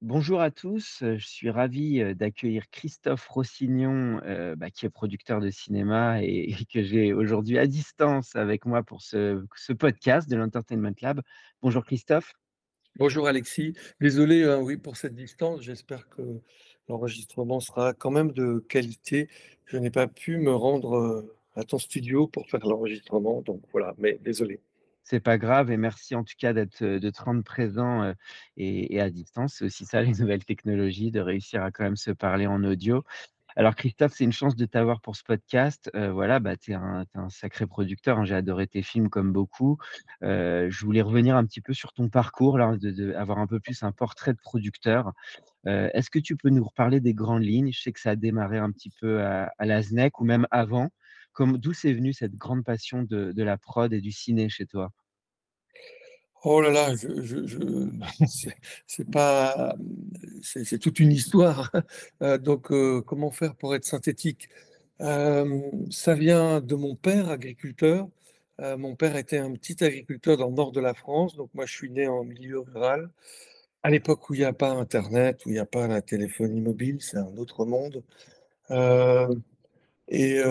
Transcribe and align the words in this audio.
Bonjour 0.00 0.40
à 0.40 0.52
tous, 0.52 0.98
je 1.00 1.26
suis 1.26 1.50
ravi 1.50 2.14
d'accueillir 2.14 2.70
Christophe 2.70 3.26
Rossignon, 3.26 4.20
euh, 4.24 4.54
bah, 4.54 4.70
qui 4.70 4.86
est 4.86 4.90
producteur 4.90 5.40
de 5.40 5.50
cinéma 5.50 6.22
et, 6.22 6.54
que 6.72 6.84
j'ai 6.84 7.12
aujourd'hui 7.12 7.58
à 7.58 7.66
distance 7.66 8.36
avec 8.36 8.64
moi 8.64 8.84
pour 8.84 9.02
ce, 9.02 9.42
podcast 9.76 10.30
de 10.30 10.36
l'Entertainment 10.36 10.94
Lab. 11.02 11.20
Bonjour 11.62 11.84
Christophe. 11.84 12.32
Bonjour 12.96 13.26
Alexis. 13.26 13.74
Désolé 14.00 14.44
hein, 14.44 14.60
oui, 14.62 14.76
pour 14.76 14.96
cette 14.96 15.16
distance. 15.16 15.62
J'espère 15.62 16.08
que 16.08 16.22
l'enregistrement 16.88 17.58
sera 17.58 17.92
quand 17.92 18.12
même 18.12 18.30
de 18.30 18.64
qualité. 18.68 19.28
Je 19.64 19.78
n'ai 19.78 19.90
pas 19.90 20.06
pu 20.06 20.38
me 20.38 20.54
rendre 20.54 20.96
euh, 20.96 21.36
à 21.56 21.64
ton 21.64 21.78
studio 21.78 22.28
pour 22.28 22.48
faire 22.48 22.64
l'enregistrement, 22.64 23.42
donc 23.42 23.62
voilà, 23.72 23.96
mais 23.98 24.16
désolé. 24.22 24.60
C'est 25.10 25.20
pas 25.20 25.38
grave 25.38 25.70
et 25.70 25.78
merci 25.78 26.14
en 26.14 26.22
tout 26.22 26.34
cas 26.38 26.52
d'être, 26.52 26.84
de 26.84 27.10
te 27.10 27.22
rendre 27.22 27.42
présent 27.42 28.12
et, 28.58 29.00
à 29.00 29.08
distance. 29.08 29.54
C'est 29.54 29.64
aussi 29.64 29.86
ça 29.86 30.02
les 30.02 30.12
nouvelles 30.12 30.44
technologies, 30.44 31.10
de 31.10 31.20
réussir 31.20 31.62
à 31.62 31.70
quand 31.70 31.84
même 31.84 31.96
se 31.96 32.10
parler 32.10 32.46
en 32.46 32.62
audio. 32.62 33.04
Alors 33.56 33.74
Christophe, 33.74 34.12
c'est 34.14 34.24
une 34.24 34.32
chance 34.32 34.54
de 34.54 34.66
t'avoir 34.66 35.00
pour 35.00 35.16
ce 35.16 35.24
podcast. 35.24 35.90
Voilà, 35.94 36.40
bah, 36.40 36.58
tu 36.58 36.72
es, 36.72 36.74
un 36.74 37.06
sacré 37.30 37.66
producteur, 37.66 38.18
hein, 38.18 38.26
j'ai 38.26 38.34
adoré 38.34 38.66
tes 38.66 38.82
films 38.82 39.08
comme 39.08 39.32
beaucoup. 39.32 39.78
Je 40.20 40.84
voulais 40.84 41.00
revenir 41.00 41.36
un 41.36 41.46
petit 41.46 41.62
peu 41.62 41.72
sur 41.72 41.94
ton 41.94 42.10
parcours, 42.10 42.58
là, 42.58 42.76
avoir 43.16 43.38
un 43.38 43.46
peu 43.46 43.60
plus 43.60 43.82
un 43.82 43.92
portrait 43.92 44.34
de 44.34 44.38
producteur. 44.38 45.12
Est-ce 45.64 46.10
que 46.10 46.18
tu 46.18 46.36
peux 46.36 46.50
nous 46.50 46.64
reparler 46.64 47.00
des 47.00 47.14
grandes 47.14 47.44
lignes? 47.44 47.72
Je 47.72 47.80
sais 47.80 47.92
que 47.92 48.00
ça 48.00 48.10
a 48.10 48.16
démarré 48.16 48.58
un 48.58 48.70
petit 48.72 48.90
peu 49.00 49.22
à, 49.22 49.54
à 49.56 49.64
la 49.64 49.82
SNEC 49.82 50.20
ou 50.20 50.24
même 50.24 50.46
avant. 50.50 50.90
D'où 51.44 51.72
c'est 51.72 51.92
venu 51.92 52.12
cette 52.12 52.34
grande 52.34 52.64
passion 52.64 53.02
de, 53.02 53.42
la 53.42 53.56
prod 53.56 53.92
et 53.92 54.00
du 54.00 54.12
ciné 54.12 54.48
chez 54.48 54.66
toi? 54.66 54.92
Oh 56.44 56.60
là 56.60 56.70
là, 56.70 56.94
c'est 58.86 59.10
pas, 59.10 59.74
c'est 60.42 60.78
toute 60.78 61.00
une 61.00 61.12
histoire. 61.12 61.72
Euh, 62.22 62.36
donc, 62.36 62.72
euh, 62.72 63.00
comment 63.02 63.30
faire 63.30 63.54
pour 63.54 63.74
être 63.76 63.84
synthétique? 63.84 64.48
Euh, 65.00 65.60
ça 65.90 66.14
vient 66.14 66.60
de 66.60 66.74
mon 66.74 66.96
père, 66.96 67.28
agriculteur. 67.28 68.08
Mon 68.60 68.96
père 68.96 69.14
était 69.16 69.38
un 69.38 69.52
petit 69.52 69.84
agriculteur 69.84 70.36
dans 70.36 70.48
le 70.48 70.54
nord 70.54 70.72
de 70.72 70.80
la 70.80 70.94
France. 70.94 71.36
Donc, 71.36 71.50
moi, 71.54 71.64
je 71.64 71.72
suis 71.72 71.90
né 71.90 72.08
en 72.08 72.24
milieu 72.24 72.58
rural. 72.58 73.08
À 73.84 73.90
l'époque 73.90 74.28
où 74.30 74.34
il 74.34 74.40
n'y 74.40 74.44
a 74.44 74.52
pas 74.52 74.70
Internet, 74.70 75.46
où 75.46 75.50
il 75.50 75.52
n'y 75.52 75.58
a 75.60 75.66
pas 75.66 75.86
la 75.86 76.02
téléphonie 76.02 76.60
mobile, 76.60 76.98
c'est 77.00 77.18
un 77.18 77.36
autre 77.36 77.64
monde. 77.66 78.02
Et 80.08 80.42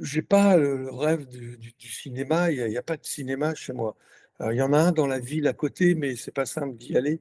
j'ai 0.00 0.22
pas 0.22 0.56
le 0.56 0.90
rêve 0.90 1.26
du, 1.26 1.56
du- 1.58 1.74
du 1.78 1.88
cinéma. 1.88 2.50
Il 2.50 2.64
n'y 2.68 2.76
a, 2.76 2.82
pas 2.82 2.96
de 2.96 3.04
cinéma 3.04 3.54
chez 3.54 3.72
moi. 3.72 3.96
Il 4.40 4.56
y 4.56 4.62
en 4.62 4.72
a 4.72 4.78
un 4.78 4.92
dans 4.92 5.06
la 5.06 5.18
ville 5.18 5.48
à 5.48 5.52
côté, 5.52 5.94
mais 5.94 6.14
c'est 6.14 6.30
pas 6.32 6.46
simple 6.46 6.76
d'y 6.76 6.96
aller. 6.96 7.20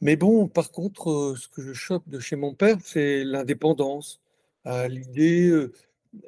Mais 0.00 0.16
bon, 0.16 0.48
par 0.48 0.72
contre, 0.72 1.36
ce 1.38 1.48
que 1.48 1.62
je 1.62 1.72
chope 1.72 2.08
de 2.08 2.18
chez 2.18 2.34
mon 2.36 2.54
père, 2.54 2.78
c'est 2.84 3.22
l'indépendance, 3.24 4.20
euh, 4.66 4.88
l'idée 4.88 5.52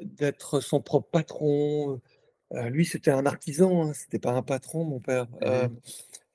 d'être 0.03 0.61
son 0.61 0.81
propre 0.81 1.09
patron. 1.11 2.01
Euh, 2.53 2.69
lui, 2.71 2.85
c'était 2.85 3.11
un 3.11 3.27
artisan, 3.27 3.89
hein, 3.89 3.93
c'était 3.93 4.19
pas 4.19 4.33
un 4.33 4.43
patron, 4.43 4.85
mon 4.85 5.01
père. 5.01 5.27
Mhm. 5.43 5.77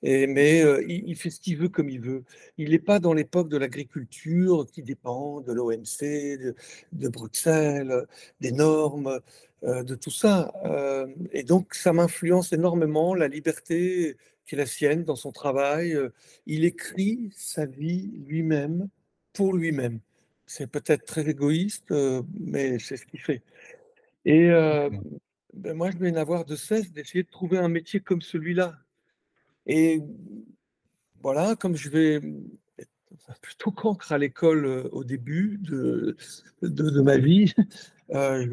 Et, 0.02 0.26
mais 0.26 0.62
euh, 0.62 0.82
il, 0.88 1.08
il 1.08 1.16
fait 1.16 1.30
ce 1.30 1.40
qu'il 1.40 1.56
veut 1.58 1.68
comme 1.68 1.88
il 1.88 2.00
veut. 2.00 2.24
Il 2.58 2.70
n'est 2.70 2.78
pas 2.78 2.98
dans 2.98 3.12
l'époque 3.12 3.48
de 3.48 3.56
l'agriculture 3.58 4.66
qui 4.72 4.82
dépend 4.82 5.40
de 5.40 5.52
l'OMC, 5.52 6.38
de, 6.38 6.54
de 6.92 7.08
Bruxelles, 7.08 8.06
des 8.40 8.52
normes, 8.52 9.20
euh, 9.64 9.82
de 9.82 9.94
tout 9.94 10.10
ça. 10.10 10.52
Euh, 10.64 11.06
et 11.32 11.42
donc, 11.42 11.74
ça 11.74 11.92
m'influence 11.92 12.52
énormément, 12.52 13.14
la 13.14 13.28
liberté 13.28 14.16
qui 14.46 14.54
est 14.54 14.58
la 14.58 14.66
sienne 14.66 15.04
dans 15.04 15.16
son 15.16 15.32
travail. 15.32 15.96
Il 16.46 16.64
écrit 16.64 17.30
sa 17.36 17.66
vie 17.66 18.10
lui-même, 18.26 18.88
pour 19.32 19.54
lui-même. 19.54 20.00
C'est 20.46 20.66
peut-être 20.66 21.04
très 21.04 21.28
égoïste, 21.28 21.94
mais 22.40 22.78
c'est 22.80 22.96
ce 22.96 23.06
qu'il 23.06 23.20
fait. 23.20 23.42
Et 24.24 24.48
D'accord. 24.48 24.90
ben 25.54 25.74
moi, 25.76 25.90
je 25.92 25.98
vais 25.98 26.10
n'avoir 26.10 26.44
de 26.44 26.56
cesse 26.56 26.90
d'essayer 26.92 27.22
de 27.22 27.30
trouver 27.30 27.58
un 27.58 27.68
métier 27.68 28.00
comme 28.00 28.22
celui-là. 28.22 28.76
Et 29.72 30.02
voilà, 31.22 31.54
comme 31.54 31.76
je 31.76 31.88
vais 31.90 32.14
être 32.76 33.40
plutôt 33.40 33.70
cancre 33.70 34.10
à 34.10 34.18
l'école 34.18 34.66
euh, 34.66 34.88
au 34.90 35.04
début 35.04 35.60
de, 35.60 36.16
ma 37.00 37.18
vie, 37.18 37.54
euh, 38.10 38.44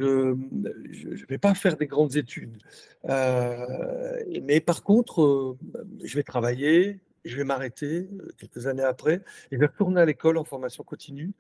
je 0.91 1.09
ne 1.09 1.25
vais 1.25 1.39
pas 1.39 1.55
faire 1.55 1.75
des 1.75 1.87
grandes 1.87 2.17
études. 2.17 2.59
Euh, 3.05 4.23
mais 4.43 4.59
par 4.59 4.83
contre, 4.83 5.57
je 6.03 6.15
vais 6.15 6.21
travailler, 6.21 6.99
je 7.25 7.35
vais 7.35 7.43
m'arrêter 7.43 8.07
quelques 8.37 8.67
années 8.67 8.83
après, 8.83 9.23
et 9.49 9.55
je 9.55 9.57
vais 9.57 9.65
retourner 9.65 10.01
à 10.01 10.05
l'école 10.05 10.37
en 10.37 10.43
formation 10.43 10.83
continue, 10.83 11.33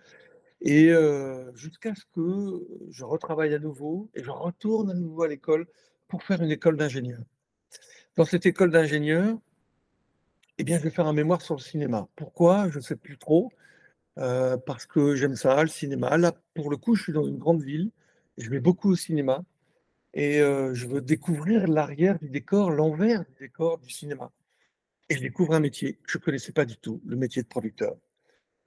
et 0.61 0.91
jusqu'à 1.53 1.93
ce 1.93 2.05
que 2.15 2.65
je 2.89 3.05
retravaille 3.05 3.53
à 3.53 3.59
nouveau, 3.59 4.09
et 4.15 4.23
je 4.23 4.31
retourne 4.31 4.89
à 4.89 4.95
nouveau 4.95 5.21
à 5.21 5.27
l'école 5.27 5.67
pour 6.07 6.23
faire 6.23 6.41
une 6.41 6.49
école 6.49 6.77
d'ingénieur. 6.77 7.19
Dans 8.15 8.25
cette 8.25 8.47
école 8.47 8.71
d'ingénieur, 8.71 9.37
eh 10.57 10.63
bien, 10.63 10.77
je 10.79 10.83
vais 10.83 10.89
faire 10.89 11.07
un 11.07 11.13
mémoire 11.13 11.41
sur 11.41 11.55
le 11.55 11.61
cinéma. 11.61 12.07
Pourquoi? 12.15 12.69
Je 12.69 12.77
ne 12.77 12.83
sais 12.83 12.95
plus 12.95 13.17
trop. 13.17 13.51
Euh, 14.17 14.57
parce 14.57 14.85
que 14.87 15.15
j'aime 15.15 15.35
ça, 15.35 15.61
le 15.61 15.69
cinéma. 15.69 16.17
Là, 16.17 16.33
pour 16.55 16.71
le 16.71 16.77
coup, 16.77 16.95
je 16.95 17.03
suis 17.03 17.13
dans 17.13 17.25
une 17.25 17.37
grande 17.37 17.61
ville. 17.61 17.91
Je 18.37 18.49
vais 18.49 18.59
beaucoup 18.59 18.91
au 18.91 18.95
cinéma 18.95 19.43
et 20.13 20.41
euh, 20.41 20.73
je 20.73 20.87
veux 20.87 21.01
découvrir 21.01 21.67
l'arrière 21.67 22.17
du 22.19 22.29
décor, 22.29 22.71
l'envers 22.71 23.23
du 23.25 23.33
décor 23.39 23.77
du 23.79 23.89
cinéma. 23.89 24.31
Et 25.09 25.15
je 25.15 25.21
découvre 25.21 25.53
un 25.53 25.59
métier 25.59 25.93
que 25.93 26.11
je 26.11 26.17
ne 26.17 26.23
connaissais 26.23 26.51
pas 26.51 26.65
du 26.65 26.77
tout, 26.77 27.01
le 27.05 27.15
métier 27.15 27.43
de 27.43 27.47
producteur. 27.47 27.95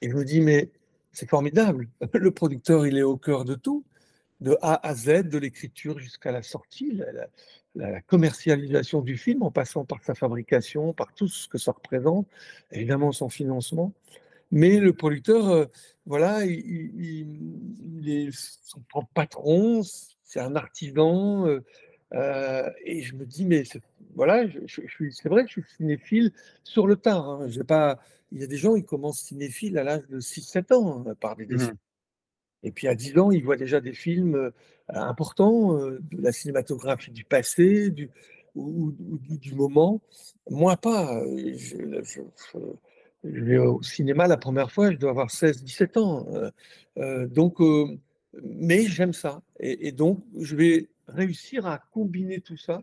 Et 0.00 0.10
je 0.10 0.14
me 0.16 0.24
dis, 0.24 0.40
mais 0.40 0.70
c'est 1.12 1.28
formidable. 1.28 1.88
Le 2.14 2.30
producteur, 2.30 2.86
il 2.86 2.96
est 2.96 3.02
au 3.02 3.16
cœur 3.16 3.44
de 3.44 3.54
tout, 3.54 3.84
de 4.40 4.56
A 4.62 4.86
à 4.86 4.94
Z, 4.94 5.28
de 5.28 5.38
l'écriture 5.38 5.98
jusqu'à 5.98 6.32
la 6.32 6.42
sortie, 6.42 6.92
la, 6.92 7.12
la- 7.12 7.28
la 7.76 8.00
commercialisation 8.00 9.00
du 9.00 9.16
film, 9.16 9.42
en 9.44 9.50
passant 9.52 9.84
par 9.84 10.02
sa 10.02 10.14
fabrication, 10.14 10.92
par 10.92 11.12
tout 11.14 11.28
ce 11.28 11.46
que 11.46 11.56
ça 11.58 11.70
représente, 11.72 12.26
évidemment 12.72 13.12
son 13.12 13.28
financement. 13.28 13.92
Mais 14.50 14.80
le 14.80 14.92
producteur, 14.92 15.48
euh, 15.50 15.66
voilà, 16.06 16.44
il, 16.44 16.58
il- 16.58 17.04
il- 17.04 17.98
il 18.02 18.10
est 18.10 18.30
son 18.32 18.80
propre 18.88 19.10
patron, 19.14 19.82
c'est 20.24 20.40
un 20.40 20.56
artisan. 20.56 21.46
euh, 21.46 21.60
euh, 22.14 22.68
et 22.84 23.02
je 23.02 23.14
me 23.14 23.24
dis, 23.24 23.44
mais 23.46 23.62
voilà, 24.16 24.48
je, 24.48 24.58
je- 24.66 25.10
c'est 25.10 25.28
vrai 25.28 25.44
que 25.44 25.48
je 25.50 25.60
suis 25.60 25.76
cinéphile 25.76 26.32
sur 26.64 26.88
le 26.88 26.96
tard. 26.96 27.28
hein. 27.28 27.46
Pas, 27.68 28.00
il 28.32 28.40
y 28.40 28.42
a 28.42 28.48
des 28.48 28.56
gens, 28.56 28.74
ils 28.74 28.84
commencent 28.84 29.20
cinéphiles 29.20 29.78
à 29.78 29.84
l'âge 29.84 30.08
de 30.08 30.18
6-7 30.18 30.72
ans 30.72 31.04
hein, 31.06 31.14
par 31.20 31.36
des 31.36 31.46
dessins. 31.46 31.70
Mhm. 31.70 31.76
Et 32.62 32.70
puis 32.70 32.88
à 32.88 32.94
10 32.94 33.18
ans, 33.18 33.30
ils 33.30 33.44
voient 33.44 33.56
déjà 33.56 33.80
des 33.80 33.92
films 33.92 34.34
euh, 34.34 34.50
importants 34.88 35.76
euh, 35.76 35.98
de 36.10 36.22
la 36.22 36.32
cinématographie 36.32 37.10
du 37.10 37.24
passé, 37.24 37.90
du, 37.90 38.10
ou, 38.54 38.92
du, 39.20 39.54
moment. 39.54 40.00
Moi, 40.48 40.76
pas. 40.76 41.22
euh, 41.22 42.02
Je, 43.22 43.40
vais 43.44 43.58
au 43.58 43.82
cinéma 43.82 44.26
la 44.26 44.36
première 44.36 44.72
fois, 44.72 44.90
je 44.90 44.96
dois 44.96 45.10
avoir 45.10 45.28
16-17 45.28 45.98
ans. 45.98 46.26
donc, 47.28 47.58
mais 48.42 48.86
j'aime 48.86 49.12
ça. 49.12 49.42
Et, 49.58 49.92
donc, 49.92 50.24
je 50.38 50.56
vais 50.56 50.88
réussir 51.06 51.66
à 51.66 51.78
combiner 51.92 52.40
tout 52.40 52.56
ça. 52.56 52.82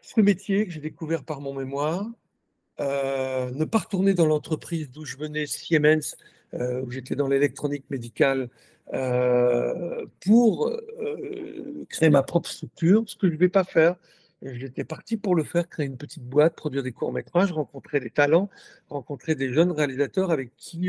Ce 0.00 0.20
métier 0.20 0.64
que 0.66 0.72
j'ai 0.72 0.80
découvert 0.80 1.24
par 1.24 1.40
mon 1.40 1.52
mémoire, 1.54 2.06
ne 2.78 3.64
pas 3.64 3.78
retourner 3.78 4.14
dans 4.14 4.26
l'entreprise 4.26 4.90
d'où 4.92 5.04
je 5.04 5.16
venais, 5.16 5.46
Siemens, 5.46 6.16
euh, 6.58 6.82
où 6.82 6.90
j'étais 6.90 7.14
dans 7.14 7.28
l'électronique 7.28 7.84
médicale, 7.90 8.48
pour 10.24 10.70
créer 11.88 12.08
ma 12.08 12.22
propre 12.22 12.48
structure, 12.48 13.02
ce 13.06 13.16
que 13.16 13.26
je 13.26 13.32
ne 13.32 13.38
vais 13.38 13.48
pas 13.48 13.64
faire. 13.64 13.96
J'étais 14.42 14.84
parti 14.84 15.16
pour 15.16 15.34
le 15.34 15.42
faire, 15.42 15.68
créer 15.68 15.86
une 15.86 15.96
petite 15.96 16.22
boîte, 16.22 16.54
produire 16.54 16.84
des 16.84 16.92
courts-métrages, 16.92 17.50
rencontrer 17.50 17.98
des 17.98 18.10
talents, 18.10 18.48
rencontrer 18.88 19.34
des 19.34 19.52
jeunes 19.52 19.72
réalisateurs 19.72 20.30
avec 20.30 20.54
qui 20.56 20.88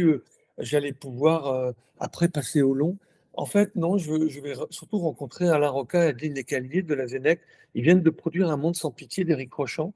j'allais 0.60 0.94
pouvoir 0.94 1.74
après 2.00 2.28
passer 2.28 2.62
au 2.62 2.76
long. 2.76 3.00
En 3.38 3.46
fait, 3.46 3.76
non, 3.76 3.98
je, 4.00 4.12
vais 4.42 4.54
surtout 4.72 4.98
rencontrer 4.98 5.48
Alain 5.48 5.70
Roca 5.70 6.06
et 6.06 6.08
Adeline 6.10 6.34
Lescalier 6.34 6.82
de 6.82 6.94
la 6.96 7.06
Zénec. 7.06 7.40
Ils 7.76 7.84
viennent 7.84 8.02
de 8.02 8.10
produire 8.10 8.50
Un 8.50 8.58
monde 8.58 8.76
sans 8.76 8.92
pitié 8.92 9.24
d'Éric 9.26 9.54
Rochant. 9.54 9.94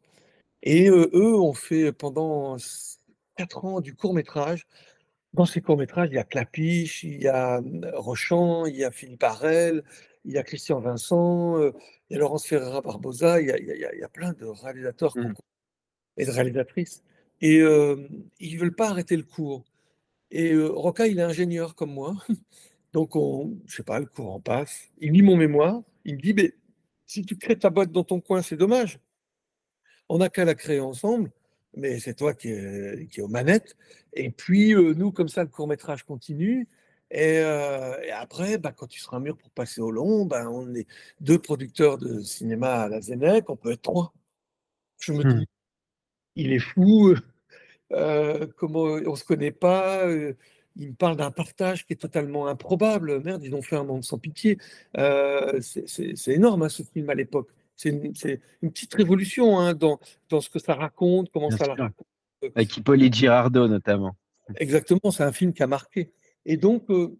Et 0.61 0.89
eux 0.89 1.35
ont 1.35 1.53
fait 1.53 1.91
pendant 1.91 2.57
quatre 3.35 3.65
ans 3.65 3.81
du 3.81 3.95
court-métrage 3.95 4.67
dans 5.33 5.45
ces 5.45 5.61
courts-métrages, 5.61 6.09
il 6.11 6.15
y 6.15 6.19
a 6.19 6.23
Clapiche, 6.23 7.03
il 7.03 7.21
y 7.21 7.27
a 7.27 7.61
Rochant, 7.93 8.65
il 8.65 8.75
y 8.75 8.83
a 8.83 8.91
Philippe 8.91 9.23
Arel, 9.23 9.83
il 10.25 10.33
y 10.33 10.37
a 10.37 10.43
Christian 10.43 10.79
Vincent, 10.79 11.57
il 11.59 11.73
y 12.09 12.15
a 12.15 12.19
Laurence 12.19 12.45
Ferreira 12.45 12.81
Barbosa, 12.81 13.41
il 13.41 13.47
y 13.47 13.51
a, 13.51 13.57
il 13.57 13.99
y 13.99 14.03
a, 14.03 14.09
plein 14.09 14.33
de 14.33 14.45
réalisateurs 14.45 15.17
mmh. 15.17 15.33
et 16.17 16.25
de 16.25 16.31
réalisatrices. 16.31 17.03
Et 17.39 17.57
ils 17.57 18.55
ne 18.55 18.59
veulent 18.59 18.75
pas 18.75 18.89
arrêter 18.89 19.15
le 19.15 19.23
cours. 19.23 19.63
Et 20.31 20.55
Roca, 20.57 21.07
il 21.07 21.19
est 21.19 21.23
ingénieur 21.23 21.75
comme 21.75 21.93
moi. 21.93 22.15
Donc, 22.93 23.15
on, 23.15 23.57
je 23.65 23.77
sais 23.77 23.83
pas, 23.83 23.99
le 23.99 24.05
cours 24.05 24.33
en 24.33 24.39
passe. 24.39 24.89
Il 24.99 25.13
lit 25.13 25.21
mon 25.21 25.37
mémoire. 25.37 25.81
Il 26.03 26.15
me 26.15 26.21
dit, 26.21 26.33
mais 26.33 26.53
si 27.05 27.25
tu 27.25 27.37
crées 27.37 27.57
ta 27.57 27.69
boîte 27.69 27.91
dans 27.91 28.03
ton 28.03 28.19
coin, 28.19 28.41
c'est 28.41 28.57
dommage. 28.57 28.99
On 30.09 30.17
n'a 30.17 30.29
qu'à 30.29 30.45
la 30.45 30.55
créer 30.55 30.81
ensemble 30.81 31.31
mais 31.75 31.99
c'est 31.99 32.15
toi 32.15 32.33
qui 32.33 32.49
es, 32.49 33.07
qui 33.09 33.21
aux 33.21 33.27
manettes. 33.27 33.75
Et 34.13 34.29
puis, 34.29 34.73
euh, 34.73 34.93
nous, 34.93 35.11
comme 35.11 35.29
ça, 35.29 35.43
le 35.43 35.49
court 35.49 35.67
métrage 35.67 36.03
continue. 36.03 36.67
Et, 37.11 37.39
euh, 37.39 37.93
après, 38.13 38.57
bah, 38.57 38.73
quand 38.75 38.87
tu 38.87 38.99
seras 38.99 39.19
mûr 39.19 39.37
pour 39.37 39.51
passer 39.51 39.81
au 39.81 39.91
long, 39.91 40.25
bah, 40.25 40.49
on 40.49 40.73
est 40.75 40.87
deux 41.19 41.39
producteurs 41.39 41.97
de 41.97 42.21
cinéma 42.21 42.83
à 42.83 42.89
la 42.89 43.01
Zénec, 43.01 43.49
on 43.49 43.55
peut 43.55 43.71
être 43.71 43.81
trois. 43.81 44.13
Je 44.99 45.13
me 45.13 45.23
dis, 45.23 45.41
mmh. 45.41 45.45
il 46.35 46.53
est 46.53 46.59
fou, 46.59 47.15
euh, 47.91 48.47
comment 48.57 48.83
on 48.83 49.11
ne 49.11 49.15
se 49.15 49.25
connaît 49.25 49.51
pas. 49.51 50.05
il 50.75 50.89
me 50.89 50.93
parle 50.93 51.17
d'un 51.17 51.31
partage 51.31 51.85
qui 51.85 51.93
est 51.93 51.97
totalement 51.97 52.47
improbable. 52.47 53.21
Merde, 53.23 53.43
ils 53.43 53.55
ont 53.55 53.61
fait 53.61 53.75
un 53.75 53.83
monde 53.83 54.03
sans 54.03 54.19
pitié. 54.19 54.57
c'est 54.95 56.27
énorme, 56.27 56.63
hein, 56.63 56.69
ce 56.69 56.83
film 56.83 57.09
à 57.09 57.15
l'époque 57.15 57.49
c'est 57.81 58.39
une, 58.61 58.71
petite 58.71 58.93
révolution 58.93 59.59
hein, 59.59 59.73
dans, 59.73 59.99
dans, 60.29 60.41
ce 60.41 60.49
que 60.49 60.59
ça 60.59 60.75
raconte, 60.75 61.31
comment 61.31 61.49
ça 61.49 61.65
la 61.65 61.75
raconte. 61.75 62.07
Avec 62.55 62.77
Hippolyte 62.77 63.13
Girardot 63.13 63.67
notamment. 63.67 64.15
Exactement, 64.57 65.11
c'est 65.11 65.23
un 65.23 65.31
film 65.31 65.53
qui 65.53 65.63
a 65.63 65.67
marqué. 65.67 66.11
Et 66.45 66.57
donc, 66.57 66.89
euh, 66.89 67.17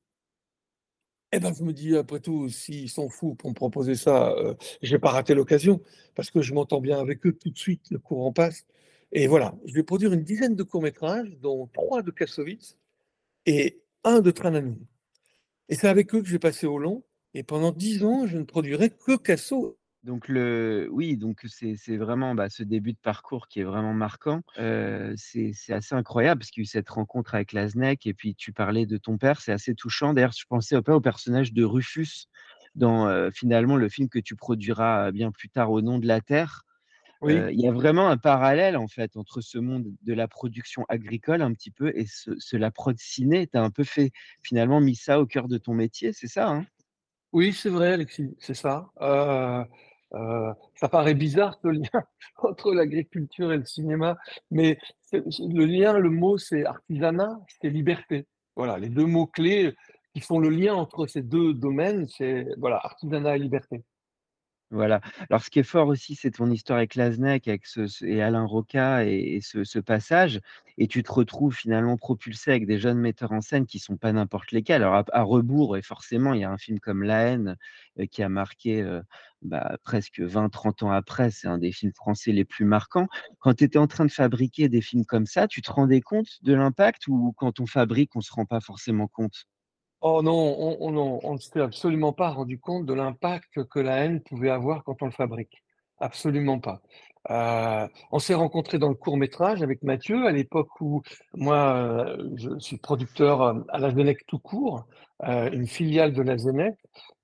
eh 1.32 1.40
ben, 1.40 1.54
je 1.54 1.64
me 1.64 1.74
dis, 1.74 1.96
après 1.96 2.20
tout, 2.20 2.50
s'ils 2.50 2.90
sont 2.90 3.10
fous 3.10 3.36
pour 3.36 3.50
me 3.50 3.56
proposer 3.56 3.96
ça, 3.96 4.32
euh, 4.32 4.54
je 4.82 4.94
n'ai 4.94 5.00
pas 5.00 5.12
raté 5.12 5.34
l'occasion, 5.34 5.82
parce 6.16 6.30
que 6.30 6.42
je 6.42 6.54
m'entends 6.54 6.82
bien 6.82 7.00
avec 7.00 7.26
eux 7.26 7.34
tout 7.34 7.50
de 7.50 7.58
suite, 7.58 7.90
le 7.90 8.00
courant 8.00 8.34
passe. 8.34 8.66
Et 9.12 9.28
voilà, 9.28 9.56
je 9.66 9.74
vais 9.74 9.84
produire 9.84 10.14
une 10.14 10.24
dizaine 10.24 10.56
de 10.56 10.64
courts-métrages, 10.64 11.38
dont 11.40 11.68
trois 11.68 12.02
de 12.02 12.12
Kassovitz 12.12 12.78
et 13.46 13.82
un 14.04 14.20
de 14.20 14.32
Tranami. 14.32 14.78
Et 15.70 15.76
c'est 15.76 15.88
avec 15.88 16.14
eux 16.14 16.22
que 16.22 16.28
je 16.28 16.34
vais 16.34 16.40
passer 16.40 16.68
au 16.68 16.78
long. 16.78 17.04
Et 17.34 17.44
pendant 17.44 17.72
dix 17.72 18.04
ans, 18.04 18.28
je 18.28 18.38
ne 18.38 18.44
produirai 18.44 18.90
que 18.90 19.16
Casso 19.16 19.78
donc 20.04 20.28
le 20.28 20.88
oui, 20.92 21.16
donc 21.18 21.46
c'est 21.48 21.98
vraiment, 21.98 22.34
bah, 22.34 22.50
ce 22.50 22.64
début 22.64 22.94
de 22.94 22.98
parcours 22.98 23.48
qui 23.48 23.60
est 23.60 23.64
vraiment 23.64 23.94
marquant. 23.94 24.42
c'est 24.56 25.54
assez 25.70 25.96
incroyable 25.96 26.40
parce 26.40 26.52
qu'il 26.52 26.62
y 26.62 26.64
a 26.64 26.66
eu 26.66 26.66
cette 26.66 26.90
rencontre 26.90 27.36
avec 27.36 27.54
Laznec 27.54 28.06
et 28.08 28.14
puis 28.14 28.36
tu 28.36 28.52
parlais 28.52 28.86
de 28.86 28.98
ton 28.98 29.18
père, 29.18 29.42
c'est 29.42 29.52
assez 29.52 29.76
touchant. 29.76 30.14
D'ailleurs, 30.14 30.34
je 30.38 30.46
pensais 30.48 30.76
au 30.76 30.82
au 30.82 31.02
personnage 31.02 31.54
de 31.54 31.64
Rufus 31.64 32.28
dans, 32.76 33.32
finalement 33.32 33.78
le 33.78 33.90
film 33.90 34.10
que 34.10 34.20
tu 34.20 34.36
produiras, 34.36 35.12
bien 35.12 35.32
plus 35.32 35.50
tard, 35.50 35.72
Au 35.72 35.82
nom 35.82 36.00
de 36.00 36.08
la 36.08 36.22
terre. 36.22 36.64
Oui. 37.22 37.40
il 37.52 37.62
y 37.62 37.68
a 37.68 37.72
vraiment 37.72 38.10
un 38.10 38.18
parallèle, 38.18 38.76
en 38.76 38.88
fait, 38.88 39.16
entre 39.16 39.42
ce 39.42 39.60
monde 39.60 39.94
de 40.02 40.14
la 40.14 40.28
production 40.28 40.86
agricole 40.90 41.44
un 41.44 41.54
petit 41.54 41.70
peu 41.70 41.92
et 41.96 42.08
ce 42.08 42.58
la 42.58 42.72
prod 42.72 42.98
ciné. 42.98 43.46
Tu 43.46 43.58
as 43.60 43.62
un 43.62 43.70
peu 43.70 43.84
fait 43.84 44.12
finalement 44.42 44.82
mis 44.82 44.96
ça 44.96 45.20
au 45.20 45.28
cœur 45.28 45.48
de 45.48 45.60
ton 45.60 45.76
métier, 45.76 46.14
c'est 46.14 46.28
ça, 46.28 46.50
hein? 46.50 46.66
Oui, 47.32 47.54
c'est 47.54 47.70
vrai 47.70 47.94
Alexis, 47.94 48.36
c'est 48.40 48.56
ça. 48.56 48.90
Euh, 50.14 50.54
ça 50.76 50.90
paraît 50.90 51.14
bizarre 51.14 51.58
ce 51.62 51.70
lien 51.70 52.04
entre 52.38 52.74
l'agriculture 52.74 53.54
et 53.54 53.58
le 53.58 53.66
cinéma, 53.66 54.18
mais 54.50 54.78
le 55.14 55.66
lien, 55.66 55.98
le 55.98 56.10
mot, 56.10 56.38
c'est 56.38 56.66
artisanat, 56.66 57.40
c'est 57.62 57.70
liberté. 57.70 58.26
Voilà, 58.56 58.78
les 58.78 58.90
deux 58.90 59.06
mots 59.06 59.28
clés 59.28 59.74
qui 60.14 60.20
font 60.20 60.40
le 60.40 60.50
lien 60.50 60.74
entre 60.74 61.08
ces 61.08 61.22
deux 61.22 61.54
domaines, 61.54 62.08
c'est 62.10 62.46
voilà, 62.58 62.80
artisanat 62.84 63.38
et 63.38 63.40
liberté. 63.40 63.84
Voilà. 64.72 65.02
Alors, 65.30 65.44
ce 65.44 65.50
qui 65.50 65.60
est 65.60 65.64
fort 65.64 65.88
aussi, 65.88 66.16
c'est 66.16 66.32
ton 66.32 66.50
histoire 66.50 66.78
avec 66.78 66.96
Laznec 66.96 67.50
avec 67.50 67.66
ce, 67.66 68.06
et 68.06 68.22
Alain 68.22 68.46
Roca 68.46 69.04
et, 69.06 69.42
ce, 69.42 69.80
passage. 69.80 70.40
Et 70.78 70.88
tu 70.88 71.04
te 71.04 71.12
retrouves 71.12 71.54
finalement 71.54 71.98
propulsé 71.98 72.52
avec 72.52 72.66
des 72.66 72.80
jeunes 72.80 72.98
metteurs 72.98 73.34
en 73.34 73.42
scène 73.42 73.66
qui 73.66 73.80
sont 73.80 73.98
pas 73.98 74.14
n'importe 74.14 74.54
lesquels. 74.54 74.82
Alors, 74.84 75.04
à, 75.12 75.24
rebours, 75.24 75.76
et 75.76 75.82
forcément, 75.82 76.34
il 76.34 76.40
y 76.42 76.44
a 76.46 76.52
un 76.52 76.58
film 76.58 76.80
comme 76.80 77.04
La 77.04 77.24
haine 77.24 77.58
euh, 78.00 78.06
qui 78.06 78.24
a 78.24 78.30
marqué 78.30 78.82
euh, 78.82 79.02
bah, 79.42 79.78
presque 79.84 80.22
20-30 80.22 80.84
ans 80.84 80.92
après. 80.92 81.32
C'est 81.32 81.48
un 81.50 81.58
des 81.58 81.74
films 81.74 81.94
français 81.94 82.32
les 82.32 82.46
plus 82.46 82.64
marquants. 82.64 83.08
Quand 83.40 83.54
tu 83.56 83.66
étais 83.66 83.78
en 83.78 83.88
train 83.88 84.06
de 84.06 84.12
fabriquer 84.12 84.70
des 84.70 84.82
films 84.82 85.04
comme 85.06 85.26
ça, 85.26 85.50
tu 85.50 85.62
te 85.62 85.70
rendais 85.72 86.00
compte 86.02 86.30
de 86.44 86.54
l'impact 86.54 87.08
ou 87.10 87.34
quand 87.36 87.60
on 87.60 87.66
fabrique, 87.66 88.16
on 88.16 88.20
ne 88.20 88.24
se 88.24 88.32
rend 88.34 88.46
pas 88.46 88.62
forcément 88.62 89.08
compte? 89.10 89.48
Oh 90.02 90.22
non, 90.24 90.58
on 90.80 91.34
ne 91.34 91.38
s'est 91.38 91.62
absolument 91.62 92.12
pas 92.12 92.30
rendu 92.30 92.60
compte 92.60 92.86
de 92.88 92.94
l'impact 92.94 93.64
que 93.66 93.80
la 93.80 93.98
haine 93.98 94.22
pouvait 94.22 94.50
avoir 94.50 94.84
quand 94.84 95.02
on 95.02 95.06
le 95.06 95.12
fabrique. 95.12 95.64
Absolument 96.00 96.60
pas. 96.60 96.82
Euh, 97.30 97.88
on 98.12 98.18
s'est 98.18 98.34
rencontrés 98.34 98.80
dans 98.80 98.90
le 98.90 98.96
court 98.96 99.16
métrage 99.16 99.62
avec 99.62 99.84
Mathieu 99.84 100.26
à 100.26 100.32
l'époque 100.32 100.82
où 100.82 101.04
moi 101.36 101.76
euh, 101.76 102.30
je 102.36 102.58
suis 102.58 102.78
producteur 102.78 103.42
euh, 103.44 103.54
à 103.70 103.78
la 103.78 103.92
Zenec 103.92 104.26
tout 104.26 104.40
court, 104.40 104.86
une 105.24 105.68
filiale 105.68 106.14
de 106.14 106.24
la 106.24 106.36
Zenec, 106.36 106.74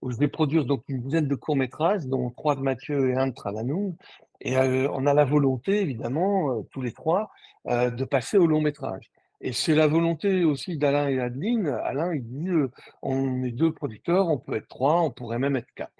où 0.04 0.12
je 0.12 0.18
vais 0.18 0.28
produire 0.28 0.66
donc 0.66 0.84
une 0.88 1.02
dizaine 1.02 1.28
de 1.28 1.34
courts 1.34 1.56
métrages, 1.56 2.06
dont 2.06 2.30
trois 2.30 2.56
de 2.56 2.62
Mathieu 2.62 3.10
et 3.10 3.16
un 3.16 3.26
de 3.26 3.34
Travanoum. 3.34 3.96
Et 4.40 4.56
on 4.56 5.08
a 5.08 5.16
la 5.16 5.26
volonté, 5.26 5.82
évidemment, 5.82 6.62
tous 6.72 6.84
les 6.84 6.92
trois, 6.92 7.32
de 7.66 8.04
passer 8.04 8.38
au 8.38 8.46
long 8.46 8.62
métrage. 8.62 9.10
Et 9.42 9.54
c'est 9.54 9.75
la 9.75 9.88
volonté 9.88 10.44
aussi 10.44 10.78
d'Alain 10.78 11.10
et 11.10 11.19
Adeline. 11.19 11.68
Alain, 11.68 12.13
il 12.13 12.24
dit 12.24 12.50
on 13.01 13.44
est 13.44 13.51
deux 13.51 13.72
producteurs, 13.72 14.30
on 14.30 14.38
peut 14.38 14.56
être 14.56 14.68
trois, 14.68 15.01
on 15.01 15.12
pourrait 15.12 15.39
même 15.39 15.56
être 15.56 15.72
quatre. 15.75 15.92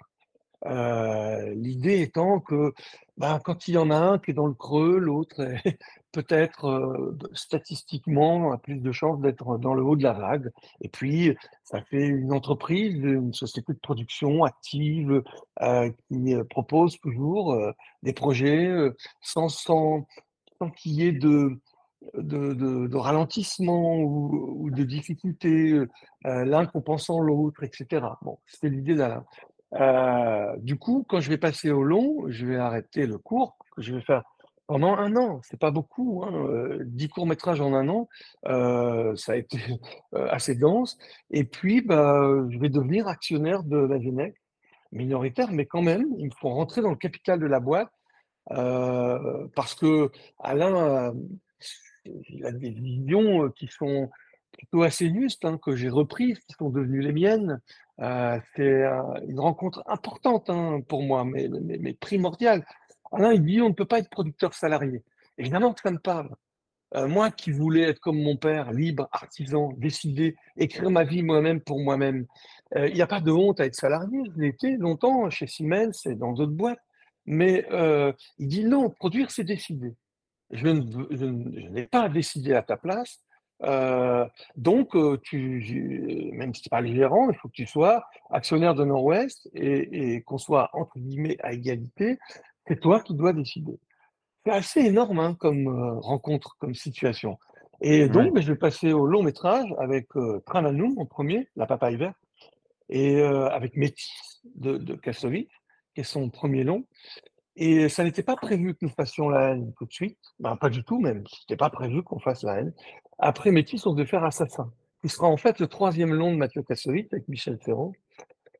L'idée 1.54 2.00
étant 2.00 2.40
que 2.40 2.72
ben, 3.16 3.38
quand 3.38 3.68
il 3.68 3.74
y 3.74 3.78
en 3.78 3.90
a 3.90 3.96
un 3.96 4.18
qui 4.18 4.32
est 4.32 4.34
dans 4.34 4.48
le 4.48 4.54
creux, 4.54 4.98
l'autre 4.98 5.36
peut-être 6.12 7.14
statistiquement 7.32 8.50
a 8.50 8.58
plus 8.58 8.80
de 8.80 8.90
chances 8.90 9.20
d'être 9.20 9.56
dans 9.58 9.74
le 9.74 9.84
haut 9.84 9.94
de 9.94 10.02
la 10.02 10.14
vague. 10.14 10.50
Et 10.80 10.88
puis, 10.88 11.36
ça 11.62 11.80
fait 11.82 12.06
une 12.06 12.32
entreprise, 12.32 12.96
une 12.96 13.34
société 13.34 13.72
de 13.72 13.78
production 13.78 14.42
active 14.42 15.22
qui 16.10 16.34
propose 16.50 16.98
toujours 16.98 17.56
des 18.02 18.12
projets 18.12 18.68
sans, 19.20 19.48
sans, 19.48 20.08
sans 20.58 20.70
qu'il 20.70 20.92
y 20.92 21.06
ait 21.06 21.12
de, 21.12 21.56
de, 22.14 22.96
ralentissement 22.96 23.98
ou, 23.98 24.70
de 24.70 24.84
difficulté, 24.84 25.72
euh, 25.72 26.44
l'un 26.44 26.66
compensant 26.66 27.20
l'autre, 27.20 27.64
etc. 27.64 28.06
Bon, 28.22 28.38
c'était 28.46 28.68
l'idée 28.68 28.94
d'Alain. 28.94 29.24
Euh, 29.74 30.56
du 30.58 30.76
coup, 30.76 31.04
quand 31.08 31.20
je 31.20 31.28
vais 31.28 31.38
passer 31.38 31.70
au 31.70 31.82
long, 31.82 32.24
je 32.28 32.46
vais 32.46 32.56
arrêter 32.56 33.06
le 33.06 33.18
court, 33.18 33.58
que 33.76 33.82
je 33.82 33.94
vais 33.94 34.00
faire 34.00 34.22
pendant 34.66 34.96
un 34.96 35.16
an. 35.16 35.40
C'est 35.42 35.58
pas 35.58 35.70
beaucoup, 35.70 36.24
hein, 36.24 36.78
10 36.84 37.04
euh, 37.04 37.08
courts-métrages 37.08 37.60
en 37.60 37.74
un 37.74 37.88
an, 37.88 38.08
ça 39.16 39.32
a 39.32 39.36
été 39.36 39.58
assez 40.30 40.54
dense. 40.54 40.98
Et 41.30 41.44
puis, 41.44 41.80
bah, 41.80 42.30
je 42.50 42.58
vais 42.58 42.68
devenir 42.68 43.08
actionnaire 43.08 43.62
de 43.62 43.78
la 43.78 44.00
Genève, 44.00 44.34
minoritaire, 44.92 45.52
mais 45.52 45.66
quand 45.66 45.82
même, 45.82 46.06
il 46.18 46.26
me 46.26 46.34
faut 46.40 46.50
rentrer 46.50 46.80
dans 46.80 46.90
le 46.90 46.96
capital 46.96 47.38
de 47.38 47.46
la 47.46 47.60
boîte 47.60 47.90
parce 48.46 49.74
que 49.74 50.10
Alain 50.38 51.12
il 52.28 52.44
a 52.46 52.52
des 52.52 52.70
visions 52.70 53.50
qui 53.50 53.68
sont 53.68 54.10
plutôt 54.52 54.82
assez 54.82 55.12
justes, 55.12 55.44
hein, 55.44 55.58
que 55.58 55.76
j'ai 55.76 55.88
reprises, 55.88 56.38
qui 56.40 56.54
sont 56.58 56.70
devenues 56.70 57.00
les 57.00 57.12
miennes. 57.12 57.60
c'est 58.56 58.82
une 59.26 59.40
rencontre 59.40 59.82
importante 59.86 60.50
hein, 60.50 60.80
pour 60.86 61.02
moi, 61.02 61.24
mais, 61.24 61.94
primordiale. 61.94 62.66
Alain, 63.12 63.32
il 63.32 63.42
dit 63.42 63.60
on 63.60 63.68
ne 63.68 63.74
peut 63.74 63.86
pas 63.86 63.98
être 63.98 64.10
producteur 64.10 64.54
salarié. 64.54 65.02
Évidemment 65.38 65.72
que 65.72 65.80
ça 65.80 65.90
me 65.90 65.98
parle. 65.98 66.30
moi 66.94 67.30
qui 67.30 67.52
voulais 67.52 67.82
être 67.82 68.00
comme 68.00 68.20
mon 68.20 68.36
père, 68.36 68.72
libre, 68.72 69.08
artisan, 69.12 69.72
décider, 69.76 70.36
écrire 70.56 70.90
ma 70.90 71.04
vie 71.04 71.22
moi-même 71.22 71.60
pour 71.60 71.80
moi-même, 71.80 72.26
il 72.76 72.92
n'y 72.92 73.02
a 73.02 73.06
pas 73.06 73.20
de 73.20 73.30
honte 73.30 73.60
à 73.60 73.66
être 73.66 73.74
salarié. 73.74 74.18
Je 74.36 74.42
été 74.42 74.76
longtemps 74.76 75.30
chez 75.30 75.46
Siemens 75.46 76.06
et 76.06 76.14
dans 76.14 76.32
d'autres 76.32 76.52
boîtes. 76.52 76.80
Mais 77.26 77.66
il 78.38 78.48
dit 78.48 78.64
non, 78.64 78.90
produire, 78.90 79.30
c'est 79.30 79.44
décider 79.44 79.94
je, 80.50 80.66
n'ai 80.66 81.86
pas 81.86 82.08
décidé 82.08 82.54
à 82.54 82.62
ta 82.62 82.76
place, 82.76 83.20
Euh, 83.64 84.24
donc, 84.56 84.94
euh, 84.94 85.18
tu, 85.20 86.30
même 86.32 86.54
si 86.54 86.62
tu 86.62 86.68
pas 86.68 86.80
le 86.80 86.94
gérant, 86.94 87.28
il 87.30 87.36
faut 87.36 87.48
que 87.48 87.54
tu 87.54 87.66
sois 87.66 88.04
actionnaire 88.30 88.74
de 88.74 88.84
Nord-Ouest 88.84 89.48
et, 89.54 90.14
et 90.14 90.22
qu'on 90.22 90.38
soit 90.38 90.70
entre 90.72 90.96
guillemets 90.98 91.36
à 91.42 91.52
égalité. 91.52 92.18
C'est 92.66 92.80
toi 92.80 93.00
qui 93.00 93.14
dois 93.14 93.32
décider. 93.32 93.78
C'est 94.44 94.52
assez 94.52 94.80
énorme 94.80 95.18
hein, 95.18 95.34
comme 95.34 95.66
euh, 95.68 95.98
rencontre, 95.98 96.56
comme 96.60 96.74
situation. 96.74 97.38
Et 97.80 98.08
donc, 98.08 98.34
ben, 98.34 98.40
je 98.40 98.52
vais 98.52 98.58
passer 98.58 98.92
au 98.92 99.06
long 99.06 99.22
métrage 99.22 99.72
avec 99.78 100.06
euh, 100.16 100.40
Trananou 100.46 100.94
en 100.98 101.06
premier, 101.06 101.48
La 101.56 101.66
Papa 101.66 101.90
Hiver, 101.90 102.12
et 102.90 103.20
avec 103.20 103.76
Métis 103.76 104.40
de, 104.54 104.78
de 104.78 104.94
Kassovitz, 104.94 105.50
qui 105.94 106.00
est 106.00 106.04
son 106.04 106.30
premier 106.30 106.64
long. 106.64 106.84
Et 107.60 107.88
ça 107.88 108.04
n'était 108.04 108.22
pas 108.22 108.36
prévu 108.36 108.74
que 108.74 108.78
nous 108.82 108.90
fassions 108.90 109.28
la 109.28 109.50
haine 109.50 109.72
tout 109.76 109.84
de 109.84 109.92
suite. 109.92 110.16
Ben, 110.38 110.54
pas 110.54 110.70
du 110.70 110.84
tout 110.84 111.00
même. 111.00 111.24
C'était 111.26 111.56
pas 111.56 111.70
prévu 111.70 112.04
qu'on 112.04 112.20
fasse 112.20 112.44
la 112.44 112.60
haine. 112.60 112.72
Après 113.18 113.50
Métis, 113.50 113.84
on 113.84 113.94
devait 113.94 114.06
faire 114.06 114.22
Assassin, 114.22 114.72
qui 115.02 115.08
sera 115.08 115.26
en 115.26 115.36
fait 115.36 115.58
le 115.58 115.66
troisième 115.66 116.14
long 116.14 116.30
de 116.30 116.36
Mathieu 116.36 116.62
Kassovitz 116.62 117.12
avec 117.12 117.26
Michel 117.26 117.58
Ferrand. 117.60 117.92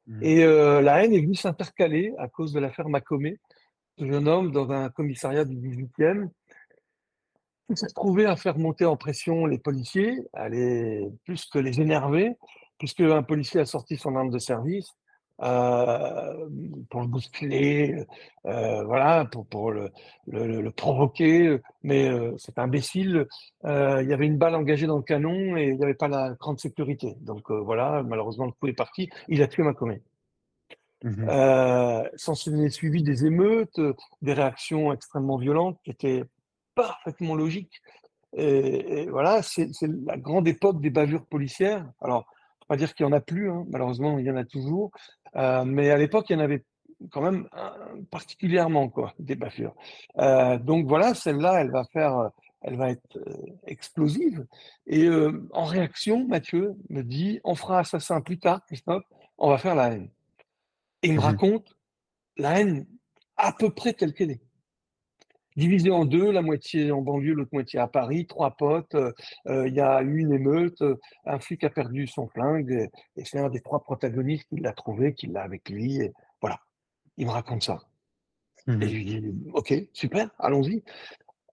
Mmh. 0.08 0.22
Et 0.24 0.42
euh, 0.42 0.80
la 0.80 1.04
haine 1.04 1.12
est 1.12 1.20
venue 1.20 1.36
s'intercaler 1.36 2.12
à 2.18 2.26
cause 2.26 2.52
de 2.52 2.58
l'affaire 2.58 2.88
Macomé, 2.88 3.38
ce 3.98 4.04
jeune 4.04 4.26
homme 4.26 4.50
dans 4.50 4.72
un 4.72 4.88
commissariat 4.90 5.44
du 5.44 5.54
18e, 5.54 6.28
qui 7.68 7.76
s'est 7.76 7.94
trouvé 7.94 8.26
à 8.26 8.34
faire 8.34 8.58
monter 8.58 8.84
en 8.84 8.96
pression 8.96 9.46
les 9.46 9.58
policiers, 9.58 10.18
à 10.32 10.48
les, 10.48 11.08
plus 11.24 11.44
que 11.44 11.60
les 11.60 11.80
énerver, 11.80 12.32
puisque 12.78 13.02
un 13.02 13.22
policier 13.22 13.60
a 13.60 13.64
sorti 13.64 13.96
son 13.96 14.16
arme 14.16 14.30
de 14.30 14.40
service 14.40 14.92
euh, 15.40 16.48
pour 16.90 17.00
le 17.00 17.06
bousculer, 17.06 18.04
euh, 18.46 18.84
voilà, 18.84 19.24
pour, 19.24 19.46
pour 19.46 19.70
le, 19.70 19.90
le, 20.26 20.60
le, 20.60 20.70
provoquer. 20.70 21.58
Mais 21.82 22.08
euh, 22.08 22.34
c'est 22.38 22.58
imbécile. 22.58 23.26
Euh, 23.64 24.02
il 24.02 24.08
y 24.08 24.12
avait 24.12 24.26
une 24.26 24.38
balle 24.38 24.54
engagée 24.54 24.86
dans 24.86 24.96
le 24.96 25.02
canon 25.02 25.56
et 25.56 25.68
il 25.68 25.76
n'y 25.76 25.84
avait 25.84 25.94
pas 25.94 26.08
la 26.08 26.34
grande 26.34 26.58
sécurité. 26.58 27.14
Donc 27.20 27.50
euh, 27.50 27.60
voilà, 27.60 28.02
malheureusement, 28.02 28.46
le 28.46 28.52
coup 28.52 28.66
est 28.66 28.72
parti. 28.72 29.08
Il 29.28 29.42
a 29.42 29.46
tué 29.46 29.62
Macomé. 29.62 30.02
Mmh 31.04 31.28
sans 32.16 32.34
s'en 32.34 32.68
suivi 32.70 33.04
des 33.04 33.24
émeutes, 33.24 33.80
des 34.20 34.32
réactions 34.32 34.92
extrêmement 34.92 35.36
violentes 35.36 35.78
qui 35.84 35.92
étaient 35.92 36.24
parfaitement 36.74 37.36
logiques. 37.36 37.80
Et, 38.36 39.02
et 39.02 39.06
voilà, 39.08 39.42
c'est 39.42 39.70
la 40.04 40.16
grande 40.16 40.48
époque 40.48 40.80
des 40.80 40.90
bavures 40.90 41.24
policières. 41.24 41.86
Alors, 42.00 42.26
pas 42.68 42.76
dire 42.76 42.94
qu'il 42.94 43.04
y 43.04 43.08
en 43.08 43.12
a 43.12 43.20
plus, 43.20 43.50
hein, 43.50 43.64
malheureusement, 43.68 44.18
il 44.18 44.26
y 44.26 44.30
en 44.30 44.36
a 44.36 44.44
toujours. 44.44 44.92
Euh, 45.36 45.64
mais 45.64 45.90
à 45.90 45.96
l'époque, 45.96 46.26
il 46.28 46.34
y 46.34 46.36
en 46.36 46.44
avait 46.44 46.64
quand 47.10 47.22
même 47.22 47.48
particulièrement 48.10 48.88
quoi, 48.88 49.14
des 49.18 49.34
bavures. 49.34 49.74
Euh, 50.18 50.58
donc 50.58 50.86
voilà, 50.86 51.14
celle-là, 51.14 51.60
elle 51.60 51.70
va 51.70 51.84
faire, 51.92 52.30
elle 52.60 52.76
va 52.76 52.90
être 52.90 53.16
euh, 53.16 53.46
explosive. 53.66 54.46
Et 54.86 55.08
en 55.52 55.64
réaction, 55.64 56.26
Mathieu 56.26 56.74
me 56.90 57.02
dit, 57.02 57.40
on 57.44 57.54
fera 57.54 57.80
assassin 57.80 58.20
plus 58.20 58.38
tard, 58.38 58.64
Christophe, 58.66 59.04
on 59.38 59.50
va 59.50 59.58
faire 59.58 59.74
la 59.74 59.92
haine. 59.92 60.10
Et 61.02 61.08
il 61.08 61.14
me 61.14 61.18
mmh 61.18 61.20
raconte 61.20 61.76
la 62.36 62.60
haine 62.60 62.86
à 63.36 63.52
peu 63.52 63.70
près 63.70 63.92
telle 63.92 64.12
qu'elle 64.12 64.32
est 64.32 64.47
divisé 65.58 65.90
en 65.90 66.04
deux, 66.04 66.30
la 66.30 66.40
moitié 66.40 66.92
en 66.92 67.02
banlieue, 67.02 67.34
l'autre 67.34 67.50
moitié 67.52 67.80
à 67.80 67.88
Paris, 67.88 68.26
trois 68.26 68.52
potes, 68.52 68.94
euh, 68.94 69.12
euh, 69.48 69.66
il 69.66 69.74
y 69.74 69.80
a 69.80 70.00
eu 70.02 70.18
une 70.18 70.32
émeute, 70.32 70.80
euh, 70.82 70.94
un 71.26 71.40
flic 71.40 71.64
a 71.64 71.70
perdu 71.70 72.06
son 72.06 72.28
flingue, 72.28 72.88
et, 73.16 73.24
c'est 73.24 73.40
un 73.40 73.50
des 73.50 73.60
trois 73.60 73.82
protagonistes 73.82 74.46
qui 74.48 74.60
l'a 74.60 74.72
trouvé, 74.72 75.14
qui 75.14 75.26
l'a 75.26 75.42
avec 75.42 75.68
lui, 75.68 75.96
et 75.96 76.12
voilà, 76.40 76.60
il 77.16 77.26
me 77.26 77.32
raconte 77.32 77.64
ça. 77.64 77.80
Mmh 78.68 78.82
et 78.82 78.88
je 78.88 78.94
lui 78.94 79.04
dis, 79.04 79.34
ok, 79.52 79.74
super, 79.92 80.30
allons-y. 80.38 80.84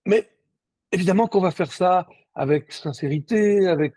Mais 0.06 0.30
évidemment 0.92 1.28
qu'on 1.28 1.42
va 1.42 1.52
faire 1.52 1.72
ça 1.72 2.08
avec 2.36 2.72
sincérité, 2.72 3.68
avec, 3.68 3.96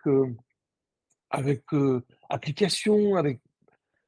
avec 1.31 1.65
application, 2.31 3.17
avec 3.17 3.41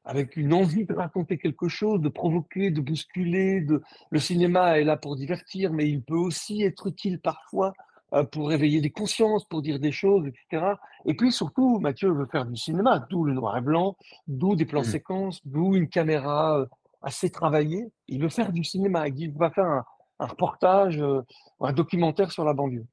avec 0.05 0.37
une 0.37 0.55
envie 0.55 0.87
de 0.87 0.95
raconter 0.95 1.39
quelque 1.39 1.69
chose, 1.69 2.01
de 2.01 2.09
provoquer, 2.09 2.71
de 2.71 2.81
bousculer. 2.81 3.61
De... 3.61 3.83
Le 4.11 4.19
cinéma 4.19 4.79
est 4.79 4.85
là 4.85 4.97
pour 4.97 5.17
divertir, 5.17 5.73
mais 5.73 5.89
il 5.89 6.03
peut 6.03 6.17
aussi 6.17 6.63
être 6.63 6.87
utile 6.87 7.21
parfois 7.21 7.73
euh, 8.15 8.25
pour 8.25 8.49
réveiller 8.49 8.81
des 8.81 8.91
consciences, 8.91 9.45
pour 9.45 9.63
dire 9.63 9.79
des 9.79 9.93
choses, 9.93 10.27
etc. 10.27 10.75
Et 11.05 11.15
puis 11.15 11.31
surtout, 11.31 11.79
Mathieu 11.79 12.11
veut 12.11 12.27
faire 12.27 12.47
du 12.47 12.57
cinéma, 12.57 13.07
d'où 13.11 13.25
le 13.25 13.35
noir 13.35 13.57
et 13.57 13.61
blanc, 13.61 13.97
d'où 14.27 14.57
des 14.57 14.65
plans 14.65 14.81
mmh. 14.81 14.85
séquences, 14.85 15.41
d'où 15.47 15.77
une 15.77 15.89
caméra 15.89 16.59
euh, 16.59 16.67
assez 17.03 17.31
travaillée. 17.31 17.93
Il 18.09 18.23
veut 18.23 18.29
faire 18.29 18.53
du 18.53 18.65
cinéma, 18.65 19.09
il 19.09 19.33
va 19.33 19.51
faire 19.51 19.67
un, 19.67 19.85
un 20.19 20.27
reportage, 20.27 21.01
euh, 21.01 21.23
un 21.61 21.73
documentaire 21.73 22.31
sur 22.31 22.45
la 22.45 22.53
banlieue. 22.53 22.87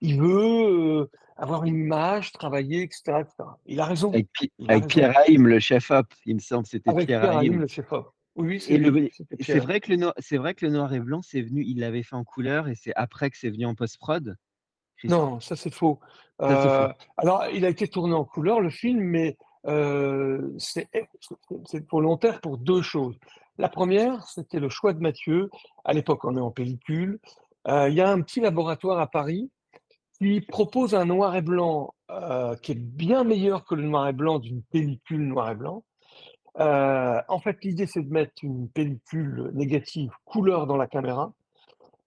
Il 0.00 0.20
veut 0.20 1.10
avoir 1.42 1.64
une 1.64 1.76
image, 1.76 2.30
travailler, 2.30 2.82
etc. 2.82 3.24
Il 3.66 3.80
a 3.80 3.84
raison. 3.84 4.12
Avec, 4.12 4.86
Pierre 4.86 5.18
Haïm, 5.18 5.48
le 5.48 5.58
chef-op, 5.58 6.06
il 6.24 6.36
me 6.36 6.40
semble, 6.40 6.66
c'était 6.66 6.92
Pierre, 6.92 7.06
Pierre 7.06 7.36
Haïm. 7.38 7.60
le 7.60 7.66
chef-op. 7.66 8.14
Oui, 8.36 8.60
c'est 8.60 8.78
vrai 9.58 9.80
que 9.80 9.92
le 9.92 10.12
c'est 10.18 10.38
vrai 10.38 10.54
que 10.54 10.64
le 10.64 10.72
noir 10.72 10.94
et 10.94 11.00
blanc, 11.00 11.20
c'est 11.20 11.42
venu, 11.42 11.64
il 11.66 11.80
l'avait 11.80 12.02
fait 12.02 12.16
en 12.16 12.24
couleur 12.24 12.68
et 12.68 12.74
c'est 12.74 12.92
après 12.94 13.28
que 13.28 13.36
c'est 13.36 13.50
venu 13.50 13.66
en 13.66 13.74
post-prod. 13.74 14.36
Non, 15.04 15.40
ça 15.40 15.56
c'est 15.56 15.74
faux. 15.74 15.98
Euh, 16.40 16.88
alors, 17.16 17.44
il 17.52 17.64
a 17.64 17.68
été 17.68 17.88
tourné 17.88 18.14
en 18.14 18.24
couleur 18.24 18.60
le 18.60 18.70
film, 18.70 19.00
mais 19.00 19.36
euh, 19.66 20.48
c'est 20.58 20.88
volontaire 21.90 22.40
pour 22.40 22.56
deux 22.56 22.82
choses. 22.82 23.18
La 23.58 23.68
première, 23.68 24.24
c'était 24.28 24.60
le 24.60 24.68
choix 24.68 24.92
de 24.92 25.00
Mathieu. 25.00 25.50
À 25.84 25.92
l'époque, 25.92 26.24
on 26.24 26.36
est 26.36 26.40
en 26.40 26.52
pellicule. 26.52 27.18
Euh, 27.68 27.88
il 27.88 27.94
y 27.96 28.00
a 28.00 28.08
un 28.08 28.20
petit 28.22 28.40
laboratoire 28.40 28.98
à 28.98 29.08
Paris 29.08 29.50
propose 30.48 30.94
un 30.94 31.04
noir 31.04 31.36
et 31.36 31.42
blanc 31.42 31.94
euh, 32.10 32.56
qui 32.56 32.72
est 32.72 32.78
bien 32.78 33.24
meilleur 33.24 33.64
que 33.64 33.74
le 33.74 33.82
noir 33.82 34.08
et 34.08 34.12
blanc 34.12 34.38
d'une 34.38 34.62
pellicule 34.62 35.26
noir 35.26 35.50
et 35.50 35.54
blanc. 35.54 35.84
Euh, 36.58 37.20
en 37.28 37.40
fait, 37.40 37.56
l'idée, 37.64 37.86
c'est 37.86 38.02
de 38.02 38.12
mettre 38.12 38.32
une 38.42 38.68
pellicule 38.68 39.50
négative 39.54 40.10
couleur 40.24 40.66
dans 40.66 40.76
la 40.76 40.86
caméra 40.86 41.32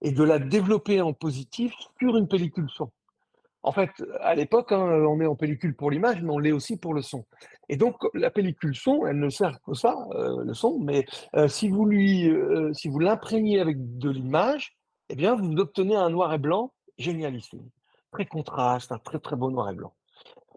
et 0.02 0.12
de 0.12 0.24
la 0.24 0.40
développer 0.40 1.02
en 1.02 1.14
positif 1.14 1.74
sur 2.00 2.18
une 2.18 2.28
pellicule 2.28 2.70
son. 2.70 2.92
En 3.64 3.72
fait, 3.72 3.90
à 4.20 4.36
l'époque, 4.36 4.72
hein, 4.72 4.78
on 4.78 5.20
est 5.22 5.26
en 5.26 5.36
pellicule 5.36 5.76
pour 5.76 5.90
l'image, 5.90 6.22
mais 6.22 6.30
on 6.30 6.38
l'est 6.38 6.52
aussi 6.52 6.78
pour 6.78 6.94
le 6.94 7.02
son. 7.02 7.26
Et 7.68 7.78
donc, 7.78 7.96
la 8.14 8.30
pellicule 8.30 8.76
son, 8.76 9.08
elle 9.08 9.20
ne 9.20 9.30
sert 9.30 9.60
que 9.64 9.74
ça, 9.74 9.96
euh, 10.12 10.44
le 10.44 10.54
son, 10.54 10.78
mais 10.78 11.06
si 11.48 11.70
vous 11.70 11.90
si 12.74 12.90
l'imprégnez 13.00 13.60
avec 13.60 13.98
de 13.98 14.12
l'image, 14.12 14.76
eh 15.10 15.16
bien, 15.16 15.36
vous 15.36 15.52
obtenez 15.58 15.96
un 15.96 16.12
noir 16.12 16.32
et 16.34 16.38
blanc 16.38 16.72
génialissime 17.00 17.68
très 18.16 18.26
contraste, 18.26 18.92
un 18.92 18.98
très 18.98 19.20
très 19.20 19.36
beau 19.36 19.52
noir 19.52 19.70
et 19.70 19.76
blanc. 19.76 19.94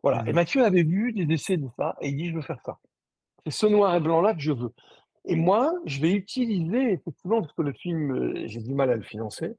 Voilà. 0.02 0.22
Et 0.26 0.32
mmh 0.32 0.34
Mathieu 0.34 0.64
avait 0.64 0.84
vu 0.84 1.12
des 1.12 1.32
essais 1.34 1.56
de 1.56 1.68
ça 1.76 1.96
et 2.00 2.08
il 2.08 2.16
dit 2.16 2.30
je 2.30 2.36
veux 2.36 2.42
faire 2.42 2.60
ça. 2.64 2.78
C'est 3.44 3.50
ce 3.50 3.66
noir 3.66 3.94
et 3.96 4.00
blanc 4.00 4.20
là 4.20 4.32
que 4.34 4.40
je 4.40 4.52
veux. 4.52 4.72
Et 5.24 5.34
moi, 5.34 5.72
je 5.84 6.00
vais 6.00 6.12
utiliser 6.12 6.92
effectivement 6.92 7.40
parce 7.40 7.52
que 7.52 7.62
le 7.62 7.72
film, 7.72 8.12
euh, 8.12 8.46
j'ai 8.46 8.60
du 8.60 8.74
mal 8.74 8.90
à 8.90 8.96
le 8.96 9.02
financer. 9.02 9.56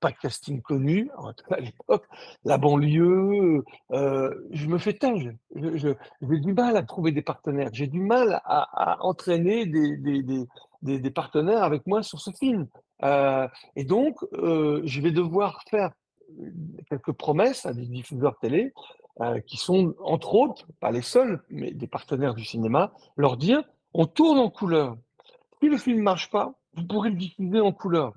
Pas 0.00 0.12
de 0.12 0.16
casting 0.16 0.60
connu 0.60 1.10
à 1.50 1.60
l'époque, 1.60 2.06
la 2.44 2.58
banlieue. 2.58 3.64
Euh, 3.92 4.34
je 4.50 4.66
me 4.66 4.78
fais 4.78 4.92
tâche. 4.92 5.24
J'ai 5.54 5.96
du 6.20 6.52
mal 6.52 6.76
à 6.76 6.82
trouver 6.82 7.10
des 7.10 7.22
partenaires. 7.22 7.70
J'ai 7.72 7.86
du 7.86 8.00
mal 8.00 8.40
à, 8.44 8.98
entraîner 9.00 9.66
des, 9.66 9.96
des, 9.96 10.22
des, 10.82 10.98
des, 11.00 11.10
partenaires 11.10 11.62
avec 11.62 11.86
moi 11.86 12.02
sur 12.02 12.20
ce 12.20 12.30
film. 12.32 12.68
Euh, 13.02 13.48
et 13.76 13.84
donc, 13.84 14.16
je 14.32 15.00
vais 15.00 15.10
devoir 15.10 15.62
faire 15.70 15.90
quelques 16.88 17.12
promesses 17.12 17.66
à 17.66 17.72
des 17.72 17.86
diffuseurs 17.86 18.38
télé 18.38 18.72
euh, 19.20 19.40
qui 19.40 19.56
sont, 19.56 19.94
entre 20.00 20.34
autres, 20.34 20.66
pas 20.80 20.90
les 20.90 21.02
seuls, 21.02 21.42
mais 21.48 21.72
des 21.72 21.86
partenaires 21.86 22.34
du 22.34 22.44
cinéma, 22.44 22.92
leur 23.16 23.36
dire 23.36 23.62
on 23.92 24.06
tourne 24.06 24.38
en 24.38 24.50
couleur. 24.50 24.96
Si 25.60 25.68
le 25.68 25.76
film 25.78 25.98
ne 25.98 26.02
marche 26.02 26.30
pas, 26.30 26.54
vous 26.74 26.84
pourrez 26.84 27.10
le 27.10 27.16
diffuser 27.16 27.60
en 27.60 27.72
couleur. 27.72 28.12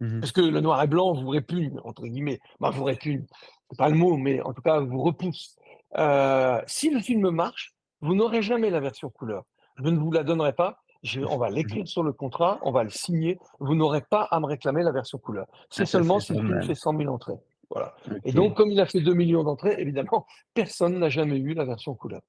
Mmh 0.00 0.20
Parce 0.20 0.32
que 0.32 0.40
le 0.40 0.60
noir 0.60 0.82
et 0.82 0.86
blanc 0.86 1.12
vous 1.14 1.28
répugne, 1.28 1.78
entre 1.84 2.06
guillemets. 2.06 2.40
Bah, 2.60 2.70
vous 2.70 2.84
répugne, 2.84 3.26
c'est 3.70 3.78
pas 3.78 3.88
le 3.88 3.96
mot, 3.96 4.16
mais 4.16 4.40
en 4.40 4.52
tout 4.52 4.62
cas, 4.62 4.80
vous 4.80 5.02
repousse. 5.02 5.56
Euh, 5.96 6.60
si 6.66 6.90
le 6.90 7.00
film 7.00 7.30
marche, 7.30 7.74
vous 8.00 8.14
n'aurez 8.14 8.42
jamais 8.42 8.70
la 8.70 8.80
version 8.80 9.10
couleur. 9.10 9.44
Je 9.76 9.88
ne 9.88 9.98
vous 9.98 10.10
la 10.10 10.24
donnerai 10.24 10.52
pas 10.52 10.82
on 11.28 11.36
va 11.36 11.50
l'écrire 11.50 11.86
sur 11.86 12.02
le 12.02 12.12
contrat, 12.12 12.58
on 12.62 12.72
va 12.72 12.84
le 12.84 12.90
signer. 12.90 13.38
Vous 13.60 13.74
n'aurez 13.74 14.02
pas 14.02 14.22
à 14.22 14.40
me 14.40 14.46
réclamer 14.46 14.82
la 14.82 14.92
version 14.92 15.18
couleur. 15.18 15.46
C'est 15.70 15.82
ah, 15.82 15.86
seulement 15.86 16.20
si 16.20 16.34
le 16.34 16.62
fait 16.62 16.74
100 16.74 16.98
000 16.98 17.12
entrées. 17.12 17.38
Voilà. 17.70 17.94
Et 18.24 18.32
donc, 18.32 18.54
comme 18.54 18.70
il 18.70 18.80
a 18.80 18.86
fait 18.86 19.00
2 19.00 19.12
millions 19.14 19.42
d'entrées, 19.42 19.74
évidemment, 19.78 20.26
personne 20.54 20.98
n'a 20.98 21.08
jamais 21.08 21.36
eu 21.36 21.54
la 21.54 21.64
version 21.64 21.94
couleur. 21.94 22.22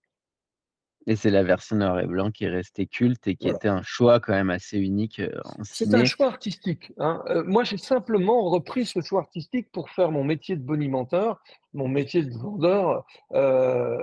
Et 1.09 1.15
c'est 1.15 1.29
la 1.29 1.41
version 1.41 1.77
noir 1.77 2.01
et 2.01 2.05
blanc 2.05 2.31
qui 2.31 2.43
est 2.43 2.49
restée 2.49 2.85
culte 2.85 3.27
et 3.27 3.35
qui 3.37 3.47
était 3.47 3.69
un 3.69 3.81
choix 3.81 4.19
quand 4.19 4.33
même 4.33 4.49
assez 4.49 4.77
unique 4.77 5.21
euh, 5.21 5.31
en 5.45 5.63
C'est 5.63 5.93
un 5.95 6.03
choix 6.03 6.27
artistique. 6.27 6.91
Hein. 6.97 7.23
Euh, 7.29 7.45
moi, 7.45 7.63
j'ai 7.63 7.77
simplement 7.77 8.49
repris 8.49 8.85
ce 8.85 8.99
choix 8.99 9.21
artistique 9.21 9.71
pour 9.71 9.89
faire 9.89 10.11
mon 10.11 10.25
métier 10.25 10.57
de 10.57 10.61
bonimenteur, 10.61 11.41
mon 11.73 11.87
métier 11.87 12.23
de 12.23 12.37
vendeur, 12.37 13.05
euh, 13.33 13.97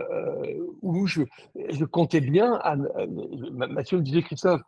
où 0.80 1.06
je, 1.06 1.23
je, 1.68 1.84
comptais 1.84 2.23
bien. 2.23 2.54
À, 2.62 2.75
Mathieu 3.50 3.99
me 3.99 4.02
disait, 4.02 4.23
Christophe, 4.23 4.62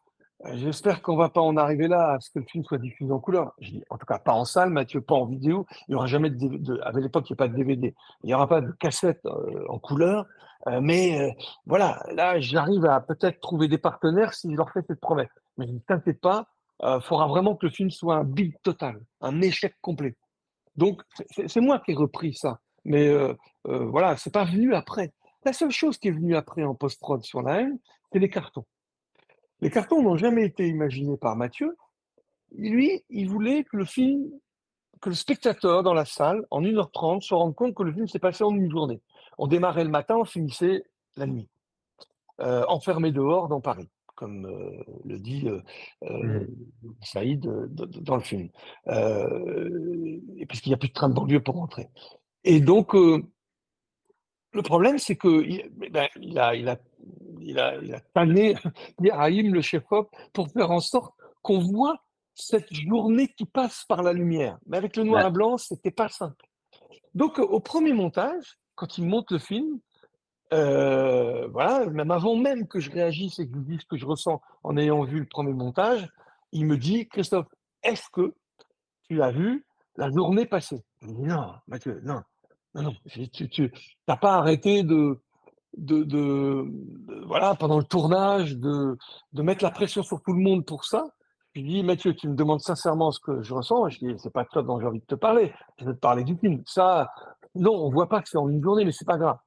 J'espère 0.45 1.01
qu'on 1.01 1.17
va 1.17 1.31
pas 1.31 1.41
en 1.41 1.57
arriver 1.57 1.89
là, 1.89 2.13
à 2.13 2.21
ce 2.21 2.31
que 2.31 2.39
le 2.39 2.45
film 2.45 2.63
soit 2.63 2.79
diffusé 2.79 3.11
en 3.11 3.19
couleur. 3.19 3.55
Je 3.59 3.71
dis, 3.71 3.85
en 3.89 3.97
tout 3.97 4.05
cas, 4.05 4.19
pas 4.19 4.35
en 4.35 4.45
salle, 4.45 4.71
Mathieu, 4.71 5.01
pas 5.01 5.15
en 5.15 5.25
vidéo. 5.25 5.67
Il 5.89 5.93
n'y 5.93 5.95
aura 5.95 6.07
jamais 6.07 6.29
de, 6.31 6.79
à 6.83 6.93
l'époque, 6.93 7.29
il 7.31 7.33
n'y 7.33 7.37
a 7.37 7.39
pas 7.39 7.49
de 7.49 7.57
DVD. 7.57 7.95
Il 8.23 8.27
n'y 8.27 8.35
aura 8.35 8.47
pas 8.47 8.61
de 8.61 8.71
cassette 8.73 9.25
euh, 9.25 9.65
en 9.69 9.79
couleur. 9.79 10.27
Euh, 10.67 10.81
mais 10.83 11.21
euh, 11.21 11.33
voilà, 11.65 12.05
là, 12.13 12.39
j'arrive 12.39 12.85
à 12.85 13.01
peut-être 13.01 13.41
trouver 13.41 13.67
des 13.67 13.79
partenaires 13.79 14.35
si 14.35 14.51
je 14.51 14.57
leur 14.57 14.71
fais 14.71 14.83
cette 14.87 15.01
promesse. 15.01 15.31
Mais 15.57 15.67
ne 15.67 15.79
t'inquiète 15.79 16.21
pas, 16.21 16.49
il 16.83 17.01
faudra 17.03 17.27
vraiment 17.27 17.57
que 17.57 17.65
le 17.65 17.73
film 17.73 17.91
soit 17.91 18.17
un 18.17 18.25
big 18.25 18.55
total, 18.63 19.01
un 19.23 19.41
échec 19.41 19.75
complet. 19.81 20.17
Donc, 20.77 21.01
c'est 21.47 21.61
moi 21.61 21.79
qui 21.79 21.93
ai 21.93 21.95
repris 21.95 22.35
ça. 22.35 22.59
Mais 22.85 23.11
voilà, 23.65 24.19
c'est 24.19 24.33
pas 24.33 24.45
venu 24.45 24.75
après. 24.75 25.15
La 25.47 25.55
seule 25.55 25.71
chose 25.71 25.97
qui 25.97 26.09
est 26.09 26.13
venue 26.13 26.37
après 26.37 26.65
en 26.65 26.75
post-prod 26.75 27.25
sur 27.25 27.41
la 27.41 27.63
haine, 27.63 27.79
c'est 28.13 28.19
les 28.19 28.29
cartons. 28.29 28.67
Les 29.61 29.71
cartons 29.71 30.03
n'ont 30.03 30.17
jamais 30.17 30.45
été 30.45 30.69
imaginés 30.69 31.17
par 31.17 31.37
Mathieu. 31.37 31.77
Lui, 32.53 33.05
il 33.11 33.29
voulait 33.29 33.65
que 33.65 33.77
le 33.77 33.85
film, 33.85 34.31
que 35.01 35.09
le 35.09 35.15
spectateur 35.15 35.83
dans 35.83 35.95
la 35.95 36.05
salle, 36.05 36.45
en 36.51 36.63
1h30, 36.63 37.23
se 37.23 37.35
rende 37.35 37.55
compte 37.55 37.75
que 37.75 37.83
le 37.83 37.93
film 37.93 38.07
s'est 38.07 38.19
passé 38.19 38.45
en 38.45 38.55
une 38.55 38.71
journée. 38.71 39.01
On 39.39 39.47
démarrait 39.47 39.85
le 39.85 39.91
matin, 39.91 40.17
on 40.17 40.25
finissait 40.25 40.85
la 41.17 41.27
nuit. 41.27 41.49
Euh, 42.41 42.65
enfermé 42.69 43.13
dehors 43.13 43.49
dans 43.49 43.63
Paris, 43.63 43.89
comme 44.15 44.45
euh, 44.45 44.85
le 45.07 45.19
dit 45.19 45.49
euh, 45.49 45.63
mmh. 46.03 46.47
Saïd 47.03 47.47
dans 47.73 48.17
le 48.17 48.23
film. 48.23 48.51
puisqu'il 50.47 50.69
n'y 50.69 50.75
a 50.75 50.79
plus 50.79 50.89
de 50.89 50.95
train 50.95 51.09
de 51.09 51.15
banlieue 51.15 51.41
pour 51.41 51.55
rentrer. 51.55 51.89
Et 52.45 52.61
donc, 52.61 52.93
le 52.93 54.63
problème, 54.63 54.99
c'est 54.99 55.17
qu'il 55.17 55.71
ben, 55.91 56.09
il 56.21 56.39
a, 56.39 56.55
il 56.55 56.69
a 56.69 56.77
il 57.47 57.59
a, 57.59 57.77
il 57.77 57.95
a 57.95 58.01
tanné 58.01 58.57
le 58.99 59.61
chef-op, 59.61 60.15
pour 60.33 60.51
faire 60.51 60.71
en 60.71 60.81
sorte 60.81 61.15
qu'on 61.43 61.61
voit 61.61 61.99
cette 62.35 62.73
journée 62.73 63.29
qui 63.29 63.47
passe 63.47 63.85
par 63.89 64.03
la 64.03 64.13
lumière. 64.13 64.59
Mais 64.67 64.77
avec 64.77 64.97
le 64.97 65.05
noir 65.05 65.27
et 65.27 65.31
blanc, 65.31 65.57
c'était 65.57 65.91
pas 65.91 66.09
simple. 66.09 66.45
Donc, 67.15 67.39
au 67.39 67.61
premier 67.61 67.95
montage, 67.95 68.59
quand 68.75 68.99
il 68.99 69.07
monte 69.07 69.31
le 69.31 69.39
film, 69.39 69.79
euh, 70.53 71.49
voilà, 71.49 71.87
même 71.87 72.11
avant 72.11 72.37
même 72.37 72.69
que 72.69 72.79
je 72.79 72.91
réagisse 72.91 73.39
et 73.39 73.49
que 73.49 73.55
je 73.57 73.61
dise 73.61 73.81
ce 73.81 73.87
que 73.87 73.97
je 73.97 74.07
ressens 74.07 74.41
en 74.63 74.77
ayant 74.77 75.03
vu 75.05 75.21
le 75.21 75.27
premier 75.27 75.55
montage, 75.55 76.07
il 76.53 76.67
me 76.67 76.77
dit 76.77 77.09
Christophe, 77.09 77.47
est-ce 77.83 78.09
que 78.13 78.35
tu 79.09 79.23
as 79.23 79.31
vu 79.31 79.65
la 79.97 80.11
journée 80.11 80.49
Je 80.53 81.07
dis 81.07 81.23
non, 81.23 81.55
Mathieu, 81.67 82.01
non, 82.05 82.23
non, 82.75 82.83
non, 82.83 82.95
tu 83.33 83.73
n'as 84.07 84.17
pas 84.17 84.35
arrêté 84.35 84.83
de, 84.83 85.19
de, 85.77 86.67
voilà, 87.27 87.55
pendant 87.55 87.79
le 87.79 87.85
tournage, 87.85 88.57
de, 88.57 88.97
de 89.33 89.43
mettre 89.43 89.63
la 89.63 89.71
pression 89.71 90.03
sur 90.03 90.23
tout 90.23 90.33
le 90.33 90.41
monde 90.41 90.65
pour 90.65 90.85
ça. 90.85 91.05
Je 91.55 91.61
lui 91.61 91.69
dis, 91.69 91.83
Mathieu, 91.83 92.15
tu 92.15 92.29
me 92.29 92.35
demandes 92.35 92.61
sincèrement 92.61 93.11
ce 93.11 93.21
que 93.21 93.43
je 93.43 93.55
ressens. 93.55 93.89
Je 93.89 93.99
dis, 94.01 94.15
c'est 94.19 94.33
pas 94.33 94.45
toi 94.45 94.63
dont 94.63 94.79
j'ai 94.79 94.87
envie 94.87 95.01
de 95.01 95.07
te 95.07 95.15
parler. 95.15 95.55
Je 95.79 95.87
vais 95.87 95.95
te 95.95 95.99
parler 95.99 96.23
du 96.23 96.37
film. 96.37 96.63
Ça, 96.67 97.11
non, 97.55 97.73
on 97.73 97.91
voit 97.91 98.09
pas 98.09 98.21
que 98.21 98.29
c'est 98.29 98.37
en 98.37 98.49
une 98.49 98.63
journée, 98.63 98.85
mais 98.85 98.93
c'est 98.93 99.07
pas 99.07 99.17
grave. 99.17 99.39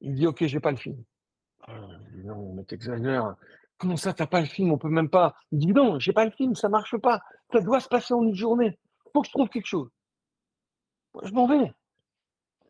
Il 0.00 0.14
dit, 0.14 0.26
ok, 0.26 0.44
j'ai 0.46 0.60
pas 0.60 0.70
le 0.70 0.76
film. 0.76 1.02
Ah, 1.66 1.72
non, 2.24 2.54
mais 2.54 2.64
t'exagères. 2.64 3.34
Comment 3.78 3.96
ça, 3.96 4.12
t'as 4.12 4.26
pas 4.26 4.40
le 4.40 4.46
film? 4.46 4.70
On 4.70 4.78
peut 4.78 4.88
même 4.88 5.10
pas. 5.10 5.34
Il 5.50 5.58
dit, 5.58 5.72
non, 5.72 5.98
j'ai 5.98 6.12
pas 6.12 6.24
le 6.24 6.30
film, 6.30 6.54
ça 6.54 6.68
marche 6.68 6.96
pas. 6.98 7.20
Ça 7.52 7.60
doit 7.60 7.80
se 7.80 7.88
passer 7.88 8.14
en 8.14 8.22
une 8.22 8.34
journée. 8.34 8.78
Faut 9.12 9.22
que 9.22 9.26
je 9.26 9.32
trouve 9.32 9.48
quelque 9.48 9.66
chose. 9.66 9.88
Je 11.24 11.32
m'en 11.32 11.48
vais. 11.48 11.72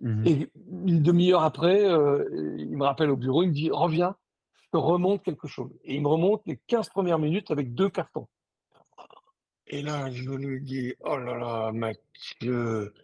Mmh 0.00 0.26
et 0.26 0.50
une 0.87 1.02
demi-heure 1.02 1.42
après, 1.42 1.85
euh, 1.85 2.57
il 2.59 2.76
me 2.76 2.85
rappelle 2.85 3.11
au 3.11 3.16
bureau, 3.16 3.42
il 3.42 3.49
me 3.49 3.54
dit 3.54 3.71
Reviens, 3.71 4.16
je 4.54 4.69
te 4.73 4.76
remonte 4.78 5.23
quelque 5.23 5.47
chose. 5.47 5.71
Et 5.85 5.97
il 5.97 6.02
me 6.02 6.09
remonte 6.09 6.42
les 6.47 6.57
15 6.69 6.88
premières 6.88 7.19
minutes 7.19 7.50
avec 7.50 7.75
deux 7.75 7.90
cartons. 7.90 8.26
Et 9.66 9.83
là, 9.83 10.11
je 10.11 10.30
lui 10.30 10.62
dis 10.62 10.95
Oh 11.00 11.19
là 11.19 11.37
là, 11.37 11.73
Mathieu, 11.73 12.95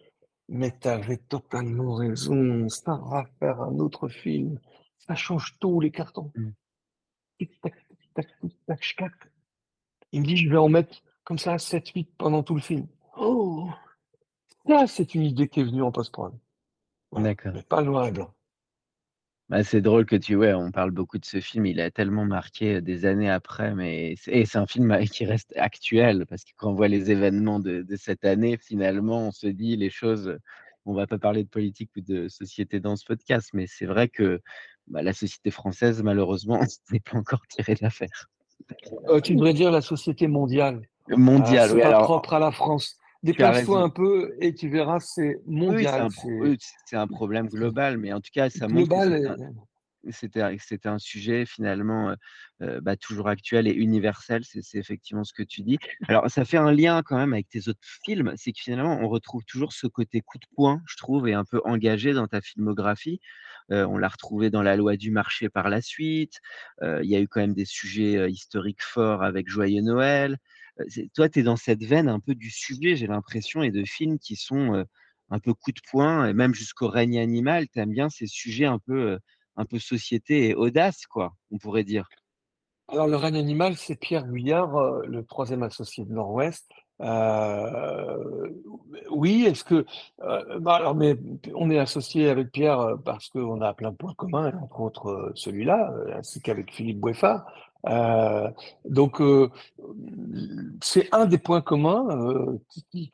mais 0.49 0.71
t'avais 0.71 1.19
totalement 1.19 1.95
raison, 1.95 2.69
ça 2.69 2.99
va 3.11 3.27
faire 3.39 3.61
un 3.61 3.79
autre 3.79 4.09
film. 4.09 4.59
Ça 4.99 5.15
change 5.15 5.59
tout, 5.61 5.81
les 5.81 5.91
cartons. 5.91 6.33
Mmh. 6.35 6.51
Tic-tac, 7.39 7.75
tic-tac, 8.01 8.81
tic-tac, 8.81 9.13
Il 10.13 10.23
me 10.23 10.27
dit 10.27 10.37
Je 10.37 10.49
vais 10.49 10.57
en 10.57 10.71
mettre 10.71 11.03
comme 11.25 11.39
ça 11.39 11.57
7-8 11.57 12.09
pendant 12.17 12.43
tout 12.43 12.55
le 12.55 12.61
film. 12.61 12.87
Oh 13.19 13.69
Ça, 14.67 14.87
c'est 14.87 15.15
une 15.15 15.23
idée 15.23 15.49
qui 15.49 15.61
est 15.61 15.65
venue 15.65 15.83
en 15.83 15.93
post-prod. 15.93 16.33
D'accord. 17.17 17.53
pas 17.69 17.83
noir 17.83 18.07
et 18.07 18.13
blanc. 18.13 18.31
Bah, 19.49 19.63
c'est 19.63 19.81
drôle 19.81 20.07
que 20.07 20.17
tu 20.17 20.35
ouais, 20.35 20.55
on 20.55 20.73
parle 20.73 20.91
beaucoup 20.91 21.19
de 21.19 21.25
ce 21.25 21.41
film, 21.41 21.67
il 21.67 21.81
a 21.81 21.93
tellement 21.93 22.25
marqué, 22.25 22.81
des 22.81 23.07
années 23.07 23.31
après, 23.31 23.77
mais 23.77 24.15
c'est 24.19 24.33
et 24.33 24.45
c'est 24.45 24.59
un 24.59 24.67
film, 24.67 24.99
qui 25.07 25.25
reste 25.25 25.55
actuel 25.57 26.27
parce 26.27 26.43
que 26.45 26.51
quand 26.57 26.71
on 26.71 26.75
voit 26.75 26.89
les 26.89 27.13
événements 27.13 27.61
de 27.61 27.83
de 27.83 27.97
cette 27.97 28.25
année, 28.25 28.59
finalement, 28.61 29.29
on 29.29 29.31
se 29.31 29.47
dit 29.47 29.77
les 29.77 29.91
choses, 29.91 30.37
on 30.85 30.95
va 30.95 31.07
pas 31.07 31.19
parler 31.19 31.45
de 31.45 31.49
politique 31.49 31.91
ou 31.97 32.01
de 32.01 32.29
société 32.29 32.81
dans 32.81 32.97
ce 32.97 33.05
podcast, 33.05 33.51
mais 33.53 33.67
c'est 33.69 33.87
vrai 33.87 34.09
que, 34.09 34.41
bah, 34.89 35.03
la 35.03 35.13
société 35.13 35.51
française, 35.51 36.03
malheureusement, 36.03 36.61
n'est 36.91 37.01
pas 37.01 37.19
encore 37.19 37.47
tirée 37.49 37.75
d'affaire. 37.75 38.29
Euh, 39.09 39.21
tu 39.21 39.35
devrais 39.35 39.53
dire 39.53 39.71
la 39.71 39.81
société 39.81 40.29
mondiale. 40.29 40.83
Mondiale, 41.09 41.71
c'est 41.71 41.81
pas 41.81 42.03
propre 42.03 42.35
à 42.35 42.39
la 42.39 42.51
France. 42.51 42.99
Déplace-toi 43.27 43.81
un 43.81 43.89
peu 43.89 44.37
et 44.41 44.55
tu 44.55 44.69
verras, 44.69 45.01
c'est 45.01 45.41
mondial. 45.47 46.09
c'est 46.85 46.97
un, 46.97 47.09
problème 47.09 47.49
global, 47.49 47.99
mais 47.99 48.13
en 48.13 48.21
tout 48.21 48.31
cas, 48.33 48.49
ça 48.51 48.69
que 48.69 50.63
c'était 50.63 50.89
un, 50.89 50.99
sujet 50.99 51.45
finalement 51.45 52.15
bah, 52.61 52.97
toujours 52.97 53.29
actuel 53.29 53.67
et 53.67 53.73
universel, 53.73 54.45
c'est 54.45 54.79
effectivement 54.79 55.25
ce 55.25 55.33
que 55.33 55.43
tu 55.43 55.63
dis. 55.63 55.79
Alors, 56.07 56.31
ça 56.31 56.45
fait 56.45 56.57
un 56.57 56.71
lien 56.71 57.03
quand 57.05 57.17
même 57.17 57.33
avec 57.33 57.49
tes 57.49 57.69
autres 57.69 57.81
films, 58.05 58.33
c'est 58.37 58.53
que 58.53 58.61
finalement, 58.61 58.97
on 59.03 59.09
retrouve 59.09 59.43
toujours 59.45 59.73
ce 59.73 59.89
côté 59.89 60.21
coup 60.21 60.39
de 60.39 60.47
poing, 60.55 60.81
je 60.87 60.97
trouve, 60.97 61.27
et 61.27 61.35
un 61.35 61.45
peu 61.45 61.61
engagé 61.65 62.13
dans 62.13 62.29
ta 62.29 62.41
filmographie. 62.41 63.21
on 63.71 63.99
l'a 63.99 64.09
retrouvé 64.09 64.51
dans 64.51 64.63
La 64.63 64.77
loi 64.77 64.97
du 64.97 65.11
marché 65.11 65.49
par 65.49 65.69
la 65.69 65.81
suite. 65.81 66.39
Il 66.83 67.11
y 67.11 67.17
a 67.17 67.21
eu 67.21 67.27
quand 67.27 67.41
même 67.41 67.55
des 67.55 67.67
sujets 67.67 68.31
historiques 68.31 68.83
forts 68.83 69.25
avec 69.25 69.49
Joyeux 69.49 69.83
Noël 69.83 70.39
toi, 71.15 71.29
tu 71.29 71.41
es 71.41 71.43
dans 71.43 71.57
cette 71.57 71.83
veine 71.85 72.09
un 72.09 72.21
peu 72.21 72.35
du 72.35 72.51
sujet, 72.51 72.97
j'ai 72.97 73.07
l'impression, 73.07 73.63
et 73.63 73.71
de 73.71 73.85
films 73.85 74.19
qui 74.19 74.37
sont 74.37 74.85
un 75.31 75.39
peu 75.39 75.55
coup 75.55 75.73
de 75.73 75.81
poing, 75.91 76.29
et 76.29 76.33
même 76.33 76.55
jusqu'au 76.55 76.89
règne 76.89 77.19
animal, 77.19 77.69
tu 77.69 77.81
aimes 77.81 77.91
bien 77.91 78.09
ces 78.09 78.27
sujets 78.27 78.67
un 78.67 78.79
peu, 78.79 79.19
un 79.57 79.65
peu 79.65 79.79
société 79.79 80.49
et 80.49 80.55
audace, 80.55 81.07
quoi, 81.07 81.35
on 81.51 81.59
pourrait 81.59 81.85
dire. 81.85 82.09
Alors, 82.89 83.09
le 83.09 83.17
règne 83.17 83.37
animal, 83.37 83.77
c'est 83.77 83.99
Pierre 83.99 84.27
Guyard, 84.27 85.01
le 85.07 85.25
troisième 85.25 85.65
associé 85.65 86.05
de 86.05 86.13
Nord-Ouest. 86.13 86.71
oui, 89.11 89.45
est-ce 89.47 89.65
que. 89.65 89.85
Bah, 90.61 90.77
alors, 90.77 90.95
mais 90.95 91.17
on 91.55 91.71
est 91.71 91.79
associé 91.79 92.29
avec 92.29 92.53
Pierre 92.53 92.97
parce 93.05 93.29
qu'on 93.29 93.61
a 93.61 93.75
plein 93.75 93.91
de 93.91 93.97
points 93.97 94.15
communs, 94.15 94.53
entre 94.63 94.81
autres 94.81 95.33
celui-là, 95.35 95.93
ainsi 96.15 96.41
qu'avec 96.41 96.73
Philippe 96.73 97.01
Boueffard. 97.01 97.45
Euh, 97.89 98.51
donc, 98.85 99.21
euh, 99.21 99.51
c'est 100.83 101.09
un 101.13 101.27
des 101.27 101.39
points 101.39 101.61
communs 101.61 102.07
euh, 102.11 102.59
qui, 102.69 103.13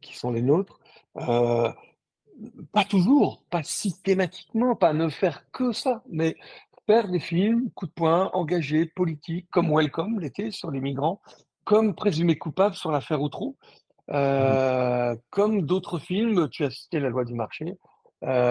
qui, 0.00 0.16
sont 0.16 0.30
les 0.30 0.42
nôtres. 0.42 0.78
pas 1.14 2.84
toujours, 2.88 3.42
pas 3.50 3.62
systématiquement, 3.62 4.76
pas 4.76 4.92
ne 4.92 5.08
faire 5.08 5.50
que 5.50 5.72
ça, 5.72 6.02
mais 6.08 6.36
faire 6.86 7.08
des 7.08 7.20
films, 7.20 7.70
coup 7.74 7.86
de 7.86 7.92
poing, 7.92 8.30
engagés, 8.32 8.86
politiques, 8.86 9.48
comme 9.50 9.74
Welcome 9.74 10.20
l'était 10.20 10.50
sur 10.50 10.70
les 10.70 10.80
migrants, 10.80 11.20
comme 11.64 11.94
Présumé 11.94 12.36
coupable 12.36 12.74
sur 12.74 12.90
l'affaire 12.92 13.22
Outreau, 13.22 13.56
mmh 14.08 15.16
comme 15.30 15.62
d'autres 15.62 15.98
films, 15.98 16.48
tu 16.50 16.62
as 16.64 16.70
cité 16.70 17.00
La 17.00 17.08
loi 17.08 17.24
du 17.24 17.34
marché, 17.34 17.78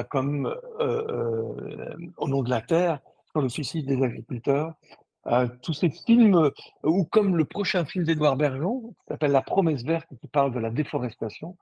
comme 0.09 0.53
Au 0.79 2.27
nom 2.27 2.41
de 2.41 2.49
la 2.49 2.61
terre, 2.61 2.99
sur 3.31 3.41
le 3.41 3.49
suicide 3.49 3.85
des 3.85 4.01
agriculteurs, 4.01 4.73
tous 5.61 5.73
ces 5.73 5.89
films, 5.89 6.35
euh, 6.35 6.51
ou 6.83 7.05
comme 7.05 7.37
le 7.37 7.45
prochain 7.45 7.85
film 7.85 8.03
d'Edouard 8.03 8.35
Bergeon, 8.35 8.81
qui 8.81 9.07
s'appelle 9.07 9.31
La 9.31 9.41
promesse 9.41 9.83
verte, 9.83 10.07
qui 10.19 10.27
parle 10.27 10.53
de 10.53 10.59
la 10.59 10.69
déforestation, 10.69 11.57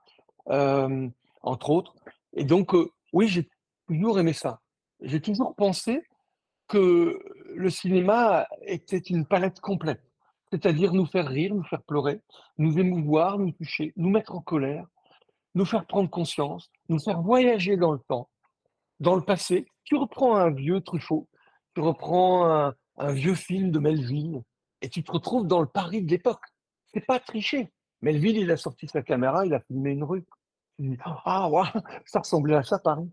euh, 0.50 1.08
entre 1.42 1.70
autres. 1.70 1.94
Et 2.34 2.44
donc, 2.44 2.74
euh, 2.74 2.90
oui, 3.12 3.28
j'ai 3.28 3.48
toujours 3.86 4.18
aimé 4.18 4.32
ça. 4.32 4.60
J'ai 5.00 5.20
toujours 5.20 5.54
pensé 5.54 6.02
que 6.68 7.18
le 7.54 7.70
cinéma 7.70 8.46
était 8.62 8.98
une 8.98 9.26
palette 9.26 9.60
complète, 9.60 10.02
c'est-à-dire 10.50 10.92
nous 10.92 11.06
faire 11.06 11.28
rire, 11.28 11.54
nous 11.54 11.64
faire 11.64 11.82
pleurer, 11.82 12.20
nous 12.58 12.78
émouvoir, 12.78 13.38
nous 13.38 13.52
toucher, 13.52 13.92
nous 13.96 14.10
mettre 14.10 14.34
en 14.34 14.40
colère, 14.40 14.86
nous 15.54 15.64
faire 15.64 15.86
prendre 15.86 16.08
conscience, 16.08 16.70
nous 16.88 16.98
faire 16.98 17.20
voyager 17.20 17.76
dans 17.76 17.92
le 17.92 17.98
temps, 18.08 18.28
dans 19.00 19.16
le 19.16 19.22
passé. 19.22 19.66
Tu 19.84 19.96
reprends 19.96 20.36
un 20.36 20.50
vieux 20.50 20.80
Truffaut, 20.80 21.28
tu 21.74 21.80
reprends 21.80 22.50
un, 22.50 22.74
un 22.96 23.12
vieux 23.12 23.34
film 23.34 23.70
de 23.70 23.78
Melville 23.78 24.42
et 24.80 24.88
tu 24.88 25.02
te 25.02 25.12
retrouves 25.12 25.46
dans 25.46 25.60
le 25.60 25.66
Paris 25.66 26.02
de 26.02 26.10
l'époque. 26.10 26.44
C'est 26.92 27.06
pas 27.06 27.20
triché. 27.20 27.72
Melville, 28.02 28.36
il 28.36 28.50
a 28.50 28.56
sorti 28.56 28.88
sa 28.88 29.02
caméra, 29.02 29.46
il 29.46 29.54
a 29.54 29.60
filmé 29.60 29.92
une 29.92 30.04
rue. 30.04 30.24
Tu 30.76 30.88
dis, 30.88 30.98
ah, 31.04 31.48
ouais, 31.48 31.68
ça 32.06 32.20
ressemblait 32.20 32.56
à 32.56 32.62
ça, 32.62 32.78
Paris. 32.78 33.10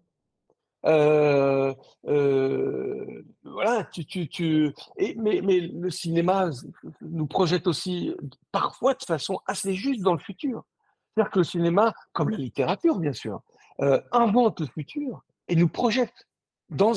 Euh, 0.86 1.74
euh, 2.08 3.24
voilà, 3.44 3.84
tu, 3.92 4.06
tu, 4.06 4.28
tu... 4.30 4.74
Mais, 5.18 5.42
mais 5.44 5.60
le 5.60 5.89
cinéma 5.89 6.50
nous 7.02 7.28
projette 7.28 7.68
aussi 7.68 8.15
parfois 8.52 8.94
de 8.94 9.04
façon 9.04 9.39
assez 9.46 9.74
juste 9.74 10.02
dans 10.02 10.13
le 10.13 10.20
futur. 10.20 10.63
C'est-à-dire 11.13 11.32
que 11.32 11.39
le 11.39 11.44
cinéma, 11.44 11.94
comme 12.13 12.30
la 12.30 12.38
littérature 12.38 12.98
bien 12.98 13.13
sûr, 13.13 13.42
euh, 13.82 14.02
invente 14.12 14.62
le 14.62 14.68
futur 14.68 15.22
et 15.48 15.56
nous 15.56 15.68
projette 15.68 16.28
dans 16.70 16.94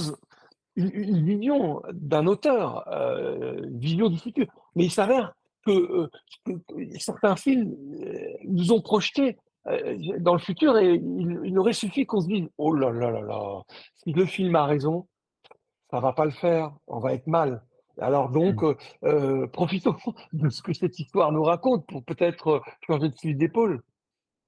une, 0.77 0.91
une 0.93 1.25
vision 1.25 1.83
d'un 1.93 2.27
auteur, 2.27 2.89
euh, 2.89 3.63
une 3.65 3.79
vision 3.79 4.09
du 4.09 4.19
futur. 4.19 4.47
Mais 4.75 4.85
il 4.85 4.91
s'avère 4.91 5.35
que, 5.65 5.71
euh, 5.71 6.11
que, 6.45 6.53
certains 6.99 7.37
films 7.37 7.75
euh, 8.03 8.29
nous 8.45 8.73
ont 8.73 8.81
projeté 8.81 9.39
euh, 9.69 9.97
dans 10.19 10.33
le 10.33 10.41
futur 10.41 10.77
et 10.79 10.95
il, 10.95 11.41
il 11.45 11.59
aurait 11.59 11.73
suffi 11.73 12.05
qu'on 12.05 12.21
se 12.21 12.27
dise 12.27 12.49
oh 12.59 12.75
là 12.75 12.91
là 12.91 13.11
là 13.11 13.21
là 13.21 13.63
si 13.95 14.13
le 14.13 14.27
film 14.27 14.57
a 14.57 14.67
raison 14.67 15.07
ça 15.91 16.01
va 16.01 16.13
pas 16.13 16.25
le 16.25 16.33
faire 16.33 16.73
on 16.87 16.99
va 16.99 17.15
être 17.15 17.27
mal. 17.27 17.63
Alors 18.01 18.31
donc 18.31 18.63
Mmh. 18.63 18.75
euh, 19.05 19.47
profitons 19.47 19.97
de 20.33 20.49
ce 20.49 20.63
que 20.63 20.73
cette 20.73 20.99
histoire 20.99 21.31
nous 21.31 21.43
raconte 21.45 21.87
pour 21.87 22.05
peut-être 22.05 22.63
changer 22.87 23.09
de 23.11 23.15
fusil 23.15 23.35
d'épaule. 23.35 23.83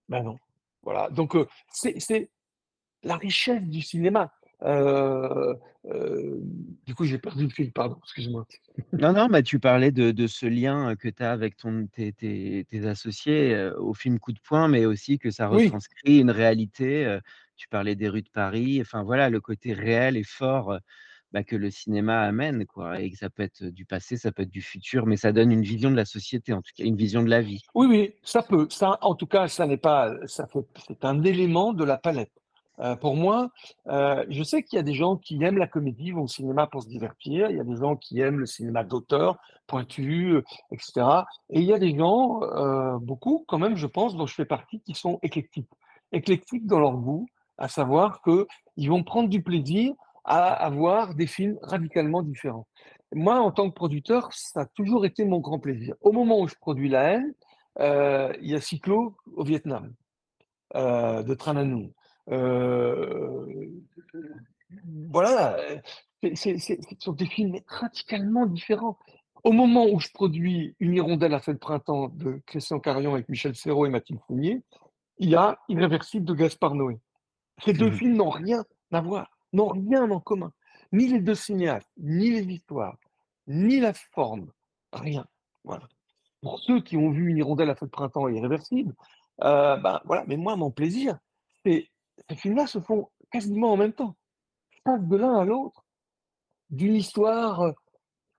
Ben 0.09 0.23
non. 0.23 0.39
Voilà. 0.83 1.09
Donc 1.11 1.37
c'est 1.71 2.31
la 3.03 3.17
richesse 3.17 3.63
du 3.63 3.83
cinéma 3.83 4.33
euh, 4.63 5.55
euh, 5.87 6.39
du 6.87 6.95
coup 6.95 7.05
j'ai 7.05 7.19
perdu 7.19 7.45
le 7.45 7.51
fil 7.51 7.73
pardon 7.73 7.99
excuse-moi 8.03 8.47
Non, 8.93 9.13
non, 9.13 9.27
bah, 9.27 9.43
tu 9.43 9.59
parlais 9.59 9.91
de 9.91 10.11
de 10.11 10.27
ce 10.27 10.47
lien, 10.47 10.95
que 10.97 11.09
tu 11.09 11.23
as 11.23 11.33
avec 11.33 11.57
ton 11.57 11.87
tes 11.87 12.13
tes 12.13 12.67
tes 12.71 12.87
associés, 12.87 13.71
au 13.79 13.95
film 13.95 14.19
Coup 14.19 14.33
de 14.33 14.41
poing, 14.41 14.69
mais 14.69 14.87
aussi 14.87 15.19
que 15.19 15.31
ça 15.31 15.51
oui 15.51 15.65
retranscrit 15.65 16.21
une 16.21 16.31
réalité, 16.31 17.19
tu 17.57 17.69
parlais 17.69 17.95
des 17.95 18.09
rues 18.09 18.23
de 18.23 18.31
Paris, 18.31 18.81
enfin 18.81 19.03
voilà, 19.03 19.29
le 19.29 19.41
côté 19.41 19.73
réel 19.73 20.17
et 20.17 20.25
fort, 20.25 20.79
bah, 21.35 21.43
que 21.43 21.57
le 21.57 21.69
cinéma 21.69 22.21
amène 22.23 22.65
quoi 22.65 23.01
et 23.01 23.11
que 23.11 23.19
ça 23.19 23.29
peut 23.29 23.43
être 23.43 23.65
du 23.65 23.85
passé, 23.85 24.17
ça 24.17 24.31
peut 24.31 24.45
être 24.45 24.51
du 24.51 24.63
futur, 24.63 25.05
mais 25.05 25.17
ça 25.17 25.33
donne 25.33 25.51
une 25.51 25.63
vision 25.63 25.91
de 25.91 25.97
la 25.97 26.05
société, 26.05 26.53
en 26.53 26.63
tout 26.63 26.71
cas, 26.77 26.85
une 26.85 26.95
vision 26.97 27.25
de 27.25 27.29
la 27.29 27.43
vie. 27.43 27.61
Oui, 27.75 27.89
oui, 27.89 28.15
ça 28.23 28.41
peut. 28.41 28.69
Ça, 28.71 28.99
en 29.03 29.17
tout 29.17 29.27
cas, 29.27 29.49
ça 29.49 29.67
n'est 29.67 29.77
pas, 29.77 30.15
ça 30.27 30.47
c'est 30.87 31.05
un 31.05 31.25
élément 31.25 31.73
de 31.73 31.83
la 31.83 31.99
palette. 31.99 32.31
Euh, 32.81 32.97
pour 32.97 33.17
moi, 33.17 33.51
euh, 33.89 34.25
je 34.29 34.43
sais 34.43 34.63
qu'il 34.63 34.77
y 34.77 34.81
a 34.81 34.83
des 34.83 34.95
gens 34.95 35.17
qui 35.17 35.43
aiment 35.43 35.59
la 35.59 35.67
comédie, 35.67 36.11
vont 36.11 36.23
au 36.23 36.29
cinéma 36.29 36.67
pour 36.67 36.83
se 36.83 36.89
divertir. 36.89 37.51
Il 37.51 37.57
y 37.57 37.61
a 37.61 37.65
des 37.65 37.77
gens 37.77 37.97
qui 37.97 38.21
aiment 38.21 38.41
le 38.41 38.47
cinéma 38.47 38.83
d'auteur, 38.85 39.39
pointu, 39.67 40.35
euh, 40.35 40.43
etc. 40.73 41.07
Et 41.51 41.61
il 41.61 41.67
y 41.67 41.73
a 41.73 41.79
des 41.79 41.97
gens, 41.97 42.41
beaucoup 42.99 43.45
quand 43.47 43.59
même, 43.59 43.77
je 43.77 43.87
pense, 43.87 44.17
dont 44.17 44.27
je 44.27 44.35
fais 44.35 44.45
partie, 44.45 44.81
qui 44.81 44.95
sont 44.95 45.19
éclectiques. 45.23 45.71
Éclectiques 46.13 46.67
dans 46.67 46.79
leur 46.79 46.97
goût, 46.97 47.27
à 47.59 47.69
savoir 47.69 48.21
que 48.23 48.47
ils 48.77 48.89
vont 48.89 49.05
prendre 49.05 49.29
du 49.29 49.43
plaisir 49.43 49.95
à 50.25 50.53
avoir 50.53 51.15
des 51.15 51.27
films 51.27 51.59
radicalement 51.63 52.23
différents. 52.23 52.67
Moi, 53.13 53.39
en 53.39 53.53
tant 53.53 53.69
que 53.71 53.75
producteur, 53.75 54.33
ça 54.33 54.63
a 54.63 54.67
toujours 54.67 55.07
été 55.07 55.25
mon 55.25 55.39
grand 55.39 55.59
plaisir. 55.61 55.95
Au 56.01 56.11
moment 56.13 56.41
où 56.41 56.49
je 56.49 56.55
produis 56.57 56.89
La 56.89 57.15
Haine, 57.15 57.35
il 58.41 58.51
y 58.51 58.55
a 58.55 58.61
Cyclo 58.61 59.17
au 59.37 59.45
Vietnam, 59.45 59.93
de 60.75 61.35
Tran. 61.35 61.57
Heu, 61.57 61.91
voilà, 65.11 65.57
c'est 66.23 66.59
c'est 66.59 66.59
ce 66.59 66.95
sont 66.99 67.13
des 67.13 67.27
films 67.27 67.61
radicalement 67.67 68.47
différents. 68.47 68.99
Au 69.43 69.53
moment 69.53 69.87
où 69.87 70.01
je 70.01 70.09
produis 70.09 70.75
Une 70.81 70.95
hirondelle 70.95 71.35
a 71.35 71.41
fait 71.41 71.53
le 71.53 71.59
printemps 71.59 72.09
de 72.09 72.41
Christian 72.47 72.81
Carion 72.81 73.13
avec 73.13 73.29
Michel 73.29 73.55
Serrault 73.55 73.85
et 73.85 73.91
Mathilde 73.91 74.21
Seigner, 74.27 74.63
il 75.19 75.29
y 75.29 75.37
a 75.37 75.59
Irréversible 75.69 76.25
de 76.25 76.33
Gaspard 76.33 76.75
Noé. 76.75 76.99
Ces 77.63 77.75
2 77.75 77.91
Mmh 77.91 77.93
films 77.93 78.17
n'ont 78.17 78.31
rien 78.31 78.65
à 78.91 79.01
voir, 79.03 79.31
n'ont 79.53 79.69
rien 79.69 80.11
en 80.11 80.19
commun. 80.19 80.51
Ni 80.93 81.09
les 81.09 81.21
2 81.21 81.35
cinéastes, 81.35 81.91
ni 81.99 82.31
les 82.31 82.45
histoires, 82.55 82.97
ni 83.47 83.81
la 83.81 83.93
forme, 83.93 84.51
rien. 84.93 85.27
Voilà. 85.63 85.89
Pour 86.41 86.59
ceux 86.61 86.81
qui 86.81 86.97
ont 86.97 87.11
vu 87.11 87.29
Une 87.29 87.37
hirondelle 87.37 87.71
à 87.71 87.75
feu 87.75 87.87
de 87.87 87.91
printemps 87.91 88.29
et 88.29 88.37
Irréversible, 88.37 88.95
heu, 89.43 89.77
ben, 89.83 90.01
voilà, 90.05 90.25
mais 90.27 90.37
moi, 90.39 90.57
mon 90.57 90.71
plaisir, 90.71 91.19
c'est 91.65 91.89
ces 92.29 92.37
films-là 92.37 92.67
se 92.67 92.81
font 92.81 93.09
quasiment 93.31 93.73
en 93.73 93.77
même 93.77 93.93
temps. 93.93 94.17
Je 94.73 94.81
passe 94.85 95.03
de 95.03 95.17
l'un 95.17 95.37
à 95.41 95.45
l'autre, 95.45 95.85
d'une 96.71 96.95
histoire, 96.97 97.63
heu, 97.65 97.75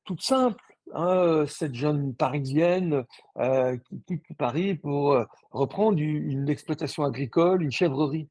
toute 0.06 0.22
simple, 0.22 0.64
hein, 0.94 1.16
heu, 1.44 1.48
cette 1.48 1.76
jeune 1.76 2.16
parisienne, 2.16 3.06
heu, 3.40 3.82
qui 3.88 4.02
quitte 4.06 4.38
Paris 4.38 4.76
pour, 4.76 5.18
reprendre 5.52 6.00
une 6.02 6.50
exploitation 6.50 7.04
agricole, 7.06 7.64
une 7.64 7.72
chèvrerie. 7.72 8.30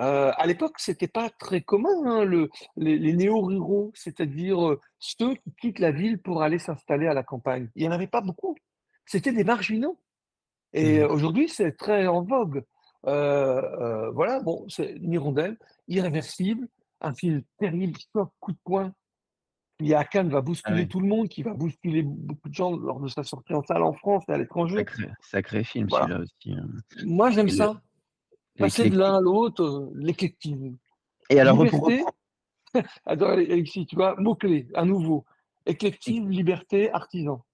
Heu, 0.00 0.32
à 0.36 0.46
l'époque, 0.46 0.76
c'était 0.78 1.08
pas 1.08 1.30
très 1.30 1.62
commun, 1.62 1.90
hein, 2.06 2.24
le 2.24 2.50
les 2.76 2.98
les 2.98 3.14
néo-ruraux, 3.14 3.92
c'est-à-dire, 3.94 4.76
ceux 4.98 5.34
qui 5.36 5.52
quittent 5.60 5.78
la 5.80 5.92
ville 5.92 6.20
pour 6.22 6.42
aller 6.42 6.58
s'installer 6.58 7.06
à 7.08 7.14
la 7.14 7.22
campagne. 7.24 7.70
Il 7.76 7.84
y 7.84 7.88
en 7.88 7.92
avait 7.92 8.06
pas 8.08 8.20
beaucoup. 8.22 8.56
C'était 9.06 9.32
des 9.32 9.44
marginaux 9.44 9.98
et 10.72 11.02
Mmh 11.02 11.04
aujourd'hui, 11.04 11.48
c'est 11.48 11.72
très 11.76 12.06
en 12.06 12.22
vogue. 12.22 12.64
Heu 13.06 13.10
heu, 13.12 14.10
voilà, 14.12 14.40
bon, 14.40 14.66
c'est 14.68 14.92
une 14.92 15.12
hirondelle, 15.12 15.58
Irréversible, 15.88 16.68
un 17.00 17.14
film 17.14 17.42
terrible, 17.58 17.98
choc, 18.12 18.30
coup 18.40 18.52
de 18.52 18.58
poing, 18.64 18.92
à 19.94 20.04
Cannes 20.04 20.30
va 20.30 20.40
Ah 20.40 20.42
bousculer 20.42 20.82
oui, 20.82 20.88
tout 20.88 21.00
le 21.00 21.08
monde, 21.08 21.28
qui 21.28 21.42
va 21.42 21.54
bousculer 21.54 22.02
beaucoup 22.02 22.48
de 22.48 22.54
gens 22.54 22.76
lors 22.76 23.00
de 23.00 23.08
sa 23.08 23.22
sortie 23.22 23.54
en 23.54 23.62
salle 23.62 23.82
en 23.82 23.92
France 23.92 24.24
et 24.28 24.32
à 24.32 24.38
l'étranger. 24.38 24.78
sacré 24.78 25.08
sacré 25.20 25.64
film 25.64 25.88
Voilà. 25.90 26.06
celui-là 26.06 26.20
aussi, 26.20 26.50
hem 26.50 26.80
Moi, 27.04 27.30
j'aime 27.30 27.48
ça, 27.48 27.80
passer 28.58 28.90
de 28.90 28.98
l'un 28.98 29.16
à 29.16 29.20
l'autre, 29.20 29.62
heu, 29.62 29.90
l'éclectisme. 29.96 30.76
et 31.30 31.40
alors, 31.40 31.62
Liberté 31.64 32.04
Attends, 33.06 33.30
Alexis, 33.30 33.86
tu 33.86 33.96
vois? 33.96 34.16
Mot-clé, 34.18 34.68
à 34.74 34.84
nouveau. 34.84 35.24
Éclectisme, 35.66 36.28
liberté, 36.28 36.90
artisan. 36.92 37.44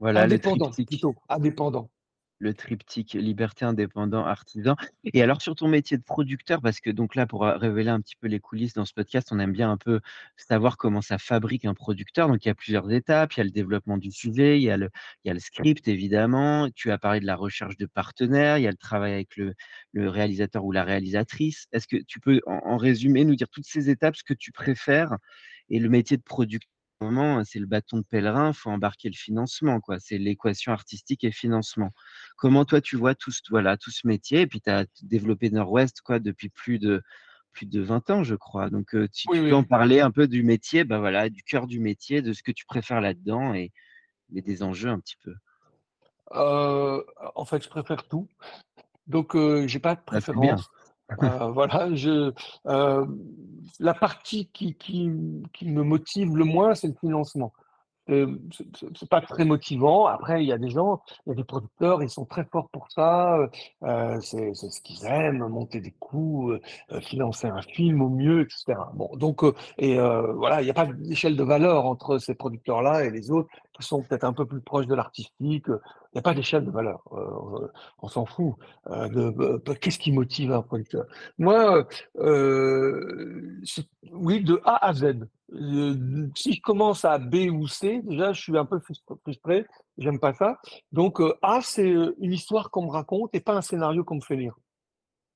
voilà 0.00 0.22
Indépendant, 0.22 0.70
plutôt, 0.70 1.14
indépendant. 1.28 1.90
Le 2.42 2.54
triptyque 2.54 3.12
liberté, 3.12 3.66
indépendant, 3.66 4.24
artisan 4.24 4.74
et 5.04 5.22
alors 5.22 5.42
sur 5.42 5.54
ton 5.54 5.68
métier 5.68 5.98
de 5.98 6.02
producteur, 6.02 6.62
parce 6.62 6.80
que 6.80 6.88
donc 6.88 7.14
là, 7.14 7.26
pour, 7.26 7.44
heu, 7.44 7.54
révéler 7.54 7.90
un 7.90 8.00
petit 8.00 8.16
peu 8.16 8.28
les 8.28 8.40
coulisses 8.40 8.72
dans 8.72 8.86
ce 8.86 8.94
podcast, 8.94 9.28
on 9.30 9.38
aime 9.38 9.52
bien 9.52 9.70
un 9.70 9.76
peu 9.76 10.00
savoir 10.38 10.78
comment 10.78 11.02
ça 11.02 11.18
fabrique 11.18 11.66
un 11.66 11.74
producteur. 11.74 12.28
Donc 12.28 12.42
il 12.46 12.48
y 12.48 12.50
a 12.50 12.54
plusieurs 12.54 12.90
étapes, 12.92 13.34
il 13.34 13.38
y 13.38 13.40
a 13.42 13.44
le 13.44 13.50
développement 13.50 13.98
du 13.98 14.10
sujet, 14.10 14.56
il 14.58 14.62
y 14.62 14.70
a 14.70 14.78
le 14.78 14.88
il 15.24 15.28
y 15.28 15.30
a 15.30 15.34
le 15.34 15.38
script 15.40 15.86
évidemment, 15.86 16.70
tu 16.74 16.90
as 16.90 16.96
parlé 16.98 17.20
de 17.20 17.26
la 17.26 17.36
recherche 17.36 17.76
de 17.76 17.84
partenaires, 17.84 18.56
il 18.56 18.62
y 18.62 18.66
a 18.66 18.70
le 18.70 18.76
travail 18.78 19.12
avec 19.12 19.36
le 19.36 19.52
le 19.92 20.08
réalisateur 20.08 20.64
ou 20.64 20.72
la 20.72 20.84
réalisatrice. 20.84 21.66
Est-ce 21.72 21.86
que 21.88 21.96
tu 22.06 22.20
peux 22.20 22.40
en 22.46 22.60
en 22.64 22.76
résumé 22.78 23.24
nous 23.26 23.36
dire 23.36 23.50
toutes 23.50 23.66
ces 23.66 23.90
étapes, 23.90 24.16
ce 24.16 24.24
que 24.24 24.34
tu 24.34 24.50
préfères 24.52 25.16
et 25.68 25.78
le 25.78 25.88
métier 25.90 26.16
de 26.16 26.22
producteur 26.22 26.68
moment, 27.00 27.44
c'est 27.44 27.58
le 27.58 27.66
bâton 27.66 27.98
de 27.98 28.02
pèlerin, 28.04 28.52
faut 28.52 28.70
embarquer 28.70 29.08
le 29.08 29.16
financement 29.16 29.80
quoi, 29.80 29.98
c'est 30.00 30.18
l'équation 30.18 30.72
artistique 30.72 31.24
et 31.24 31.32
financement. 31.32 31.90
Comment 32.36 32.64
toi 32.64 32.80
tu 32.80 32.96
vois 32.96 33.14
tout 33.14 33.30
ce 33.32 33.40
voilà, 33.50 33.76
tout 33.76 33.90
ce 33.90 34.06
métier? 34.06 34.42
Et 34.42 34.46
puis 34.46 34.60
tu 34.60 34.70
as 34.70 34.86
développé 35.02 35.50
Nord-Ouest 35.50 36.00
quoi 36.02 36.18
depuis 36.18 36.48
plus 36.50 36.78
de 36.78 37.02
plus 37.52 37.66
de 37.66 37.80
20 37.80 38.08
ans 38.10 38.22
je 38.24 38.34
crois. 38.36 38.70
Donc, 38.70 38.90
Oui, 38.92 39.38
tu 39.38 39.42
peux 39.48 39.54
en 39.56 39.64
parler 39.64 40.00
un 40.00 40.10
peu 40.12 40.28
du 40.28 40.42
métier, 40.44 40.84
bah, 40.84 40.98
voilà, 41.00 41.28
du 41.30 41.42
cœur 41.42 41.66
du 41.66 41.80
métier, 41.80 42.22
de 42.22 42.32
ce 42.32 42.42
que 42.42 42.52
tu 42.52 42.64
préfères 42.66 43.00
là-dedans 43.00 43.54
et 43.54 43.72
et 44.34 44.42
des 44.42 44.62
enjeux 44.62 44.90
un 44.90 45.00
petit 45.00 45.16
peu. 45.22 45.34
En 46.32 47.44
fait, 47.44 47.62
je 47.62 47.68
préfère 47.68 48.06
tout. 48.08 48.28
Donc, 49.06 49.34
heu, 49.36 49.66
j'ai 49.68 49.80
pas 49.80 49.94
de 49.96 50.00
Bah, 50.10 50.20
préférence. 50.20 50.70
Heu, 51.22 51.50
voilà, 51.52 51.94
je 51.94 52.32
hem, 52.68 53.18
la 53.78 53.94
partie 53.94 54.48
qui 54.52 54.74
qui 54.74 55.10
qui 55.52 55.68
me 55.68 55.82
motive 55.82 56.36
le 56.36 56.44
moins, 56.44 56.74
c'est 56.74 56.88
le 56.88 56.94
financement. 57.00 57.52
Hem, 58.08 58.40
c'est 58.96 59.08
pas 59.08 59.20
très 59.20 59.44
motivant. 59.44 60.06
Après, 60.06 60.42
il 60.42 60.48
y 60.48 60.52
a 60.52 60.58
des 60.58 60.70
gens, 60.70 61.00
il 61.26 61.30
y 61.30 61.32
a 61.32 61.34
des 61.36 61.44
producteurs, 61.44 62.02
ils 62.02 62.10
sont 62.10 62.24
très 62.24 62.44
forts 62.44 62.68
pour 62.70 62.90
ça, 62.90 63.38
heu, 63.84 64.20
c'est 64.20 64.54
ce 64.54 64.80
qu'ils 64.80 65.04
aiment, 65.06 65.46
monter 65.48 65.80
des 65.80 65.92
coûts, 65.92 66.52
financer 67.00 67.46
un 67.46 67.62
film 67.62 68.02
au 68.02 68.08
mieux 68.08 68.42
et 68.42 68.46
cetera. 68.48 68.90
Bon, 68.94 69.10
donc 69.16 69.42
et 69.78 69.96
voilà, 69.96 70.62
il 70.62 70.66
y 70.66 70.70
a 70.70 70.74
pas 70.74 70.86
d'échelle 70.86 71.36
de 71.36 71.44
valeur 71.44 71.86
entre 71.86 72.18
ces 72.18 72.34
producteurs-là 72.34 73.04
et 73.04 73.10
les 73.10 73.30
autres 73.30 73.50
sont 73.82 74.02
peut-être 74.02 74.24
un 74.24 74.32
peu 74.32 74.46
plus 74.46 74.60
proches 74.60 74.86
de 74.86 74.94
l'artistique, 74.94 75.68
heu, 75.68 75.80
il 76.12 76.16
y 76.16 76.18
a 76.18 76.22
pas 76.22 76.34
d'échelle 76.34 76.64
de 76.64 76.70
valeur, 76.70 77.02
heu, 77.12 77.70
on 78.00 78.08
s'en 78.08 78.26
fout, 78.26 78.54
de 78.88 79.72
qu'est-ce 79.74 79.98
qui 79.98 80.12
motive 80.12 80.52
un 80.52 80.62
producteur? 80.62 81.04
Moi, 81.38 81.86
oui, 84.12 84.42
de 84.42 84.60
A 84.64 84.86
à 84.86 84.92
Z. 84.92 85.26
Si 86.34 86.52
je 86.52 86.60
commence 86.60 87.04
à 87.04 87.18
B 87.18 87.48
ou 87.52 87.66
C, 87.66 88.00
déjà 88.04 88.32
je 88.32 88.40
suis 88.40 88.56
un 88.56 88.64
peu 88.64 88.80
frustré, 89.24 89.66
j'aime 89.98 90.18
pas 90.18 90.32
ça. 90.34 90.58
Donc 90.92 91.20
A, 91.42 91.60
c'est, 91.62 91.88
une 91.88 92.32
histoire 92.32 92.70
qu'on 92.70 92.86
me 92.86 92.90
raconte 92.90 93.34
et 93.34 93.40
pas 93.40 93.54
un 93.54 93.62
scénario 93.62 94.04
qu'on 94.04 94.16
me 94.16 94.20
fait 94.20 94.36
lire. 94.36 94.54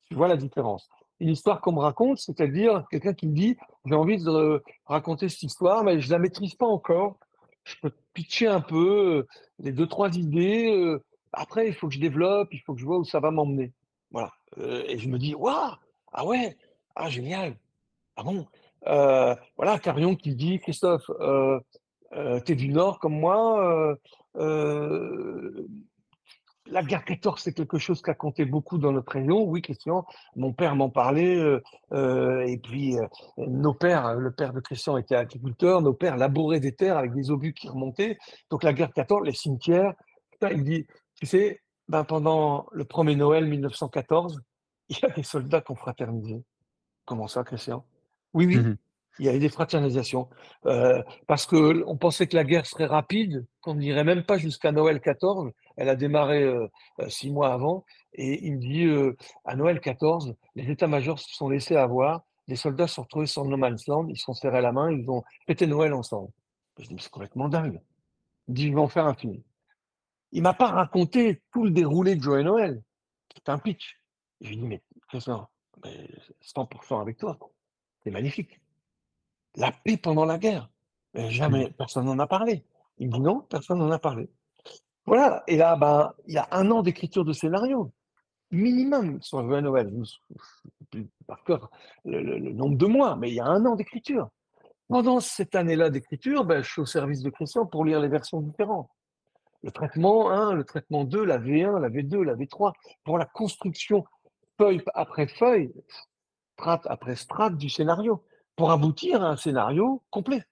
Tu 0.09 0.14
vois 0.14 0.28
la 0.28 0.37
différence? 0.37 0.88
Une 1.20 1.30
histoire 1.30 1.61
qu'on 1.61 1.72
me 1.72 1.80
raconte, 1.80 2.18
c'est-à-dire 2.18 2.85
quelqu'un 2.90 3.14
qui 3.14 3.26
me 3.26 3.35
dit: 3.35 3.57
«J'ai 3.87 3.94
envie 3.94 4.22
de 4.22 4.30
euh, 4.30 4.62
raconter 4.87 5.28
cette 5.28 5.42
histoire, 5.42 5.85
mais 5.85 6.00
je 6.00 6.11
la 6.11 6.18
maîtrise 6.18 6.54
pas 6.54 6.66
encore. 6.66 7.18
Je 7.64 7.74
peux 7.83 7.90
pitcher 8.12 8.46
un 8.46 8.61
peu, 8.61 9.27
les 9.59 9.72
2-3 9.72 10.16
idées, 10.16 10.70
heu, 10.77 11.03
après 11.33 11.66
il 11.68 11.74
faut 11.74 11.88
que 11.88 11.94
je 11.94 12.00
développe, 12.00 12.48
il 12.53 12.61
faut 12.61 12.74
que 12.74 12.81
je 12.81 12.85
vois 12.87 12.98
où 12.98 13.05
ça 13.05 13.20
va 13.20 13.31
m'emmener». 13.31 13.72
Voilà, 14.11 14.33
et 14.59 14.98
je 14.98 15.09
me 15.09 15.18
dis: 15.18 15.35
«Waouh! 15.35 15.74
Ah 16.12 16.24
ouais! 16.27 16.57
Ah 16.94 17.09
génial!» 17.11 17.57
Ah 18.16 18.22
bon? 18.24 18.46
Euh, 18.87 19.35
voilà, 19.57 19.79
Carion 19.79 20.14
qui 20.16 20.35
dit: 20.35 20.61
«Christophe, 20.61 21.11
heu 21.20 21.61
heu, 22.14 22.40
tu 22.44 22.53
es 22.53 22.57
du 22.57 22.68
Nord 22.68 22.98
comme 23.00 23.18
moi, 23.18 23.96
la 26.70 26.83
guerre 26.83 27.05
14, 27.05 27.40
c'est 27.42 27.53
quelque 27.53 27.79
chose 27.79 28.03
qui 28.03 28.11
a 28.11 28.14
compté 28.14 28.44
beaucoup 28.44 28.79
dans 28.79 28.92
notre 28.92 29.12
région». 29.12 29.44
«Oui, 29.44 29.62
Christian, 29.62 30.05
mon 30.37 30.53
père 30.53 30.77
m'en 30.77 30.90
parlait, 30.90 31.37
heu 31.37 31.62
heu 31.92 32.42
et 32.46 32.59
puis, 32.59 32.96
heu, 32.98 33.07
nos 33.38 33.74
pères, 33.74 34.14
le 34.14 34.33
père 34.33 34.53
de 34.53 34.61
Christian 34.61 34.96
était 34.96 35.16
agriculteur, 35.16 35.83
nos 35.83 35.94
pères 35.94 36.16
labouraient 36.16 36.61
des 36.61 36.74
terres 36.74 36.96
avec 36.98 37.12
des 37.14 37.31
obus 37.31 37.53
qui 37.55 37.68
remontaient. 37.68 38.18
Donc 38.50 38.62
la 38.64 38.72
guerre 38.72 38.92
14, 38.92 39.22
les 39.27 39.33
cimetières». 39.33 39.94
Il 40.53 40.64
dit: 40.64 40.87
«Tu 41.16 41.27
sais, 41.27 41.61
ben, 41.88 42.05
pendant 42.05 42.66
le 42.72 42.85
1er 42.85 43.16
Noël 43.16 43.46
1914, 43.46 44.40
il 44.90 44.98
y 45.00 45.05
a 45.07 45.11
des 45.11 45.22
soldats 45.22 45.62
fraternisé». 45.77 46.44
«Comment 47.07 47.29
ça, 47.29 47.44
Christian?» 47.44 47.85
«Oui, 48.35 48.46
Mmh 48.53 48.61
oui, 48.61 48.70
mh. 48.70 48.77
Il 49.18 49.27
y 49.27 49.29
avait 49.29 49.38
des 49.38 49.48
fraternisations, 49.48 50.29
heu, 50.66 51.03
parce 51.27 51.46
qu'on 51.46 51.96
pensait 51.98 52.27
que 52.27 52.37
la 52.37 52.44
guerre 52.44 52.66
serait 52.66 52.87
rapide, 52.87 53.46
qu'on 53.61 53.77
n'irait 53.77 54.05
même 54.05 54.24
pas 54.24 54.38
jusqu'à 54.38 54.72
Noël 54.72 55.00
14. 55.00 55.50
Elle 55.77 55.88
a 55.88 55.96
démarré, 55.96 56.42
heu 56.44 56.68
heu, 57.00 57.09
6 57.09 57.31
mois 57.31 57.53
avant 57.53 57.85
et 58.14 58.44
il 58.46 58.55
me 58.57 58.61
dit, 58.61 59.16
«À 59.44 59.57
Noël 59.57 59.81
14, 59.81 60.35
les 60.55 60.70
états-majors 60.70 61.18
se 61.18 61.35
sont 61.35 61.48
laissés 61.48 61.77
avoir, 61.77 62.22
les 62.46 62.57
soldats 62.57 62.87
se 62.87 62.94
sont 62.96 63.03
retrouvés 63.03 63.27
sur 63.27 63.44
No 63.44 63.57
Man's 63.57 63.87
Land, 63.88 64.07
ils 64.09 64.16
se 64.16 64.24
sont 64.24 64.35
serrés 64.35 64.61
la 64.62 64.72
main, 64.72 64.90
ils 64.92 65.11
ont 65.11 65.22
fêté 65.46 65.66
Noël 65.66 65.92
ensemble». 65.94 66.31
Je 66.79 66.87
dis: 66.87 66.94
«Mais 66.94 67.00
c'est 67.00 67.11
complètement 67.11 67.48
dingue». 67.48 67.81
Il 68.48 68.55
dit: 68.55 68.68
«Je 68.68 68.74
vais 68.74 68.81
en 68.81 68.88
faire 68.88 69.07
un 69.07 69.14
film». 69.14 69.42
Il 70.33 70.42
m'a 70.42 70.55
pas 70.55 70.68
raconté 70.68 71.42
tout 71.53 71.64
le 71.64 71.70
déroulé 71.70 72.16
de 72.16 72.22
Joyeux 72.22 72.44
Noël. 72.44 72.83
C'était 73.35 73.50
un 73.50 73.59
pitch. 73.59 74.00
Je 74.40 74.50
lui 74.50 74.57
dis: 74.57 74.62
«Mais 74.64 74.83
Christian, 75.09 75.48
mais 75.85 76.09
100% 76.40 77.00
avec 77.00 77.18
toi, 77.18 77.38
c'est 78.03 78.11
magnifique. 78.11 78.61
La 79.57 79.73
paix 79.73 79.97
pendant 79.97 80.25
la 80.25 80.38
guerre, 80.38 80.71
mh. 81.14 81.29
jamais 81.29 81.71
personne 81.71 82.07
n'en 82.07 82.19
a 82.19 82.27
parlé». 82.27 82.64
Il 82.99 83.09
me 83.09 83.14
dit: 83.14 83.21
«Non, 83.21 83.40
personne 83.40 83.79
n'en 83.79 83.90
a 83.90 83.99
parlé». 83.99 84.29
Voilà 85.07 85.45
et 85.47 85.57
là, 85.57 85.77
ben, 85.77 86.14
il 86.27 86.35
y 86.35 86.38
a 86.38 86.49
1 86.51 86.71
an 86.71 86.83
d'écriture 86.83 87.25
de 87.25 87.33
scénario, 87.33 87.93
minimum 88.51 89.21
sur 89.21 89.43
Joyeux 89.43 89.61
Noël. 89.61 89.93
Par 91.27 91.43
cœur 91.45 91.71
le 92.05 92.21
le 92.23 92.38
le 92.38 92.53
nombre 92.53 92.77
de 92.77 92.87
mois, 92.87 93.17
mais 93.17 93.31
il 93.31 93.35
y 93.35 93.40
a 93.40 93.47
1 93.47 93.67
an 93.67 93.75
d'écriture. 93.77 94.29
Pendant 94.88 95.21
cette 95.21 95.55
année-là 95.55 95.90
d'écriture, 95.90 96.45
bah, 96.45 96.62
je 96.62 96.71
suis 96.71 96.81
au 96.81 96.87
service 96.87 97.23
de 97.23 97.31
Christian 97.31 97.67
pour 97.67 97.85
lire 97.85 98.01
les 98.01 98.09
versions 98.09 98.40
différentes. 98.40 98.90
Le 99.62 99.71
traitement 99.71 100.31
1, 100.31 100.53
le 100.53 100.64
traitement 100.64 101.05
2, 101.05 101.25
la 101.25 101.38
V1, 101.38 101.81
la 101.81 101.88
V2, 101.88 102.23
la 102.23 102.35
V3, 102.35 102.73
pour 103.03 103.17
la 103.19 103.25
construction 103.25 104.05
feuille 104.59 104.83
après 104.95 105.27
feuille, 105.27 105.73
strate 106.59 106.87
après 106.87 107.17
strate 107.17 107.57
du 107.57 107.69
scénario, 107.71 108.23
pour 108.57 108.71
aboutir 108.71 109.23
à 109.23 109.29
un 109.31 109.37
scénario 109.37 110.03
complet. 110.11 110.45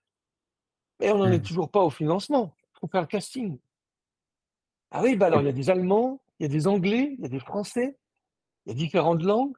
Et 1.00 1.10
on 1.10 1.18
n'en 1.18 1.30
est 1.30 1.38
Mmh. 1.38 1.42
toujours 1.42 1.70
pas 1.70 1.80
au 1.82 1.90
financement. 1.90 2.54
Il 2.76 2.80
faut 2.80 2.88
faire 2.88 3.00
le 3.02 3.06
casting. 3.06 3.58
Ah 4.90 5.02
oui, 5.02 5.16
bah, 5.16 5.26
alors 5.26 5.40
il 5.40 5.46
y 5.46 5.48
a 5.48 5.52
des 5.52 5.70
Allemands, 5.70 6.20
il 6.38 6.44
y 6.44 6.46
a 6.46 6.48
des 6.48 6.66
Anglais, 6.66 7.14
il 7.18 7.22
y 7.22 7.26
a 7.26 7.28
des 7.28 7.40
Français, 7.40 7.96
il 8.66 8.72
y 8.72 8.72
a 8.72 8.78
différentes 8.78 9.22
langues. 9.22 9.54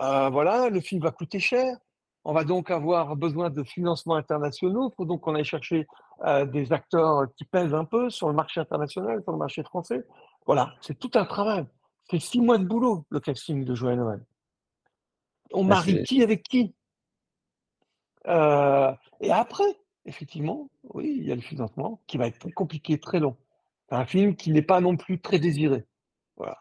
Heu, 0.00 0.30
voilà, 0.30 0.70
le 0.70 0.80
film 0.80 1.02
va 1.02 1.10
coûter 1.10 1.40
cher. 1.40 1.76
On 2.24 2.32
va 2.32 2.44
donc 2.44 2.70
avoir 2.70 3.16
besoin 3.16 3.50
de 3.50 3.64
financements 3.64 4.14
internationaux. 4.14 4.90
Il 4.90 4.94
faut 4.96 5.04
donc 5.04 5.22
qu'on 5.22 5.34
aille 5.34 5.44
chercher, 5.44 5.86
heu, 6.24 6.46
des 6.46 6.72
acteurs 6.72 7.26
qui 7.36 7.44
pèsent 7.44 7.74
un 7.74 7.84
peu 7.84 8.10
sur 8.10 8.28
le 8.28 8.34
marché 8.34 8.60
international, 8.60 9.22
sur 9.22 9.32
le 9.32 9.38
marché 9.38 9.62
français. 9.64 10.04
Voilà, 10.46 10.72
c'est 10.80 10.98
tout 10.98 11.10
un 11.14 11.24
travail. 11.24 11.66
C'est 12.10 12.20
6 12.20 12.40
mois 12.40 12.58
de 12.58 12.64
boulot, 12.64 13.04
le 13.10 13.20
casting 13.20 13.64
de 13.64 13.74
Joyeux 13.74 13.96
Noël. 13.96 14.24
On 15.52 15.62
bah, 15.64 15.74
marie 15.76 16.02
qui 16.04 16.22
avec 16.22 16.42
qui? 16.44 16.74
Et 18.26 19.30
après, 19.30 19.76
effectivement, 20.06 20.68
oui, 20.94 21.16
il 21.18 21.26
y 21.26 21.32
a 21.32 21.34
le 21.34 21.40
financement 21.40 22.00
qui 22.06 22.18
va 22.18 22.26
être 22.26 22.38
très 22.38 22.52
compliqué, 22.52 22.98
très 22.98 23.20
long. 23.20 23.36
C'est 23.88 23.96
un 23.96 24.06
film 24.06 24.36
qui 24.36 24.52
n'est 24.52 24.62
pas 24.62 24.80
non 24.80 24.96
plus 24.96 25.20
très 25.20 25.38
désiré. 25.38 25.84
Voilà. 26.36 26.58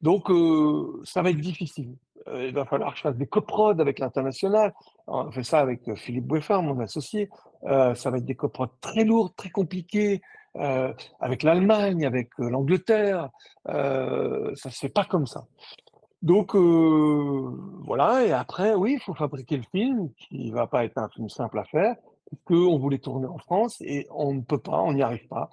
Donc 0.00 0.28
ça 1.04 1.22
va 1.22 1.30
être 1.30 1.40
difficile. 1.40 1.96
Il 2.34 2.54
va 2.54 2.64
falloir 2.64 2.92
que 2.92 2.98
je 2.98 3.02
fasse 3.02 3.16
des 3.16 3.26
coprods 3.26 3.80
avec 3.80 3.98
l'international. 3.98 4.72
On 5.06 5.30
fait 5.32 5.42
ça 5.42 5.58
avec, 5.58 5.92
Philippe 5.96 6.26
Boiffard, 6.26 6.62
mon 6.62 6.78
associé. 6.80 7.28
Ça 7.62 8.10
va 8.10 8.18
être 8.18 8.24
des 8.24 8.36
coprods 8.36 8.68
très 8.80 9.04
lourds, 9.04 9.34
très 9.34 9.50
compliqués, 9.50 10.20
heu, 10.56 10.94
avec 11.20 11.42
l'Allemagne, 11.42 12.06
avec, 12.06 12.30
l'Angleterre. 12.38 13.30
Ça 13.66 14.70
se 14.70 14.78
fait 14.78 14.88
pas 14.88 15.04
comme 15.04 15.26
ça. 15.26 15.44
Donc 16.22 16.54
heu, 16.54 16.60
voilà 17.84 18.24
et 18.24 18.32
après, 18.32 18.74
oui, 18.74 18.94
il 18.94 19.00
faut 19.00 19.14
fabriquer 19.14 19.56
le 19.56 19.64
film 19.64 20.10
qui 20.14 20.50
va 20.52 20.66
pas 20.68 20.84
être 20.84 20.98
un 20.98 21.08
film 21.08 21.28
simple 21.28 21.58
à 21.58 21.64
faire, 21.64 21.96
puisqu'on 22.26 22.78
voulait 22.78 22.98
tourner 22.98 23.26
en 23.26 23.38
France 23.38 23.78
et 23.80 24.06
on 24.10 24.32
ne 24.34 24.42
peut 24.42 24.58
pas, 24.58 24.80
on 24.82 24.92
n'y 24.92 25.02
arrive 25.02 25.26
pas. 25.28 25.50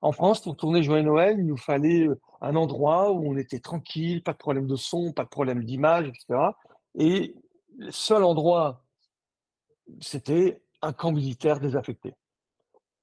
En 0.00 0.12
France, 0.12 0.40
pour 0.42 0.56
tourner 0.56 0.82
Joyeux 0.82 1.04
Noël, 1.04 1.36
il 1.38 1.46
nous 1.46 1.56
fallait, 1.56 2.06
heu, 2.06 2.20
un 2.40 2.54
endroit 2.56 3.12
où 3.12 3.26
on 3.32 3.36
était 3.36 3.60
tranquille, 3.60 4.22
pas 4.22 4.32
de 4.32 4.38
problème 4.38 4.66
de 4.66 4.76
son, 4.76 5.12
pas 5.12 5.24
de 5.24 5.28
problème 5.28 5.64
d'image 5.64 6.08
et 6.08 6.12
cetera 6.18 6.56
et 6.94 7.34
le 7.78 7.90
seul 7.90 8.22
endroit, 8.22 8.84
c'était 10.00 10.62
un 10.82 10.92
camp 10.92 11.12
militaire 11.12 11.60
désaffecté 11.60 12.14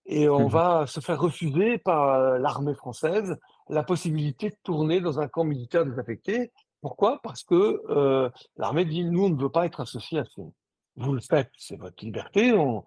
et 0.06 0.30
on 0.30 0.48
mmh 0.48 0.54
mh. 0.54 0.60
va 0.60 0.88
se 0.88 1.00
faire 1.02 1.20
refuser 1.22 1.78
par, 1.78 2.20
heu, 2.20 2.38
l'armée 2.40 2.74
française 2.76 3.38
la 3.70 3.84
possibilité 3.84 4.50
de 4.50 4.56
tourner 4.64 5.02
dans 5.02 5.20
un 5.20 5.28
camp 5.28 5.44
militaire 5.44 5.86
désaffecté. 5.86 6.52
Pourquoi? 6.82 7.20
Parce 7.22 7.44
que, 7.44 7.82
heu, 7.90 8.32
l'armée 8.58 8.86
dit: 8.86 9.04
«Nous, 9.04 9.26
on 9.26 9.30
ne 9.30 9.42
veut 9.42 9.50
pas 9.50 9.66
être 9.66 9.82
associés 9.82 10.20
à 10.20 10.26
ce 10.26 10.34
film. 10.36 10.52
Vous 10.96 11.14
le 11.14 11.22
faites, 11.22 11.52
c'est 11.58 11.78
votre 11.78 12.04
liberté, 12.04 12.54
on, 12.54 12.84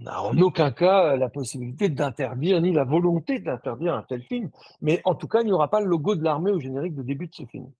n'a 0.00 0.22
en 0.22 0.36
aucun 0.38 0.70
cas, 0.70 1.16
la 1.16 1.28
possibilité 1.28 1.88
d'interdire, 1.88 2.60
ni 2.60 2.72
la 2.72 2.84
volonté 2.84 3.38
d'interdire 3.38 3.94
un 3.94 4.02
tel 4.02 4.22
film, 4.22 4.50
mais 4.80 5.00
en 5.04 5.14
tout 5.14 5.28
cas, 5.28 5.40
il 5.40 5.46
n'y 5.46 5.52
aura 5.52 5.68
pas 5.68 5.80
le 5.80 5.86
logo 5.86 6.14
de 6.14 6.24
l'armée 6.24 6.50
au 6.50 6.60
générique 6.60 6.94
de 6.94 7.02
début 7.02 7.28
de 7.28 7.34
ce 7.34 7.44
film. 7.46 7.70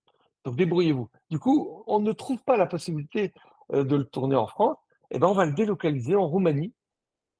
Donc 0.43 0.55
débrouillez-vous». 0.55 1.09
Du 1.29 1.39
coup, 1.39 1.83
on 1.87 1.99
ne 1.99 2.11
trouve 2.11 2.41
pas 2.43 2.57
la 2.57 2.67
possibilité, 2.67 3.33
heu, 3.73 3.83
de 3.83 3.95
le 3.95 4.05
tourner 4.05 4.35
en 4.35 4.47
France 4.47 4.77
et 5.11 5.19
ben, 5.19 5.27
on 5.27 5.33
va 5.33 5.45
le 5.45 5.53
délocaliser 5.53 6.15
en 6.15 6.27
Roumanie 6.27 6.73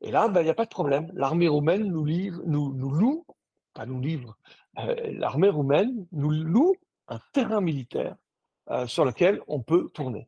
et 0.01 0.11
là, 0.11 0.27
bah, 0.27 0.41
il 0.41 0.47
y 0.47 0.51
a 0.51 0.55
pas 0.55 0.65
de 0.65 0.69
problème. 0.69 1.09
L'armée 1.13 1.47
roumaine 1.47 1.87
nous 1.87 2.05
nous 2.45 2.91
loue, 2.91 3.25
pas 3.73 3.85
nous 3.85 3.99
livre, 3.99 4.37
l'armée 4.77 5.49
roumaine 5.49 6.05
nous 6.11 6.31
loue 6.31 6.75
un 7.07 7.19
terrain 7.33 7.61
militaire, 7.61 8.15
heu, 8.71 8.87
sur 8.87 9.05
lequel 9.05 9.41
on 9.47 9.61
peut 9.61 9.89
tourner. 9.93 10.27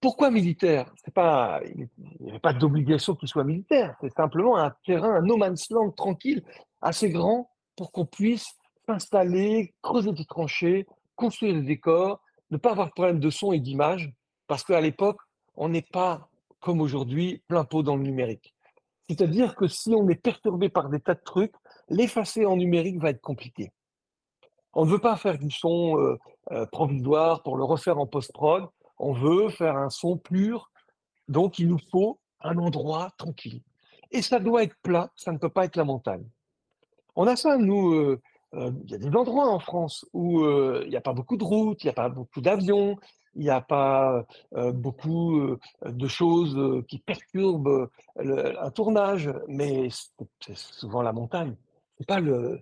Pourquoi 0.00 0.30
militaire? 0.30 0.92
Pas 1.14 1.60
il 1.64 1.88
n'y 2.20 2.30
avait 2.30 2.40
pas 2.40 2.52
d'obligation 2.52 3.14
qu'il 3.14 3.28
soit 3.28 3.44
militaire, 3.44 3.96
c'est 4.00 4.12
simplement 4.12 4.56
un 4.56 4.74
terrain, 4.84 5.14
un 5.14 5.22
no 5.22 5.36
man's 5.36 5.70
land 5.70 5.90
tranquille, 5.92 6.42
assez 6.80 7.10
grand 7.10 7.50
pour 7.76 7.92
qu'on 7.92 8.06
puisse 8.06 8.48
s'installer, 8.86 9.74
creuser 9.80 10.12
des 10.12 10.24
tranchées, 10.24 10.86
construire 11.14 11.54
des 11.54 11.62
décors, 11.62 12.20
ne 12.50 12.56
pas 12.56 12.72
avoir 12.72 12.88
de 12.88 12.92
problème 12.92 13.20
de 13.20 13.30
son 13.30 13.52
et 13.52 13.60
d'image, 13.60 14.12
parce 14.48 14.64
qu'à 14.64 14.80
l'époque, 14.80 15.20
on 15.54 15.68
n'est 15.68 15.86
pas 15.92 16.28
comme 16.60 16.80
aujourd'hui, 16.80 17.42
plein 17.48 17.64
pot 17.64 17.82
dans 17.82 17.96
le 17.96 18.02
numérique. 18.02 18.54
C'est-à-dire 19.08 19.54
que 19.56 19.66
si 19.66 19.94
on 19.94 20.08
est 20.08 20.20
perturbé 20.20 20.68
par 20.68 20.88
des 20.88 21.00
tas 21.00 21.14
de 21.14 21.22
trucs, 21.24 21.54
l'effacer 21.92 22.46
en 22.46 22.56
numérique 22.56 22.98
va 23.00 23.10
être 23.10 23.20
compliqué. 23.20 23.70
On 24.74 24.84
ne 24.84 24.90
veut 24.90 24.98
pas 24.98 25.16
faire 25.16 25.38
du 25.38 25.50
son, 25.50 25.98
heu 25.98 26.18
heu, 26.50 26.66
provisoire 26.72 27.42
pour 27.42 27.56
le 27.56 27.64
refaire 27.64 27.98
en 27.98 28.06
post-prod. 28.06 28.68
On 28.98 29.12
veut 29.12 29.48
faire 29.50 29.76
un 29.76 29.90
son 29.90 30.16
pur, 30.16 30.70
donc 31.28 31.58
il 31.58 31.68
nous 31.68 31.80
faut 31.90 32.18
un 32.40 32.56
endroit 32.58 33.10
tranquille 33.18 33.60
et 34.10 34.22
ça 34.22 34.38
doit 34.38 34.62
être 34.62 34.76
plat, 34.82 35.10
ça 35.16 35.32
ne 35.32 35.38
peut 35.38 35.48
pas 35.48 35.64
être 35.64 35.76
la 35.76 35.84
montagne. 35.84 36.24
On 37.16 37.26
a 37.26 37.36
ça 37.36 37.56
nous, 37.56 37.94
heu, 37.94 38.20
il 38.52 38.90
y 38.90 38.94
a 38.94 38.98
des 38.98 39.14
endroits 39.16 39.48
en 39.48 39.58
France 39.58 40.06
où, 40.12 40.44
il 40.44 40.90
y 40.90 40.96
a 40.96 41.00
pas 41.00 41.14
beaucoup 41.14 41.36
de 41.36 41.44
routes, 41.44 41.82
il 41.84 41.86
y 41.86 41.90
a 41.90 41.94
pas 41.94 42.08
beaucoup 42.08 42.40
d'avions, 42.40 42.98
il 43.34 43.44
y 43.44 43.50
a 43.50 43.62
pas, 43.62 44.26
beaucoup, 44.74 45.56
de 45.84 46.08
choses, 46.08 46.84
qui 46.88 46.98
perturbent, 46.98 47.88
un 48.16 48.70
tournage, 48.70 49.32
mais 49.48 49.88
c'est 50.40 50.56
souvent 50.56 51.02
la 51.02 51.12
montagne. 51.12 51.56
C'est 51.98 52.06
pas 52.06 52.20
le 52.20 52.60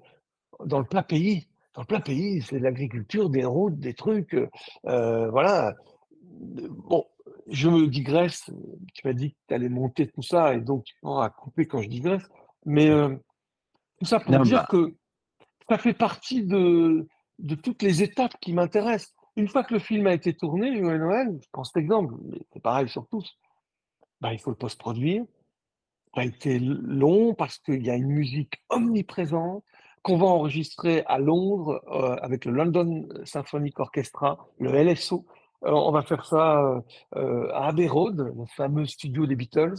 dans 0.65 0.79
le 0.79 0.85
plat 0.87 1.03
pays. 1.03 1.49
Dans 1.75 1.83
le 1.83 1.87
plat 1.87 2.01
pays, 2.01 2.43
c'est 2.43 2.59
de 2.59 2.65
l'agriculture, 2.65 3.31
des 3.31 3.45
routes, 3.45 3.79
des 3.79 3.95
trucs, 3.95 4.35
heu 4.35 4.49
heu, 4.87 5.29
voilà. 5.31 5.75
Bon, 6.23 7.07
je 7.49 7.69
me 7.69 7.87
digresse, 7.87 8.51
tu 8.95 9.07
m'as 9.07 9.13
dit 9.13 9.33
que 9.33 9.37
tu 9.49 9.55
allais 9.55 9.69
monter 9.69 10.09
tout 10.09 10.23
ça 10.23 10.55
et 10.55 10.61
donc 10.61 10.85
tu 10.85 10.95
pourras 11.01 11.31
couper 11.31 11.67
quand 11.67 11.81
je 11.83 11.89
digresse, 11.89 12.29
mais 12.67 12.89
heu, 12.91 13.21
tout 13.99 14.05
ça 14.05 14.21
pour 14.21 14.33
Non, 14.39 14.45
dire 14.45 14.59
bah 14.59 14.69
que 14.69 14.95
ça 15.69 15.79
fait 15.79 15.95
partie 15.95 16.45
de 16.45 17.07
de 17.39 17.55
toutes 17.55 17.83
les 17.83 18.03
étapes 18.03 18.35
qui 18.41 18.53
m'intéressent. 18.53 19.15
Une 19.37 19.49
fois 19.49 19.65
que 19.65 19.73
le 19.75 19.81
film 19.81 20.07
a 20.07 20.13
été 20.13 20.35
tourné, 20.35 20.77
Joyeux 20.79 20.99
Noël, 20.99 21.39
je 21.41 21.49
prends 21.53 21.65
cet 21.65 21.77
exemple, 21.79 22.15
mais 22.25 22.41
c'est 22.53 22.61
pareil 22.63 22.89
sur 22.89 23.07
tous, 23.09 23.39
bah, 24.21 24.33
il 24.35 24.39
faut 24.39 24.51
le 24.51 24.57
post-produire. 24.57 25.25
A 26.15 26.25
été 26.25 26.59
long 26.59 27.35
parce 27.35 27.59
qu'il 27.59 27.85
y 27.85 27.91
a 27.91 27.95
une 27.95 28.09
musique 28.09 28.55
omniprésente 28.69 29.65
qu'on 30.03 30.17
va 30.17 30.27
enregistrer 30.27 31.03
à 31.07 31.19
Londres, 31.19 31.83
heu, 31.89 32.17
avec 32.25 32.45
le 32.45 32.53
London 32.53 33.07
Symphonic 33.25 33.79
Orchestra, 33.79 34.47
le 34.59 34.73
LSO, 34.73 35.27
on 35.63 35.93
va 35.93 36.03
faire 36.03 36.25
ça 36.25 36.83
à 37.13 37.67
Abbey 37.69 37.87
Road, 37.87 38.33
le 38.35 38.47
fameux 38.47 38.87
studio 38.87 39.27
des 39.27 39.37
Beatles, 39.37 39.77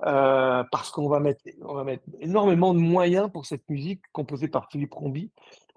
parce 0.00 0.90
qu'on 0.90 1.08
va 1.08 1.20
mettre, 1.20 1.42
va 1.60 1.84
mettre 1.84 2.02
énormément 2.18 2.74
de 2.74 2.80
moyens 2.80 3.30
pour 3.30 3.46
cette 3.46 3.68
musique 3.68 4.02
composée 4.10 4.48
par 4.48 4.68
Philippe 4.72 4.94
Rombi, 4.94 5.30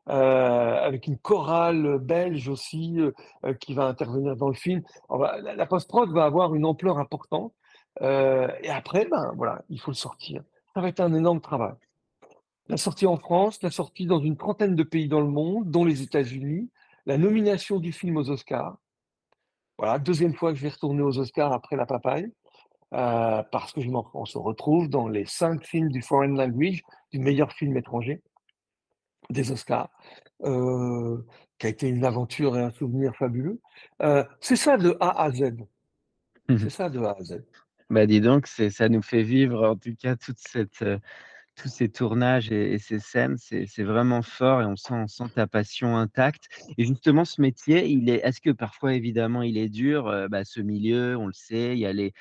avec 0.08 1.06
une 1.06 1.20
chorale 1.20 2.00
belge 2.00 2.50
aussi 2.50 2.98
qui 3.60 3.76
va 3.76 3.86
intervenir 3.86 4.36
dans 4.36 4.50
le 4.50 4.56
film. 4.56 4.82
la 5.12 5.66
post-prod 5.68 6.12
va 6.12 6.26
avoir 6.26 6.56
une 6.56 6.66
ampleur 6.66 6.98
importante. 6.98 7.54
Et 8.02 8.70
après, 8.70 9.06
ben 9.06 9.32
voilà, 9.36 9.64
il 9.70 9.80
faut 9.80 9.92
le 9.92 9.96
sortir. 9.96 10.44
Ça 10.74 10.82
va 10.82 10.90
être 10.90 11.00
un 11.00 11.14
énorme 11.14 11.42
travail. 11.42 11.74
La 12.70 12.78
sortie 12.78 13.06
en 13.06 13.18
France, 13.18 13.62
la 13.62 13.72
sortie 13.72 14.06
dans 14.06 14.20
une 14.20 14.38
trentaine 14.38 14.76
de 14.76 14.84
pays 14.84 15.08
dans 15.08 15.20
le 15.20 15.28
monde, 15.28 15.70
dont 15.70 15.84
les 15.84 16.02
États-Unis, 16.02 16.70
la 17.06 17.18
nomination 17.18 17.80
du 17.80 17.92
film 17.92 18.18
aux 18.18 18.30
Oscars. 18.30 18.78
Voilà, 19.78 20.00
deuxième 20.00 20.34
fois 20.34 20.52
que 20.52 20.58
je 20.58 20.64
vais 20.64 20.70
retourner 20.70 21.02
aux 21.02 21.18
Oscars 21.20 21.52
après 21.52 21.76
La 21.76 21.86
Papaye, 21.86 22.32
euh, 22.94 23.44
parce 23.52 23.74
que 23.74 23.82
je 23.82 23.90
on 24.14 24.26
se 24.26 24.38
retrouve 24.38 24.88
dans 24.88 25.08
les 25.08 25.26
cinq 25.26 25.66
films 25.66 25.90
du 25.90 26.02
Foreign 26.02 26.38
Language, 26.38 26.84
du 27.12 27.20
meilleur 27.20 27.52
film 27.52 27.76
étranger 27.76 28.22
des 29.30 29.52
Oscars, 29.52 29.90
euh, 30.44 31.18
qui 31.58 31.68
a 31.68 31.70
été 31.70 31.88
une 31.88 32.06
aventure 32.06 32.58
et 32.58 32.62
un 32.62 32.72
souvenir 32.72 33.16
fabuleux. 33.16 33.60
Euh, 34.02 34.24
c'est 34.40 34.56
ça 34.56 34.78
de 34.78 34.96
A 35.00 35.24
à 35.24 35.32
Z. 35.32 35.54
Mmh 36.50 36.58
c'est 36.58 36.70
ça 36.70 36.90
de 36.90 37.00
A 37.00 37.16
à 37.18 37.24
Z. 37.24 37.44
Bah 37.94 38.08
dis 38.08 38.22
donc, 38.22 38.48
ça 38.48 38.90
nous 38.90 39.04
fait 39.04 39.22
vivre 39.22 39.64
en 39.70 39.76
tout 39.76 39.96
cas 39.96 40.16
toute 40.16 40.40
cette 40.40 40.84
tous 41.56 41.68
ces 41.68 41.90
tournages 41.90 42.52
et, 42.52 42.80
ces 42.80 43.00
scènes, 43.00 43.38
c'est 43.38 43.84
vraiment 43.84 44.22
fort 44.22 44.62
et 44.62 44.66
on 44.66 44.76
sent, 44.76 44.94
on 44.94 45.08
sent 45.08 45.26
ta 45.36 45.48
passion 45.48 45.98
intacte. 45.98 46.48
Et 46.78 46.86
justement, 46.86 47.26
ce 47.26 47.42
métier, 47.42 47.88
il 47.88 48.10
est, 48.10 48.22
est-ce 48.24 48.42
que 48.42 48.50
parfois, 48.50 48.94
évidemment, 48.94 49.44
il 49.44 49.58
est 49.58 49.70
dur 49.70 50.08
euh, 50.08 50.28
bah, 50.28 50.46
Ce 50.46 50.60
milieu, 50.62 51.16
on 51.18 51.28
le 51.28 51.34
sait, 51.34 51.74
il 51.74 51.80
y 51.80 51.86
a 51.86 51.94
les, 51.94 52.14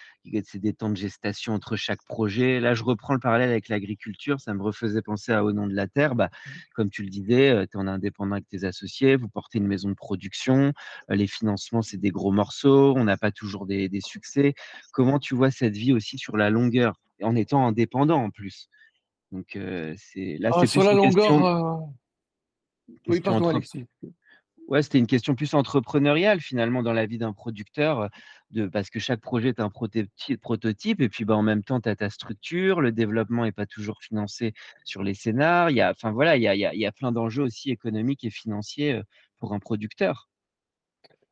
c'est 0.45 0.59
des 0.59 0.75
temps 0.75 0.90
de 0.90 0.97
gestation 0.97 1.55
entre 1.55 1.77
chaque 1.77 2.03
projet. 2.05 2.61
Là, 2.61 2.75
je 2.75 2.85
reprends 2.85 3.14
le 3.14 3.21
parallèle 3.21 3.51
avec 3.51 3.68
l'agriculture, 3.68 4.40
ça 4.40 4.55
me 4.55 4.62
refaisait 4.62 5.03
penser 5.03 5.33
à 5.33 5.45
Au 5.45 5.53
nom 5.53 5.66
de 5.66 5.75
la 5.75 5.88
terre. 5.88 6.14
Bah, 6.14 6.31
comme 6.75 6.90
tu 6.90 7.03
le 7.03 7.09
disais, 7.09 7.51
euh, 7.51 7.66
tu 7.66 7.77
es 7.77 7.81
en 7.81 7.87
indépendant 7.87 8.33
avec 8.33 8.49
tes 8.49 8.64
associés, 8.64 9.16
vous 9.16 9.29
portez 9.29 9.59
une 9.59 9.66
maison 9.66 9.88
de 9.88 9.95
production, 9.95 10.73
euh, 11.11 11.14
les 11.14 11.27
financements, 11.27 11.83
c'est 11.83 11.97
des 11.97 12.11
gros 12.11 12.33
morceaux, 12.33 12.95
on 12.97 13.05
n'a 13.05 13.16
pas 13.16 13.31
toujours 13.31 13.66
des, 13.66 13.88
des 13.88 14.01
succès. 14.01 14.55
Comment 14.92 15.18
tu 15.18 15.35
vois 15.35 15.51
cette 15.51 15.77
vie 15.77 15.92
aussi 15.92 16.18
sur 16.18 16.37
la 16.37 16.51
longueur, 16.51 17.01
en 17.23 17.35
étant 17.35 17.66
indépendant 17.66 18.23
en 18.23 18.31
plus? 18.31 18.68
Donc, 19.33 19.59
c'est 19.97 20.37
là, 20.38 20.51
ah, 20.53 20.61
c'est 20.61 20.66
sur 20.66 20.85
la 20.85 20.92
longueur. 20.92 21.88
Oui, 23.09 23.21
pardon, 23.21 23.49
Alexis. 23.49 23.87
Ouais, 24.68 24.83
c'était 24.83 24.99
une 24.99 25.07
question 25.07 25.35
plus 25.35 25.55
entrepreneuriale 25.55 26.40
finalement 26.40 26.83
dans 26.83 26.92
la 26.92 27.05
vie 27.05 27.18
d'un 27.18 27.33
producteur, 27.33 28.09
de, 28.51 28.66
parce 28.66 28.90
que 28.90 29.01
chaque 29.01 29.21
projet 29.21 29.49
est 29.49 29.61
un 29.61 29.71
prototype, 29.71 31.01
et 31.01 31.09
puis 31.09 31.25
bah, 31.25 31.37
en 31.37 31.42
même 31.42 31.64
temps, 31.64 31.81
tu 31.81 31.88
as 31.88 31.97
ta 31.97 32.11
structure, 32.11 32.81
le 32.81 32.92
développement 32.92 33.45
n'est 33.45 33.53
pas 33.53 33.66
toujours 33.66 33.99
financé 34.01 34.55
sur 34.85 35.03
les 35.03 35.14
scénars, 35.14 35.71
il 35.71 35.77
y 35.77 35.81
a, 35.81 35.90
enfin, 35.90 36.12
voilà, 36.12 36.37
il 36.37 36.42
y 36.42 36.49
a, 36.49 36.55
il 36.55 36.81
y 36.81 36.87
a 36.87 36.92
plein 36.92 37.11
d'enjeux 37.11 37.42
aussi 37.42 37.71
économiques 37.71 38.25
et 38.25 38.31
financiers 38.31 39.01
pour 39.38 39.53
un 39.53 39.59
producteur. 39.59 40.31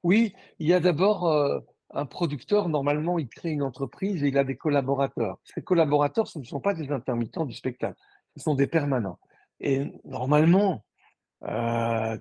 Oui, 0.02 0.34
il 0.58 0.66
y 0.66 0.72
a 0.72 0.80
d'abord 0.80 1.62
un 1.92 2.06
producteur, 2.06 2.68
normalement, 2.68 3.18
il 3.18 3.28
crée 3.28 3.50
une 3.50 3.62
entreprise 3.62 4.22
et 4.22 4.28
il 4.28 4.38
a 4.38 4.44
des 4.44 4.56
collaborateurs. 4.56 5.38
Ces 5.44 5.62
collaborateurs, 5.62 6.28
ce 6.28 6.38
ne 6.38 6.44
sont 6.44 6.60
pas 6.60 6.74
des 6.74 6.90
intermittents 6.92 7.44
du 7.44 7.54
spectacle, 7.54 7.98
ce 8.36 8.42
sont 8.42 8.54
des 8.54 8.66
permanents. 8.66 9.18
Et 9.60 9.92
normalement, 10.04 10.84
euh, 11.44 12.16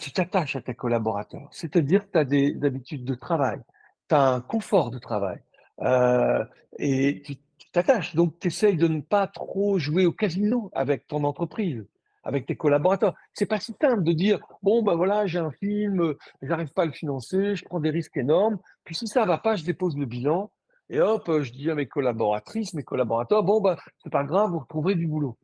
tu 0.00 0.12
t'attaches 0.12 0.56
à 0.56 0.62
tes 0.62 0.74
collaborateurs, 0.74 1.48
c'est-à-dire 1.50 2.06
que 2.06 2.12
tu 2.12 2.18
as 2.18 2.24
des 2.24 2.58
habitudes 2.62 3.04
de 3.04 3.14
travail, 3.14 3.60
tu 4.08 4.14
as 4.14 4.28
un 4.28 4.40
confort 4.40 4.90
de 4.90 4.98
travail, 4.98 5.40
euh, 5.82 6.44
et 6.78 7.22
tu 7.24 7.36
t'attaches. 7.72 8.14
Donc, 8.14 8.38
tu 8.40 8.48
essayes 8.48 8.76
de 8.76 8.88
ne 8.88 9.00
pas 9.00 9.26
trop 9.26 9.78
jouer 9.78 10.06
au 10.06 10.12
casino 10.12 10.70
avec 10.74 11.06
ton 11.06 11.24
entreprise 11.24 11.84
avec 12.22 12.46
tes 12.46 12.56
collaborateurs. 12.56 13.14
C'est 13.34 13.46
pas 13.46 13.60
si 13.60 13.74
simple 13.80 14.02
de 14.02 14.12
dire 14.12 14.40
bon 14.62 14.82
ben 14.82 14.94
voilà 14.94 15.26
j'ai 15.26 15.38
un 15.38 15.50
film, 15.50 16.02
euh, 16.02 16.18
j'arrive 16.42 16.72
pas 16.72 16.82
à 16.82 16.86
le 16.86 16.92
financer, 16.92 17.56
je 17.56 17.64
prends 17.64 17.80
des 17.80 17.90
risques 17.90 18.16
énormes. 18.16 18.58
Puis 18.84 18.94
si 18.94 19.06
ça 19.06 19.24
va 19.24 19.38
pas, 19.38 19.56
je 19.56 19.64
dépose 19.64 19.96
le 19.96 20.06
bilan 20.06 20.50
et 20.88 21.00
hop, 21.00 21.28
euh, 21.28 21.42
je 21.42 21.52
dis 21.52 21.70
à 21.70 21.74
mes 21.74 21.86
collaboratrices, 21.86 22.74
mes 22.74 22.82
collaborateurs 22.82 23.42
bon 23.42 23.60
ben 23.60 23.76
c'est 24.02 24.12
pas 24.12 24.24
grave, 24.24 24.50
vous 24.50 24.60
retrouverez 24.60 24.94
du 24.94 25.06
boulot. 25.06 25.36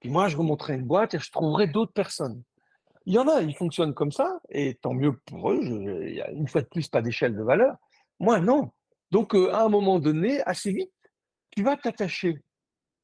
Puis 0.00 0.10
moi 0.10 0.28
je 0.28 0.36
remonterai 0.36 0.74
une 0.74 0.84
boîte 0.84 1.14
et 1.14 1.18
je 1.18 1.30
trouverai 1.30 1.66
d'autres 1.66 1.92
personnes. 1.92 2.42
Il 3.06 3.14
y 3.14 3.18
en 3.18 3.28
a, 3.28 3.40
ils 3.40 3.56
fonctionnent 3.56 3.94
comme 3.94 4.12
ça 4.12 4.40
et 4.50 4.74
tant 4.74 4.94
mieux 4.94 5.12
pour 5.26 5.50
eux. 5.52 5.60
une 5.60 6.48
fois 6.48 6.62
de 6.62 6.68
plus 6.68 6.88
pas 6.88 7.02
d'échelle 7.02 7.34
de 7.34 7.42
valeur. 7.42 7.76
Moi 8.18 8.40
non. 8.40 8.70
Donc 9.10 9.34
euh, 9.34 9.52
à 9.52 9.64
un 9.64 9.68
moment 9.68 9.98
donné, 9.98 10.40
assez 10.42 10.72
vite, 10.72 10.92
tu 11.50 11.62
vas 11.62 11.76
t'attacher 11.76 12.38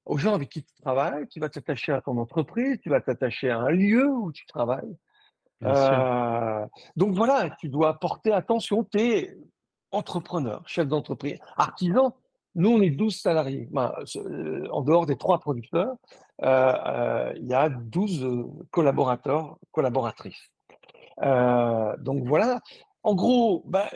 aux 0.06 0.18
gens 0.18 0.34
avec 0.34 0.48
qui 0.48 0.62
tu 0.62 0.72
travailles, 0.80 1.26
tu 1.28 1.40
vas 1.40 1.48
t'attacher 1.48 1.92
à 1.92 2.00
ton 2.00 2.16
entreprise, 2.16 2.78
tu 2.80 2.88
vas 2.88 3.00
t'attacher 3.00 3.50
à 3.50 3.58
un 3.58 3.70
lieu 3.70 4.08
où 4.08 4.32
tu 4.32 4.46
travailles. 4.46 4.96
Euh, 5.64 6.66
donc 6.96 7.14
voilà, 7.14 7.50
tu 7.58 7.68
dois 7.68 7.98
porter 7.98 8.32
attention, 8.32 8.84
tu 8.84 9.00
es 9.00 9.36
entrepreneur, 9.90 10.62
chef 10.66 10.86
d'entreprise, 10.86 11.38
artisan. 11.56 12.14
Nous, 12.54 12.70
on 12.70 12.80
est 12.80 12.90
12 12.90 13.20
salariés. 13.20 13.68
Ben, 13.70 13.92
euh, 14.16 14.66
en 14.70 14.82
dehors 14.82 15.06
des 15.06 15.16
trois 15.16 15.40
producteurs, 15.40 15.96
euh, 16.42 17.32
il 17.36 17.46
y 17.46 17.54
a 17.54 17.68
12 17.68 18.46
collaborateurs, 18.70 19.58
collaboratrices. 19.72 20.50
donc 21.18 22.24
voilà, 22.26 22.60
en 23.02 23.14
gros, 23.14 23.62
ben, 23.66 23.86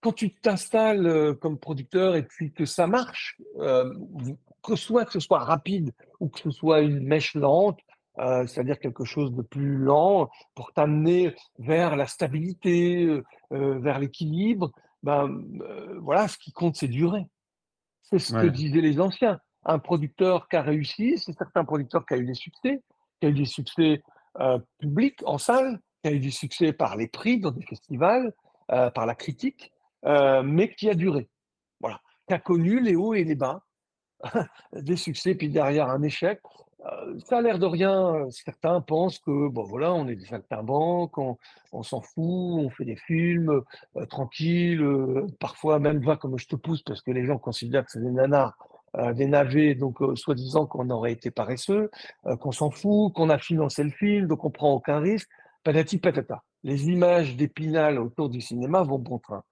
quand 0.00 0.12
tu 0.12 0.34
t'installes 0.34 1.36
comme 1.40 1.58
producteur 1.58 2.16
et 2.16 2.24
puis 2.24 2.52
que 2.52 2.64
ça 2.64 2.86
marche, 2.86 3.38
que 4.62 4.76
soit 4.76 5.04
que 5.04 5.12
ce 5.12 5.20
soit 5.20 5.40
rapide 5.40 5.92
ou 6.20 6.28
que 6.28 6.38
ce 6.38 6.50
soit 6.50 6.80
une 6.80 7.00
mèche 7.00 7.34
lente, 7.34 7.78
euh, 8.18 8.46
c'est-à-dire 8.46 8.78
quelque 8.78 9.04
chose 9.04 9.32
de 9.32 9.40
plus 9.40 9.78
lent 9.78 10.28
pour 10.54 10.72
t'amener 10.74 11.34
vers 11.58 11.96
la 11.96 12.06
stabilité, 12.06 13.06
euh, 13.06 13.24
euh, 13.52 13.78
vers 13.78 13.98
l'équilibre, 13.98 14.70
ben, 15.02 15.42
voilà, 16.00 16.28
ce 16.28 16.38
qui 16.38 16.52
compte, 16.52 16.76
c'est 16.76 16.88
durer. 16.88 17.26
C'est 18.02 18.20
ce 18.20 18.34
que 18.34 18.46
disaient 18.46 18.82
les 18.82 19.00
anciens. 19.00 19.40
Un 19.64 19.78
producteur 19.78 20.48
qui 20.48 20.56
a 20.56 20.62
réussi, 20.62 21.18
c'est 21.18 21.32
certains 21.32 21.64
producteurs 21.64 22.06
qui 22.06 22.14
a 22.14 22.18
eu 22.18 22.26
des 22.26 22.34
succès, 22.34 22.82
qui 23.18 23.26
a 23.26 23.30
eu 23.30 23.34
des 23.34 23.46
succès 23.46 24.02
publics 24.78 25.20
en 25.24 25.38
salle, 25.38 25.80
qui 26.02 26.10
a 26.10 26.12
eu 26.12 26.20
du 26.20 26.30
succès 26.30 26.72
par 26.72 26.96
les 26.96 27.08
prix 27.08 27.40
dans 27.40 27.50
des 27.50 27.66
festivals, 27.66 28.32
par 28.68 29.06
la 29.06 29.16
critique, 29.16 29.72
mais 30.04 30.72
qui 30.72 30.88
a 30.88 30.94
duré. 30.94 31.28
Voilà, 31.80 32.00
qui 32.28 32.34
a 32.34 32.38
connu 32.38 32.80
les 32.80 32.94
hauts 32.94 33.14
et 33.14 33.24
les 33.24 33.34
bas, 33.34 33.64
des 34.72 34.96
succès, 34.96 35.34
puis 35.34 35.48
derrière 35.48 35.88
un 35.88 36.02
échec. 36.02 36.40
Euh, 36.86 37.18
ça 37.20 37.38
a 37.38 37.42
l'air 37.42 37.58
de 37.58 37.66
rien. 37.66 38.14
Euh, 38.14 38.30
certains 38.30 38.80
pensent 38.80 39.18
que 39.18 39.48
bon 39.48 39.64
voilà, 39.64 39.92
on 39.92 40.08
est 40.08 40.16
des 40.16 40.24
saltimbanques, 40.24 41.16
on, 41.18 41.38
on 41.72 41.82
s'en 41.82 42.00
fout, 42.00 42.14
on 42.24 42.70
fait 42.70 42.84
des 42.84 42.96
films 42.96 43.62
euh, 43.96 44.06
tranquilles, 44.06 44.84
parfois 45.38 45.78
même 45.78 46.00
va 46.00 46.16
comme 46.16 46.38
je 46.38 46.46
te 46.46 46.56
pousse 46.56 46.82
parce 46.82 47.02
que 47.02 47.10
les 47.10 47.24
gens 47.24 47.38
considèrent 47.38 47.84
que 47.84 47.92
c'est 47.92 48.02
des 48.02 48.10
nanars, 48.10 48.56
des 49.14 49.26
navets, 49.26 49.74
donc 49.74 49.98
soi-disant 50.16 50.66
qu'on 50.66 50.90
aurait 50.90 51.12
été 51.12 51.30
paresseux, 51.30 51.90
qu'on 52.40 52.52
s'en 52.52 52.70
fout, 52.70 53.14
qu'on 53.14 53.30
a 53.30 53.38
financé 53.38 53.82
le 53.84 53.90
film, 53.90 54.26
donc 54.26 54.44
on 54.44 54.50
prend 54.50 54.74
aucun 54.74 54.98
risque. 54.98 55.30
Patati 55.64 55.96
patata. 55.96 56.42
Les 56.62 56.88
images 56.88 57.36
d'épinal 57.36 57.98
autour 57.98 58.28
du 58.28 58.42
cinéma 58.42 58.82
vont 58.82 58.98
bon 58.98 59.18
train. 59.18 59.44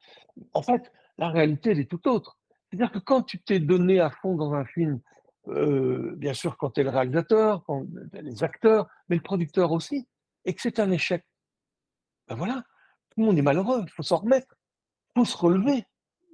En 0.53 0.61
fait, 0.61 0.93
la 1.17 1.31
réalité 1.31 1.71
elle 1.71 1.81
est 1.81 1.91
tout 1.91 2.07
autre. 2.07 2.40
C'est-à-dire 2.71 2.93
que 2.93 2.99
quand 2.99 3.23
tu 3.23 3.41
t'es 3.41 3.59
donné 3.59 4.01
à 4.01 4.11
fond 4.11 4.37
dans 4.37 4.55
un 4.55 4.65
film, 4.65 5.01
euh, 5.49 6.15
bien 6.17 6.35
sûr 6.35 6.57
quand 6.57 6.71
tu 6.71 6.81
es 6.81 6.85
le 6.85 6.91
réalisateur, 6.91 7.65
quand, 7.65 7.85
les 8.13 8.45
acteurs, 8.45 8.89
mais 9.09 9.17
le 9.17 9.23
producteur 9.23 9.73
aussi, 9.73 10.07
et 10.45 10.55
que 10.55 10.63
c'est 10.63 10.79
un 10.79 10.91
échec, 10.91 11.25
ben 12.29 12.37
voilà, 12.37 12.63
tout 13.11 13.21
le 13.21 13.27
monde 13.27 13.39
est 13.39 13.43
malheureux, 13.43 13.83
il 13.83 13.91
faut 13.91 14.03
s'en 14.03 14.19
remettre, 14.19 14.55
il 15.11 15.21
faut 15.21 15.25
se 15.25 15.37
relever, 15.37 15.85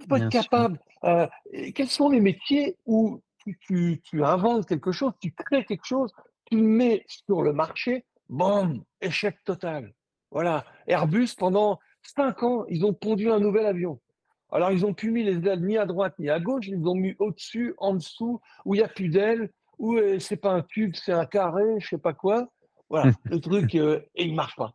il 0.00 0.06
faut 0.08 0.16
être 0.16 0.28
capable. 0.28 0.78
Euh, 1.04 1.26
quels 1.74 1.88
sont 1.88 2.10
les 2.10 2.20
métiers 2.20 2.76
où 2.84 3.20
tu, 3.60 4.00
tu, 4.02 4.24
inventes 4.24 4.66
quelque 4.66 4.92
chose, 4.92 5.12
tu 5.20 5.32
crées 5.32 5.64
quelque 5.64 5.84
chose, 5.84 6.12
tu 6.46 6.56
mets 6.56 7.04
sur 7.06 7.42
le 7.42 7.52
marché, 7.52 8.04
boum, 8.28 8.82
échec 9.00 9.42
total. 9.44 9.94
Voilà, 10.30 10.64
Airbus, 10.86 11.30
pendant 11.38 11.78
cinq 12.02 12.42
ans, 12.42 12.64
ils 12.68 12.84
ont 12.84 12.92
pondu 12.92 13.30
un 13.30 13.38
nouvel 13.38 13.66
avion. 13.66 14.00
Alors, 14.50 14.70
ils 14.70 14.86
ont 14.86 14.94
pu 14.94 15.10
mis 15.10 15.24
les 15.24 15.46
ailes 15.48 15.64
ni 15.64 15.76
à 15.76 15.86
droite 15.86 16.14
ni 16.18 16.30
à 16.30 16.38
gauche, 16.38 16.68
ils 16.68 16.86
ont 16.86 16.94
mis 16.94 17.14
au-dessus, 17.18 17.74
en 17.78 17.94
dessous, 17.94 18.40
où 18.64 18.74
il 18.74 18.78
n'y 18.78 18.84
a 18.84 18.88
plus 18.88 19.08
d'ailes, 19.08 19.50
où 19.78 19.96
euh, 19.96 20.18
c'est 20.18 20.36
pas 20.36 20.52
un 20.52 20.62
tube, 20.62 20.94
c'est 20.94 21.12
un 21.12 21.26
carré, 21.26 21.80
je 21.80 21.88
sais 21.88 21.98
pas 21.98 22.12
quoi. 22.12 22.48
Voilà, 22.88 23.12
le 23.24 23.40
truc, 23.40 23.74
euh, 23.74 24.00
et 24.14 24.24
il 24.24 24.34
marche 24.34 24.56
pas. 24.56 24.74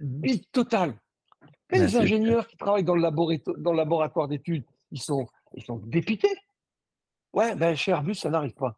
Bite 0.00 0.50
total. 0.52 0.94
Et 1.72 1.78
les 1.78 1.96
ingénieurs 1.96 2.46
qui 2.46 2.56
travaillent 2.56 2.84
dans 2.84 2.96
le, 2.96 3.58
dans 3.58 3.70
le 3.70 3.76
laboratoire 3.76 4.28
d'études, 4.28 4.64
ils 4.90 5.00
sont, 5.00 5.26
ils 5.54 5.62
sont 5.62 5.76
dépités. 5.76 6.36
Ouais, 7.32 7.54
ben 7.54 7.76
chez 7.76 7.92
Airbus, 7.92 8.16
ça 8.16 8.28
n'arrive 8.28 8.54
pas. 8.54 8.76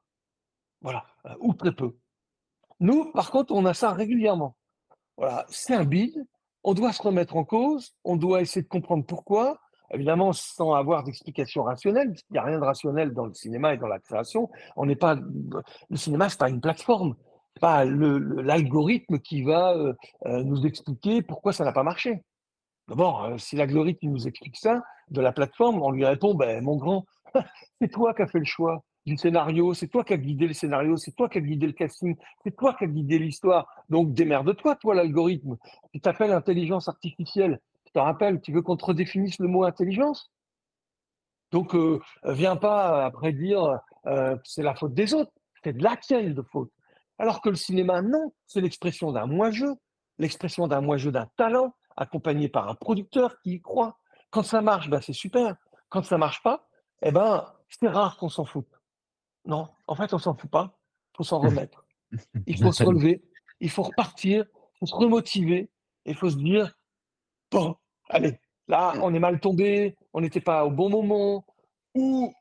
Voilà, 0.82 1.06
euh, 1.26 1.34
ou 1.40 1.54
très 1.54 1.72
peu. 1.72 1.96
Nous, 2.80 3.10
par 3.12 3.30
contre, 3.30 3.54
on 3.54 3.64
a 3.64 3.74
ça 3.74 3.92
régulièrement. 3.92 4.56
Voilà, 5.16 5.46
c'est 5.48 5.74
un 5.74 5.84
bide, 5.84 6.26
on 6.64 6.74
doit 6.74 6.92
se 6.92 7.02
remettre 7.02 7.36
en 7.36 7.44
cause, 7.44 7.94
on 8.04 8.16
doit 8.16 8.42
essayer 8.42 8.62
de 8.62 8.68
comprendre 8.68 9.06
pourquoi, 9.06 9.60
évidemment 9.92 10.32
sans 10.32 10.74
avoir 10.74 11.04
d'explication 11.04 11.62
rationnelle, 11.62 12.14
il 12.30 12.32
n'y 12.32 12.38
a 12.38 12.42
rien 12.42 12.58
de 12.58 12.64
rationnel 12.64 13.12
dans 13.12 13.26
le 13.26 13.34
cinéma 13.34 13.74
et 13.74 13.78
dans 13.78 13.88
la 13.88 13.98
création. 13.98 14.50
On 14.76 14.86
n'est 14.86 14.96
pas, 14.96 15.16
le 15.16 15.96
cinéma, 15.96 16.28
c'est 16.28 16.38
pas 16.38 16.48
une 16.48 16.60
plateforme, 16.60 17.14
pas 17.60 17.84
l'algorithme 17.84 19.18
qui 19.18 19.42
va 19.42 19.74
euh, 19.74 19.92
euh, 20.26 20.42
nous 20.42 20.66
expliquer 20.66 21.22
pourquoi 21.22 21.52
ça 21.52 21.64
n'a 21.64 21.72
pas 21.72 21.82
marché. 21.82 22.22
D'abord, 22.88 23.24
euh, 23.24 23.38
si 23.38 23.56
l'algorithme 23.56 24.08
nous 24.08 24.26
explique 24.26 24.56
ça 24.56 24.82
de 25.10 25.20
la 25.20 25.32
plateforme, 25.32 25.82
on 25.82 25.90
lui 25.90 26.04
répond, 26.04 26.34
ben, 26.34 26.62
mon 26.62 26.76
grand, 26.76 27.04
c'est 27.80 27.90
toi 27.90 28.14
qui 28.14 28.22
as 28.22 28.26
fait 28.26 28.38
le 28.38 28.44
choix 28.44 28.82
du 29.06 29.16
scénario, 29.16 29.74
c'est 29.74 29.88
toi 29.88 30.04
qui 30.04 30.12
as 30.12 30.16
guidé 30.16 30.46
le 30.46 30.54
scénario, 30.54 30.96
c'est 30.96 31.12
toi 31.12 31.28
qui 31.28 31.38
as 31.38 31.40
guidé 31.40 31.66
le 31.66 31.72
casting, 31.72 32.16
c'est 32.44 32.56
toi 32.56 32.74
qui 32.74 32.84
as 32.84 32.86
guidé 32.86 33.18
l'histoire. 33.18 33.66
Donc 33.88 34.12
démerde-toi, 34.14 34.76
toi, 34.76 34.94
l'algorithme. 34.94 35.56
Tu 35.92 36.00
t'appelles 36.00 36.32
intelligence 36.32 36.88
artificielle. 36.88 37.60
Je 37.94 38.00
te 38.00 38.04
rappelle, 38.04 38.40
tu 38.40 38.52
veux 38.52 38.62
qu'on 38.62 38.76
te 38.76 38.86
redéfinisse 38.86 39.38
le 39.38 39.48
mot 39.48 39.64
intelligence? 39.64 40.32
Donc 41.50 41.74
euh, 41.74 42.00
viens 42.24 42.56
pas 42.56 43.04
après 43.04 43.34
dire 43.34 43.78
euh, 44.06 44.36
c'est 44.44 44.62
la 44.62 44.74
faute 44.74 44.94
des 44.94 45.12
autres, 45.12 45.30
c'est 45.62 45.74
de 45.74 45.82
la 45.82 45.98
tienne 45.98 46.32
de 46.32 46.40
faute. 46.40 46.72
Alors 47.18 47.42
que 47.42 47.50
le 47.50 47.54
cinéma, 47.54 48.00
non, 48.00 48.32
c'est 48.46 48.62
l'expression 48.62 49.12
d'un 49.12 49.26
moi-jeu, 49.26 49.74
l'expression 50.18 50.66
d'un 50.68 50.80
moi-jeu 50.80 51.12
d'un 51.12 51.28
talent, 51.36 51.74
accompagné 51.94 52.48
par 52.48 52.70
un 52.70 52.74
producteur 52.74 53.38
qui 53.42 53.56
y 53.56 53.60
croit. 53.60 53.98
Quand 54.30 54.42
ça 54.42 54.62
marche, 54.62 54.88
ben, 54.88 55.02
c'est 55.02 55.12
super. 55.12 55.56
Quand 55.90 56.02
ça 56.02 56.16
marche 56.16 56.42
pas, 56.42 56.66
eh 57.02 57.12
ben, 57.12 57.46
c'est 57.68 57.88
rare 57.88 58.16
qu'on 58.16 58.30
s'en 58.30 58.46
foute. 58.46 58.80
Non, 59.44 59.68
en 59.86 59.94
fait, 59.94 60.14
on 60.14 60.18
s'en 60.18 60.34
fout 60.34 60.50
pas. 60.50 60.78
Il 61.12 61.16
faut 61.18 61.24
s'en 61.24 61.40
remettre. 61.40 61.84
Il 62.46 62.58
faut 62.58 62.72
se 62.72 62.82
relever. 62.82 63.22
Il 63.60 63.68
faut 63.68 63.82
repartir. 63.82 64.46
Il 64.54 64.78
faut 64.78 64.86
se 64.86 64.94
remotiver. 64.94 65.70
Il 66.06 66.16
faut 66.16 66.30
se 66.30 66.36
dire 66.36 66.72
bon, 67.50 67.76
allez, 68.12 68.38
là, 68.68 68.94
on 69.02 69.12
est 69.14 69.18
mal 69.18 69.40
tombé. 69.40 69.96
On 70.12 70.20
n'était 70.20 70.40
pas 70.40 70.64
au 70.64 70.70
bon 70.70 70.88
moment. 70.88 71.44
Ou, 71.94 72.32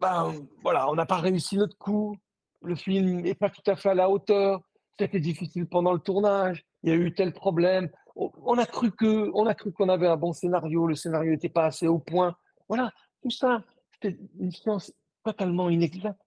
ben, 0.00 0.34
voilà, 0.62 0.90
on 0.90 0.94
n'a 0.94 1.06
pas 1.06 1.18
réussi 1.18 1.56
notre 1.56 1.76
coup. 1.78 2.16
Le 2.62 2.74
film 2.74 3.20
n'est 3.20 3.34
pas 3.34 3.50
tout 3.50 3.62
à 3.66 3.76
fait 3.76 3.90
à 3.90 3.94
la 3.94 4.10
hauteur. 4.10 4.60
C'était 4.98 5.20
difficile 5.20 5.66
pendant 5.66 5.92
le 5.92 6.00
tournage. 6.00 6.64
Il 6.82 6.90
y 6.90 6.92
a 6.92 6.96
eu 6.96 7.14
tel 7.14 7.32
problème. 7.32 7.88
On 8.16 8.58
a 8.58 8.66
cru 8.66 8.90
que, 8.90 9.30
on 9.34 9.46
a 9.46 9.54
cru 9.54 9.72
qu'on 9.72 9.88
avait 9.88 10.08
un 10.08 10.16
bon 10.16 10.32
scénario. 10.32 10.86
Le 10.86 10.96
scénario 10.96 11.30
n'était 11.30 11.48
pas 11.48 11.66
assez 11.66 11.86
au 11.86 11.98
point. 11.98 12.36
Voilà, 12.68 12.90
tout 13.22 13.30
ça, 13.30 13.62
c'était 13.92 14.18
une 14.40 14.50
science 14.50 14.92
totalement 15.24 15.70
inexacte. 15.70 16.18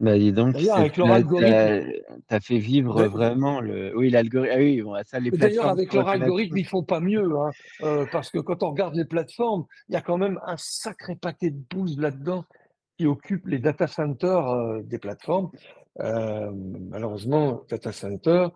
Bah, 0.00 0.16
dis 0.16 0.32
donc, 0.32 0.54
D'ailleurs, 0.54 0.76
avec 0.76 0.96
leur 0.96 1.10
algorithme. 1.10 1.92
Tu 2.28 2.34
as 2.34 2.40
fait 2.40 2.58
vivre 2.58 3.04
vraiment 3.06 3.60
le. 3.60 3.96
Oui, 3.96 4.10
l'algorithme. 4.10 4.54
Ah 4.54 4.58
oui, 4.58 4.80
bon, 4.80 4.94
ça, 5.04 5.18
les 5.18 5.30
D'ailleurs, 5.30 5.68
avec 5.68 5.92
leur 5.92 6.08
algorithme, 6.08 6.56
ils 6.56 6.66
font 6.66 6.84
pas 6.84 7.00
mieux. 7.00 7.28
Hein, 7.36 7.50
euh, 7.82 8.06
parce 8.12 8.30
que 8.30 8.38
quand 8.38 8.62
on 8.62 8.70
regarde 8.70 8.94
les 8.94 9.04
plateformes, 9.04 9.64
il 9.88 9.94
y 9.94 9.96
a 9.96 10.00
quand 10.00 10.18
même 10.18 10.38
un 10.46 10.56
sacré 10.56 11.16
paquet 11.16 11.50
de 11.50 11.60
bouses 11.70 11.98
là-dedans 11.98 12.44
qui 12.96 13.06
occupent 13.06 13.46
les 13.46 13.58
data 13.58 13.88
centers 13.88 14.48
euh, 14.48 14.82
des 14.82 14.98
plateformes. 14.98 15.50
Euh, 16.00 16.52
malheureusement, 16.90 17.62
data 17.68 17.90
center 17.90 18.48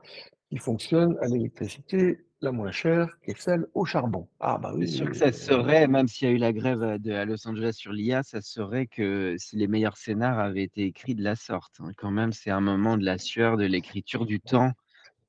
qui 0.49 0.59
fonctionne 0.59 1.17
à 1.21 1.27
l'électricité 1.27 2.19
la 2.43 2.53
moins 2.53 2.73
chère, 2.73 3.09
qui 3.25 3.31
est 3.31 3.41
celle 3.41 3.67
au 3.75 3.85
charbon. 3.85 4.29
Ah 4.41 4.59
bah 4.59 4.73
oui. 4.75 4.89
C'est 4.89 4.97
sûr 4.97 5.11
que 5.11 5.17
ça 5.17 5.33
serait, 5.33 5.87
même 5.87 6.09
s'il 6.09 6.29
y 6.29 6.31
a 6.31 6.35
eu 6.35 6.39
la 6.39 6.53
grève 6.53 6.99
de, 7.01 7.13
à 7.13 7.25
Los 7.25 7.47
Angeles 7.49 7.75
sur 7.75 7.93
l'IA, 7.93 8.23
ça 8.23 8.41
serait 8.41 8.87
que 8.87 9.37
si 9.39 9.57
les 9.57 9.69
meilleurs 9.69 9.97
scénars 9.97 10.39
avaient 10.39 10.65
été 10.65 10.85
écrits 10.85 11.15
de 11.15 11.23
la 11.23 11.37
sorte. 11.37 11.75
Hein. 11.81 11.93
Quand 11.97 12.11
même, 12.11 12.33
c'est 12.33 12.51
un 12.51 12.61
moment 12.61 12.97
de 12.97 13.05
la 13.05 13.19
sueur, 13.19 13.57
de 13.57 13.65
l'écriture, 13.65 14.27
du 14.27 14.41
temps. 14.41 14.73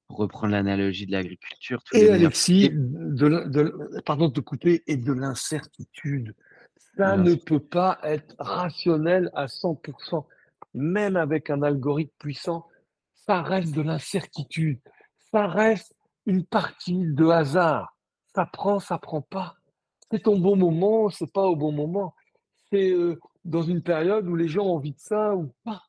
Pour 0.09 0.17
reprendre 0.17 0.51
l'analogie 0.51 1.05
de 1.05 1.13
l'agriculture. 1.13 1.81
Et 1.93 2.09
Alexis, 2.09 2.69
de, 2.73 4.01
pardon 4.05 4.27
de 4.27 4.33
te 4.33 4.41
couper, 4.41 4.83
et 4.85 4.97
de 4.97 5.13
l'incertitude. 5.13 6.35
Ça 6.97 7.15
ne 7.15 7.35
peut 7.35 7.61
pas 7.61 7.99
être 8.03 8.35
rationnel 8.37 9.31
à 9.33 9.45
100%. 9.45 10.25
Même 10.73 11.15
avec 11.15 11.49
un 11.49 11.63
algorithme 11.63 12.11
puissant, 12.19 12.67
ça 13.25 13.41
reste 13.41 13.73
de 13.73 13.81
l'incertitude. 13.81 14.79
Ça 15.31 15.47
reste 15.47 15.95
une 16.25 16.45
partie 16.45 17.05
de 17.05 17.27
hasard. 17.27 17.95
Ça 18.35 18.45
prend, 18.45 18.79
ça 18.79 18.97
prend 18.97 19.21
pas. 19.21 19.55
C'est 20.11 20.23
ton 20.23 20.39
bon 20.39 20.55
moment, 20.55 21.09
c'est 21.09 21.31
pas 21.31 21.45
au 21.45 21.55
bon 21.55 21.71
moment. 21.71 22.13
C'est 22.71 22.91
euh, 22.91 23.19
dans 23.45 23.63
une 23.63 23.81
période 23.81 24.27
où 24.27 24.35
les 24.35 24.47
gens 24.47 24.65
ont 24.65 24.75
envie 24.75 24.93
de 24.93 24.99
ça 24.99 25.35
ou 25.35 25.51
pas. 25.63 25.83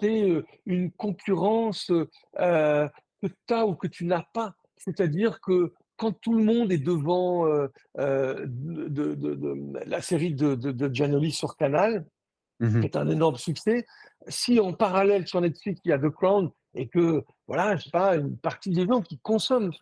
C'est 0.00 0.28
euh, 0.30 0.44
une 0.66 0.90
concurrence 0.92 1.90
euh, 2.38 2.88
que 3.22 3.28
tu 3.28 3.54
as 3.54 3.66
ou 3.66 3.74
que 3.74 3.86
tu 3.86 4.04
n'as 4.04 4.24
pas. 4.32 4.54
C'est-à-dire 4.76 5.40
que 5.40 5.72
quand 5.96 6.12
tout 6.12 6.34
le 6.34 6.44
monde 6.44 6.70
est 6.70 6.78
devant 6.78 7.46
de, 7.46 7.70
la 9.88 10.02
série 10.02 10.34
de, 10.34 10.54
de, 10.54 10.94
Giannoli 10.94 11.32
sur 11.32 11.56
Canal, 11.56 12.04
mmh 12.60 12.80
qui 12.80 12.86
est 12.86 12.96
un 12.96 13.08
énorme 13.08 13.36
succès, 13.36 13.86
si 14.28 14.60
en 14.60 14.74
parallèle 14.74 15.26
sur 15.26 15.40
Netflix 15.40 15.80
il 15.84 15.88
y 15.88 15.92
a 15.92 15.98
The 15.98 16.10
Crown 16.10 16.50
et 16.76 16.88
que, 16.88 17.24
voilà, 17.48 17.76
je 17.76 17.84
sais 17.84 17.90
pas, 17.90 18.16
une 18.16 18.36
partie 18.36 18.70
des 18.70 18.86
gens 18.86 19.00
qui 19.00 19.18
consomment 19.18 19.72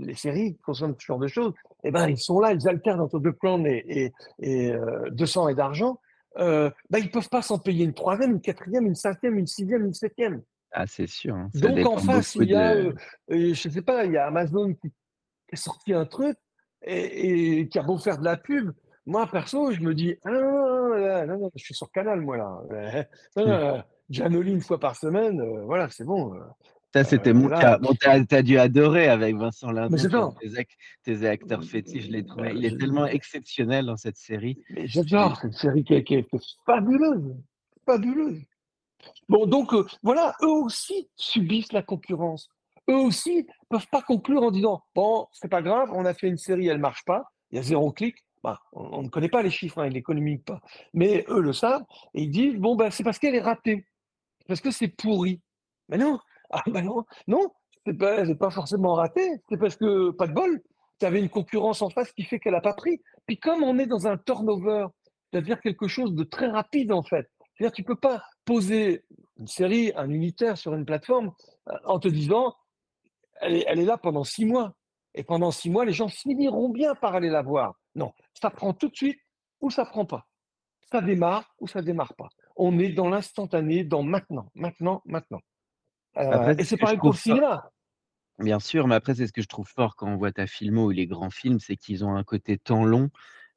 les 0.00 0.14
séries, 0.14 0.54
qui 0.54 0.62
consomment 0.62 0.94
ce 0.98 1.04
genre 1.04 1.18
de 1.18 1.28
choses, 1.28 1.52
eh 1.84 1.90
ben, 1.90 2.08
ils 2.08 2.18
sont 2.18 2.40
là, 2.40 2.52
ils 2.52 2.68
alternent 2.68 3.00
entre 3.00 3.20
The 3.20 3.32
Crown 3.32 3.66
et, 3.66 3.84
et, 3.86 4.12
et 4.40 4.72
euh, 4.72 5.10
200 5.10 5.48
et 5.48 5.54
d'argent, 5.54 6.00
euh, 6.38 6.70
ben, 6.90 6.98
ils 6.98 7.10
peuvent 7.10 7.28
pas 7.28 7.42
s'en 7.42 7.58
payer 7.58 7.84
une 7.84 7.94
troisième, 7.94 8.32
une 8.32 8.40
quatrième, 8.40 8.86
une 8.86 8.94
cinquième, 8.94 9.38
une 9.38 9.46
sixième, 9.46 9.84
une 9.84 9.94
septième. 9.94 10.42
Ah, 10.72 10.86
c'est 10.86 11.06
sûr. 11.06 11.34
Hein. 11.34 11.50
Donc, 11.54 11.86
en 11.86 11.98
face, 11.98 12.34
il 12.36 12.50
y 12.50 12.54
a, 12.54 12.74
euh, 12.74 12.92
je 13.28 13.68
sais 13.68 13.82
pas, 13.82 14.04
il 14.04 14.12
y 14.12 14.16
a 14.16 14.26
Amazon 14.26 14.74
qui, 14.74 14.92
a 15.52 15.56
sorti 15.56 15.94
un 15.94 16.04
truc 16.04 16.36
et, 16.82 17.60
et, 17.60 17.68
qui 17.68 17.78
a 17.78 17.82
beau 17.82 17.98
faire 17.98 18.18
de 18.18 18.24
la 18.24 18.36
pub. 18.36 18.72
Moi, 19.06 19.26
perso, 19.26 19.72
je 19.72 19.80
me 19.80 19.94
dis, 19.94 20.16
ah 20.24 20.30
non, 20.30 21.26
non, 21.26 21.38
non, 21.38 21.50
je 21.56 21.64
suis 21.64 21.74
sur 21.74 21.90
Canal, 21.90 22.20
moi, 22.20 22.36
là. 22.36 23.06
Mmh. 24.08 24.14
Janoli 24.14 24.52
une 24.52 24.60
fois 24.60 24.80
par 24.80 24.96
semaine, 24.96 25.40
euh, 25.40 25.64
voilà, 25.64 25.88
c'est 25.90 26.04
bon. 26.04 26.34
Euh, 26.34 26.38
ça, 26.94 27.04
c'était 27.04 27.34
mon 27.34 27.48
cas. 27.48 27.78
Bon, 27.78 27.90
dû 28.42 28.58
adorer 28.58 29.08
avec 29.08 29.36
Vincent 29.36 29.70
Lindon. 29.70 30.34
Tes, 30.40 30.66
tes, 31.04 31.26
acteurs 31.26 31.62
fétiches, 31.62 32.06
je 32.06 32.10
l'ai 32.10 32.24
trouvé. 32.24 32.52
Il 32.54 32.64
est 32.64 32.78
tellement 32.78 33.06
exceptionnel 33.06 33.86
dans 33.86 33.98
cette 33.98 34.16
série. 34.16 34.58
J'adore 34.84 35.36
cette 35.38 35.52
série 35.52 35.84
qui 35.84 35.94
est, 35.94 36.26
fabuleuse. 36.64 37.36
Fabuleuse. 37.84 38.40
Bon, 39.28 39.46
donc, 39.46 39.74
euh, 39.74 39.86
voilà, 40.02 40.34
eux 40.42 40.48
aussi 40.48 41.08
subissent 41.14 41.72
la 41.72 41.82
concurrence. 41.82 42.48
Eux 42.88 42.96
aussi 42.96 43.46
peuvent 43.68 43.86
pas 43.92 44.00
conclure 44.00 44.42
en 44.42 44.50
disant 44.50 44.82
Bon, 44.94 45.26
c'est 45.32 45.48
pas 45.48 45.60
grave, 45.60 45.90
on 45.92 46.06
a 46.06 46.14
fait 46.14 46.28
une 46.28 46.38
série, 46.38 46.68
elle 46.68 46.78
marche 46.78 47.04
pas, 47.04 47.24
il 47.50 47.56
y 47.56 47.58
a 47.58 47.62
zéro 47.62 47.92
clic. 47.92 48.16
Bah, 48.42 48.60
on, 48.72 49.02
ne 49.02 49.08
connaît 49.08 49.28
pas 49.28 49.42
les 49.42 49.50
chiffres, 49.50 49.80
hein, 49.80 49.86
ils 49.86 49.90
ne 49.90 49.94
les 49.94 50.02
communiquent 50.02 50.44
pas. 50.44 50.60
Mais 50.94 51.24
eux 51.28 51.40
le 51.40 51.52
savent 51.52 51.84
et 52.14 52.22
ils 52.22 52.30
disent 52.30 52.56
Bon, 52.56 52.76
ben, 52.76 52.90
c'est 52.90 53.04
parce 53.04 53.18
qu'elle 53.18 53.34
est 53.34 53.40
ratée 53.40 53.84
parce 54.48 54.60
que 54.60 54.70
c'est 54.70 54.88
pourri. 54.88 55.40
Mais 55.88 55.98
non, 55.98 56.18
ah 56.50 56.62
ben 56.66 56.84
non, 56.84 57.04
non, 57.26 57.52
c'est 57.86 57.96
pas, 57.96 58.24
pas 58.34 58.50
forcément 58.50 58.94
raté, 58.94 59.40
c'est 59.48 59.58
parce 59.58 59.76
que, 59.76 60.10
pas 60.10 60.26
de 60.26 60.32
bol, 60.32 60.60
tu 60.98 61.06
avais 61.06 61.20
une 61.20 61.28
concurrence 61.28 61.82
en 61.82 61.90
face 61.90 62.10
qui 62.12 62.24
fait 62.24 62.40
qu'elle 62.40 62.54
n'a 62.54 62.60
pas 62.60 62.74
pris. 62.74 63.00
Puis 63.26 63.38
comme 63.38 63.62
on 63.62 63.78
est 63.78 63.86
dans 63.86 64.06
un 64.06 64.16
turnover, 64.16 64.86
c'est-à-dire 65.30 65.60
quelque 65.60 65.86
chose 65.86 66.14
de 66.14 66.24
très 66.24 66.48
rapide 66.48 66.92
en 66.92 67.02
fait, 67.02 67.30
c'est-à-dire 67.54 67.72
tu 67.72 67.84
peux 67.84 67.96
pas 67.96 68.22
poser 68.44 69.04
une 69.38 69.46
série, 69.46 69.92
un 69.94 70.10
unitaire 70.10 70.56
sur 70.56 70.74
une 70.74 70.84
plateforme 70.84 71.32
euh, 71.68 71.76
en 71.84 71.98
te 71.98 72.08
disant, 72.08 72.54
elle 73.40 73.56
est, 73.56 73.64
elle 73.68 73.80
est 73.80 73.84
là 73.84 73.98
pendant 73.98 74.24
six 74.24 74.44
mois. 74.44 74.74
Et 75.14 75.24
pendant 75.24 75.50
six 75.50 75.70
mois, 75.70 75.84
les 75.84 75.92
gens 75.92 76.08
finiront 76.08 76.68
bien 76.68 76.94
par 76.94 77.14
aller 77.14 77.30
la 77.30 77.42
voir. 77.42 77.74
Non, 77.94 78.12
ça 78.34 78.50
prend 78.50 78.72
tout 78.72 78.88
de 78.88 78.96
suite 78.96 79.18
ou 79.60 79.70
ça 79.70 79.84
prend 79.84 80.04
pas. 80.04 80.26
Ça 80.92 81.00
démarre 81.00 81.54
ou 81.58 81.66
ça 81.66 81.82
démarre 81.82 82.14
pas 82.14 82.28
on 82.58 82.78
est 82.78 82.90
dans 82.90 83.08
l'instantané, 83.08 83.84
dans 83.84 84.02
maintenant, 84.02 84.50
maintenant, 84.54 85.02
maintenant. 85.06 85.40
Euh, 86.18 86.54
et 86.58 86.64
c'est 86.64 86.76
pareil 86.76 86.98
pour 86.98 87.12
le 87.12 87.16
cinéma. 87.16 87.70
Bien 88.38 88.60
sûr, 88.60 88.86
mais 88.86 88.94
après, 88.94 89.14
c'est 89.14 89.26
ce 89.26 89.32
que 89.32 89.42
je 89.42 89.48
trouve 89.48 89.68
fort 89.68 89.96
quand 89.96 90.08
on 90.08 90.16
voit 90.16 90.32
ta 90.32 90.46
filmo 90.46 90.86
ou 90.86 90.90
les 90.90 91.06
grands 91.06 91.30
films, 91.30 91.60
c'est 91.60 91.76
qu'ils 91.76 92.04
ont 92.04 92.14
un 92.14 92.24
côté 92.24 92.58
temps 92.58 92.84
long 92.84 93.10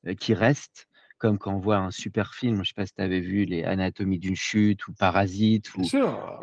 euh, 0.08 0.16
qui 0.16 0.34
reste 0.34 0.88
comme 1.22 1.38
quand 1.38 1.54
on 1.54 1.60
voit 1.60 1.78
un 1.78 1.92
super 1.92 2.34
film, 2.34 2.56
je 2.56 2.60
ne 2.62 2.66
sais 2.66 2.74
pas 2.76 2.88
si 2.88 2.96
tu 2.96 3.02
avais 3.02 3.20
vu 3.20 3.46
les 3.46 3.64
Anatomies 3.64 4.18
d'une 4.18 4.36
chute 4.36 4.88
ou 4.88 4.94
Parasite 4.94 5.72
ou 5.76 5.84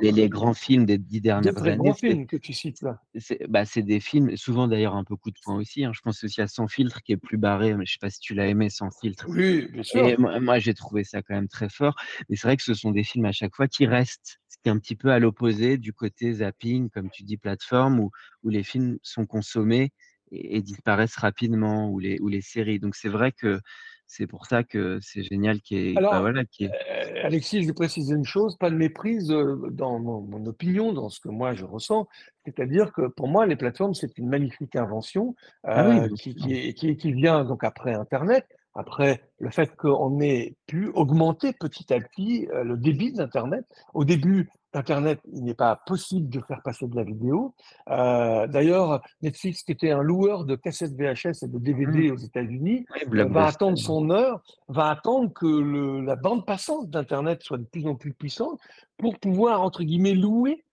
les, 0.01 0.29
grands 0.29 0.55
films 0.55 0.87
des 0.87 0.99
dix 0.99 1.21
dernières 1.21 1.53
très 1.53 1.71
années. 1.71 1.93
films 1.95 2.29
que 2.29 2.37
tu 2.37 2.53
cites 2.53 2.83
là. 2.83 3.03
Bah, 3.49 3.65
c'est 3.65 3.83
des 3.83 3.99
films, 3.99 4.37
souvent 4.37 4.69
d'ailleurs 4.69 4.95
un 4.95 5.03
peu 5.03 5.17
coup 5.17 5.33
de 5.33 5.39
poing 5.43 5.57
aussi. 5.57 5.85
Hein. 5.85 5.91
Je 5.93 6.01
pense 6.01 6.23
aussi 6.23 6.41
à 6.41 6.47
Sans 6.47 6.69
filtre 6.69 7.03
qui 7.03 7.11
est 7.11 7.17
plus 7.17 7.39
barré, 7.39 7.71
mais 7.71 7.87
je 7.87 7.91
ne 7.91 7.95
sais 7.95 7.99
pas 8.01 8.09
si 8.09 8.21
tu 8.21 8.35
l'as 8.35 8.47
aimé 8.47 8.71
Sans 8.71 8.93
filtre. 8.93 9.27
Oui, 9.29 9.67
bien 9.67 9.83
sûr. 9.83 10.07
Et 10.07 10.17
moi, 10.17 10.61
j'ai 10.61 10.75
trouvé 10.75 11.03
ça 11.03 11.23
quand 11.23 11.35
même 11.35 11.49
très 11.49 11.69
fort. 11.69 11.97
Mais 12.29 12.37
c'est 12.37 12.47
vrai 12.47 12.57
que 12.57 12.63
ce 12.63 12.75
sont 12.75 12.93
des 12.93 13.03
films 13.03 13.25
à 13.25 13.33
chaque 13.33 13.57
fois 13.57 13.67
qui 13.67 13.85
restent, 13.85 14.39
ce 14.49 14.59
qui 14.63 14.69
est 14.69 14.73
un 14.73 14.79
petit 14.79 14.95
peu 14.95 15.11
à 15.11 15.19
l'opposé 15.19 15.77
du 15.77 15.93
côté 15.93 16.35
zapping, 16.35 16.89
comme 16.91 17.11
tu 17.11 17.25
dis, 17.25 17.37
plateforme, 17.37 17.99
où, 17.99 18.13
où 18.45 18.49
les 18.49 18.63
films 18.63 18.97
sont 19.03 19.27
consommés 19.27 19.91
et, 20.31 20.63
disparaissent 20.63 21.17
rapidement, 21.17 21.91
ou 21.91 21.99
les, 21.99 22.21
ou 22.21 22.29
les 22.29 22.43
séries. 22.43 22.79
Donc 22.79 22.95
c'est 22.95 23.09
vrai 23.09 23.33
que 23.33 23.59
c'est 24.09 24.27
pour 24.27 24.47
ça 24.47 24.65
que 24.65 24.99
c'est 25.03 25.23
génial 25.23 25.61
qu'il 25.61 25.79
y 25.79 25.91
ait, 25.91 25.95
bah, 25.95 26.01
Alors, 26.01 26.21
voilà, 26.23 26.45
qu'il 26.45 26.67
y 26.67 26.71
ait 26.71 26.73
heu, 26.73 27.25
Alexis, 27.27 27.63
je 27.63 27.69
vais 27.69 27.75
préciser 27.75 28.15
une 28.15 28.25
chose, 28.25 28.57
pas 28.57 28.71
de 28.71 28.75
méprise, 28.75 29.29
dans 29.29 29.99
mon 30.01 30.23
mon 30.23 30.45
opinion, 30.47 30.93
dans 30.93 31.11
ce 31.11 31.21
que 31.21 31.29
moi 31.29 31.55
je 31.55 31.65
ressens. 31.65 32.09
C'est-à-dire 32.45 32.93
que 32.93 33.07
pour 33.07 33.29
moi, 33.29 33.47
les 33.47 33.57
plateformes, 33.57 33.95
c'est 33.95 34.17
une 34.19 34.29
magnifique 34.29 34.75
invention, 34.77 35.35
ah 35.65 35.87
oui, 35.87 36.01
bien 36.01 36.09
qui 36.09 36.35
qui 36.35 36.55
est 36.55 36.73
qui 36.73 36.97
qui 36.97 37.13
vient 37.13 37.45
donc 37.45 37.63
après 37.65 37.93
internet, 37.93 38.47
après 38.75 39.23
le 39.39 39.51
fait 39.51 39.77
qu'on 39.77 40.21
ait 40.21 40.57
pu 40.67 40.89
augmenter 40.95 41.53
petit 41.53 41.93
à 41.93 42.01
petit, 42.01 42.49
heu, 42.53 42.65
le 42.65 42.77
débit 42.79 43.13
d'internet. 43.13 43.67
Au 43.93 44.05
début, 44.05 44.49
internet, 44.75 45.21
il 45.33 45.45
n'est 45.45 45.55
pas 45.55 45.77
possible 45.87 46.29
de 46.29 46.41
faire 46.41 46.63
passer 46.63 46.87
de 46.87 46.95
la 46.97 47.05
vidéo. 47.05 47.55
Heu, 47.91 48.47
d'ailleurs, 48.49 49.03
Netflix, 49.23 49.63
qui 49.63 49.73
était 49.73 49.91
un 49.91 50.03
loueur 50.03 50.45
de 50.45 50.57
cassettes 50.57 50.95
VHS 50.95 51.43
et 51.45 51.49
de 51.49 51.59
Mmh. 51.85 52.03
DVD 52.03 52.11
aux 52.11 52.17
États-Unis, 52.17 52.87
Oui, 52.91 53.01
heu, 53.19 53.25
va 53.27 53.47
attendre 53.47 53.79
son 53.79 54.11
heure 54.11 54.43
va 54.69 54.91
attendre 54.91 55.33
que 55.33 55.47
le 55.47 56.01
la 56.03 56.17
bande 56.17 56.45
passante 56.47 56.91
d'internet 56.91 57.43
soit 57.43 57.59
de 57.59 57.65
plus 57.65 57.87
en 57.87 57.95
plus 57.97 58.13
puissante 58.15 58.61
pour 58.99 59.19
pouvoir, 59.19 59.63
entre 59.63 59.83
guillemets, 59.83 60.15
«louer», 60.15 60.65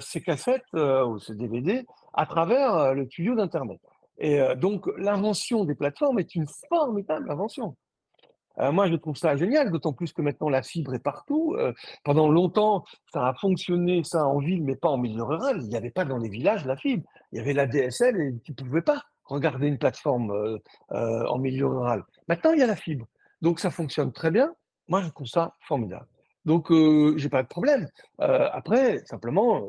ces 0.00 0.20
cassettes, 0.22 0.64
heu, 0.74 1.04
ou 1.06 1.18
ces 1.18 1.34
DVD 1.34 1.84
à 2.12 2.26
travers, 2.26 2.94
le 2.94 3.06
tuyau 3.06 3.34
d'internet 3.34 3.80
et 4.18 4.38
donc 4.56 4.86
l'invention 4.96 5.64
des 5.64 5.74
plateformes 5.74 6.20
est 6.20 6.34
une 6.36 6.46
formidable 6.68 7.30
invention. 7.30 7.76
Heu, 8.60 8.70
moi, 8.72 8.88
je 8.88 8.94
trouve 8.96 9.16
ça 9.16 9.36
génial, 9.36 9.70
d'autant 9.70 9.92
plus 9.92 10.12
que 10.12 10.22
maintenant 10.22 10.48
la 10.48 10.62
fibre 10.62 10.94
est 10.94 10.98
partout. 10.98 11.54
Heu, 11.58 11.74
pendant 12.04 12.28
longtemps, 12.28 12.84
ça 13.12 13.26
a 13.28 13.34
fonctionné 13.34 14.02
ça 14.04 14.26
en 14.26 14.38
ville, 14.38 14.62
mais 14.64 14.76
pas 14.76 14.88
en 14.88 14.98
milieu 14.98 15.22
rural. 15.22 15.58
Il 15.62 15.68
n'y 15.68 15.76
avait 15.76 15.90
pas 15.90 16.04
dans 16.04 16.18
les 16.18 16.28
villages 16.28 16.64
la 16.64 16.76
fibre. 16.76 17.04
Il 17.32 17.38
y 17.38 17.40
avait 17.40 17.52
la 17.52 17.66
DSL 17.66 18.20
et 18.20 18.34
tu 18.44 18.52
pouvais 18.54 18.82
pas 18.82 19.02
regarder 19.24 19.66
une 19.68 19.78
plateforme, 19.78 20.32
heu, 20.32 20.60
en 20.90 21.38
milieu 21.38 21.66
rural. 21.66 22.04
Maintenant, 22.28 22.52
il 22.52 22.60
y 22.60 22.62
a 22.62 22.66
la 22.66 22.76
fibre, 22.76 23.06
donc 23.42 23.58
ça 23.60 23.70
fonctionne 23.70 24.12
très 24.12 24.30
bien. 24.30 24.54
Moi, 24.88 25.02
je 25.02 25.08
trouve 25.08 25.26
ça 25.26 25.54
formidable. 25.60 26.06
Donc 26.44 26.70
heu, 26.70 27.14
j'ai 27.16 27.30
pas 27.30 27.42
de 27.42 27.48
problème. 27.48 27.88
Après, 28.18 28.98
simplement, 29.06 29.62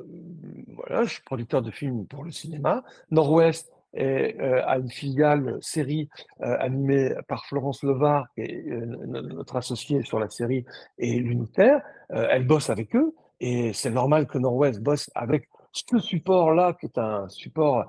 voilà, 0.76 1.06
je 1.06 1.14
suis 1.14 1.24
producteur 1.24 1.62
de 1.62 1.72
films 1.72 2.06
pour 2.06 2.24
le 2.24 2.32
cinéma. 2.32 2.84
Nord-Ouest 3.12 3.72
est, 3.96 4.36
heu, 4.40 4.62
a 4.68 4.78
une 4.78 4.90
filiale 4.90 5.58
série 5.62 6.10
heu, 6.42 6.62
animé 6.62 7.16
par 7.28 7.46
Florence 7.46 7.82
Levard, 7.84 8.28
notre 8.38 9.56
associée 9.56 10.04
sur 10.04 10.20
la 10.20 10.30
série 10.30 10.66
et 10.98 11.20
l'unitaire. 11.20 11.82
Elle 12.10 12.46
bosse 12.46 12.70
avec 12.70 12.96
eux 12.96 13.16
et 13.40 13.74
c'est 13.74 13.92
normal 13.92 14.28
que 14.28 14.38
Nord-Ouest 14.38 14.82
bosse 14.82 15.10
avec 15.16 15.50
ce 15.72 16.00
support-là, 16.00 16.74
qui 16.80 16.86
est 16.86 16.98
un 16.98 17.28
support, 17.28 17.86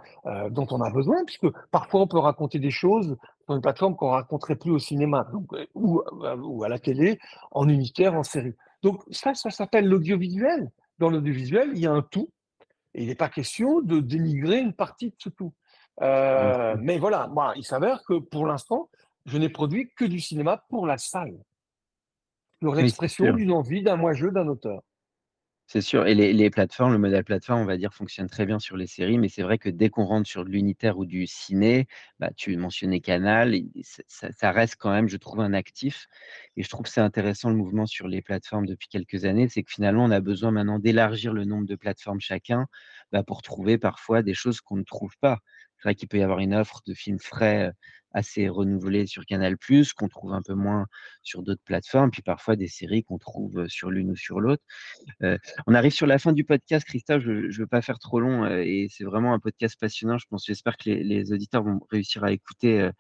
dont 0.51 0.67
on 0.71 0.81
a 0.81 0.91
besoin, 0.91 1.25
puisque 1.25 1.47
parfois 1.71 2.01
on 2.01 2.09
peut 2.09 2.19
raconter 2.19 2.59
des 2.59 2.73
choses 2.73 3.17
sur 3.45 3.55
une 3.55 3.61
plateforme 3.61 3.95
qu'on 3.95 4.11
raconterait 4.11 4.57
plus 4.57 4.73
au 4.73 4.81
cinéma, 4.81 5.29
à 5.31 6.37
ou 6.37 6.65
à 6.65 6.69
la 6.69 6.81
télé, 6.81 7.21
en 7.53 7.69
unitaire, 7.69 8.15
en 8.15 8.25
série. 8.25 8.55
Donc 8.83 9.03
ça, 9.13 9.35
ça 9.35 9.51
s'appelle 9.51 9.87
l'audiovisuel. 9.87 10.71
Dans 10.99 11.11
l'audiovisuel, 11.11 11.71
il 11.75 11.81
y 11.81 11.87
a 11.87 11.93
un 11.93 12.03
tout 12.03 12.29
et 12.95 13.03
il 13.03 13.09
n'est 13.09 13.15
pas 13.15 13.29
question 13.29 13.81
de 13.83 14.01
dénigrer 14.01 14.59
une 14.59 14.73
partie 14.73 15.11
de 15.11 15.17
ce 15.19 15.29
tout. 15.29 15.53
Heu, 16.01 16.77
sûr. 16.77 16.81
mais 16.81 16.99
voilà, 16.99 17.29
moi, 17.29 17.55
il 17.57 17.65
s'avère 17.65 18.03
que 18.05 18.19
pour 18.19 18.47
l'instant, 18.47 18.91
je 19.27 19.39
n'ai 19.39 19.49
produit 19.49 19.91
que 19.97 20.05
du 20.05 20.21
cinéma 20.21 20.65
pour 20.69 20.87
la 20.87 20.99
salle, 20.99 21.39
pour 22.61 22.75
l'expression 22.75 23.33
d'une 23.33 23.51
envie, 23.51 23.83
d'un 23.83 23.97
moi-je, 23.97 24.27
d'un 24.27 24.47
auteur. 24.49 24.83
C'est 25.69 25.81
sûr 25.81 26.07
et 26.07 26.15
les 26.15 26.33
les 26.33 26.49
plateformes, 26.51 26.93
le 26.93 26.99
modèle 26.99 27.25
plateforme, 27.25 27.61
on 27.63 27.65
va 27.65 27.77
dire, 27.77 27.93
fonctionne 27.93 28.29
très 28.29 28.47
bien 28.47 28.61
sur 28.61 28.77
les 28.77 28.87
séries, 28.87 29.19
mais 29.19 29.29
c'est 29.29 29.43
vrai 29.43 29.59
que 29.59 29.69
dès 29.69 29.89
qu'on 29.91 30.05
rentre 30.05 30.29
sur 30.29 30.45
de 30.45 30.51
l'unitaire 30.51 30.97
ou 30.97 31.07
du 31.07 31.27
ciné, 31.27 31.89
bah, 32.21 32.31
tu 32.37 32.57
mentionnais 32.57 33.01
Canal 33.01 33.53
et 33.55 33.67
ça 33.83 34.03
ça 34.07 34.31
ça 34.31 34.53
reste 34.53 34.77
quand 34.79 34.93
même, 34.93 35.09
je 35.09 35.17
trouve, 35.17 35.41
un 35.41 35.53
actif 35.55 36.07
et 36.57 36.63
je 36.63 36.69
trouve 36.69 36.85
que 36.85 36.89
c'est 36.91 37.01
intéressant 37.01 37.51
le 37.51 37.57
mouvement 37.57 37.87
sur 37.87 38.07
les 38.07 38.23
plateformes 38.23 38.67
depuis 38.67 38.87
quelques 38.89 39.25
années. 39.25 39.49
C'est 39.49 39.65
que 39.65 39.73
finalement, 39.73 40.05
on 40.05 40.11
a 40.13 40.21
besoin 40.21 40.53
maintenant 40.53 40.79
d'élargir 40.79 41.33
le 41.33 41.45
nombre 41.45 41.67
de 41.67 41.75
plateformes 41.75 42.21
chacun, 42.21 42.67
bah, 43.11 43.25
pour 43.25 43.43
trouver 43.43 43.77
parfois 43.77 44.23
des 44.23 44.35
choses 44.35 44.61
qu'on 44.61 44.77
ne 44.77 44.85
trouve 44.85 45.17
pas. 45.21 45.41
C'est 45.79 45.89
vrai 45.89 45.95
qu'il 45.95 46.09
peut 46.09 46.19
y 46.19 46.23
avoir 46.23 46.39
une 46.41 46.55
offre 46.55 46.81
de 46.87 46.95
films 46.95 47.19
frais, 47.19 47.69
heu, 47.69 47.73
assez 48.13 48.49
renouvelée 48.49 49.07
sur 49.07 49.25
Canal+, 49.27 49.57
qu'on 49.97 50.09
trouve 50.09 50.33
un 50.33 50.43
peu 50.43 50.55
moins 50.55 50.87
sur 51.23 51.43
d'autres 51.43 51.63
plateformes, 51.65 52.11
puis 52.11 52.23
parfois 52.23 52.57
des 52.57 52.69
séries 52.69 53.05
qu'on 53.05 53.19
trouve, 53.19 53.67
sur 53.69 53.91
l'une 53.91 54.11
ou 54.11 54.17
sur 54.17 54.41
l'autre. 54.41 54.63
On 55.67 55.75
arrive 55.75 55.93
sur 55.93 56.07
la 56.07 56.19
fin 56.19 56.33
du 56.33 56.45
podcast, 56.45 56.87
Christophe, 56.87 57.23
je 57.23 57.31
ne 57.31 57.59
veux 57.59 57.67
pas 57.67 57.83
faire 57.83 57.99
trop 57.99 58.21
long, 58.21 58.47
et 58.47 58.89
c'est 58.91 59.05
vraiment 59.05 59.35
un 59.35 59.39
podcast 59.39 59.79
passionnant. 59.79 60.19
Je 60.19 60.27
pense 60.29 60.45
j'espère 60.47 60.77
que 60.77 60.91
les 60.91 61.03
les 61.05 61.33
auditeurs 61.33 61.63
vont 61.63 61.81
réussir 61.91 62.25
à 62.25 62.33
écouter, 62.33 62.91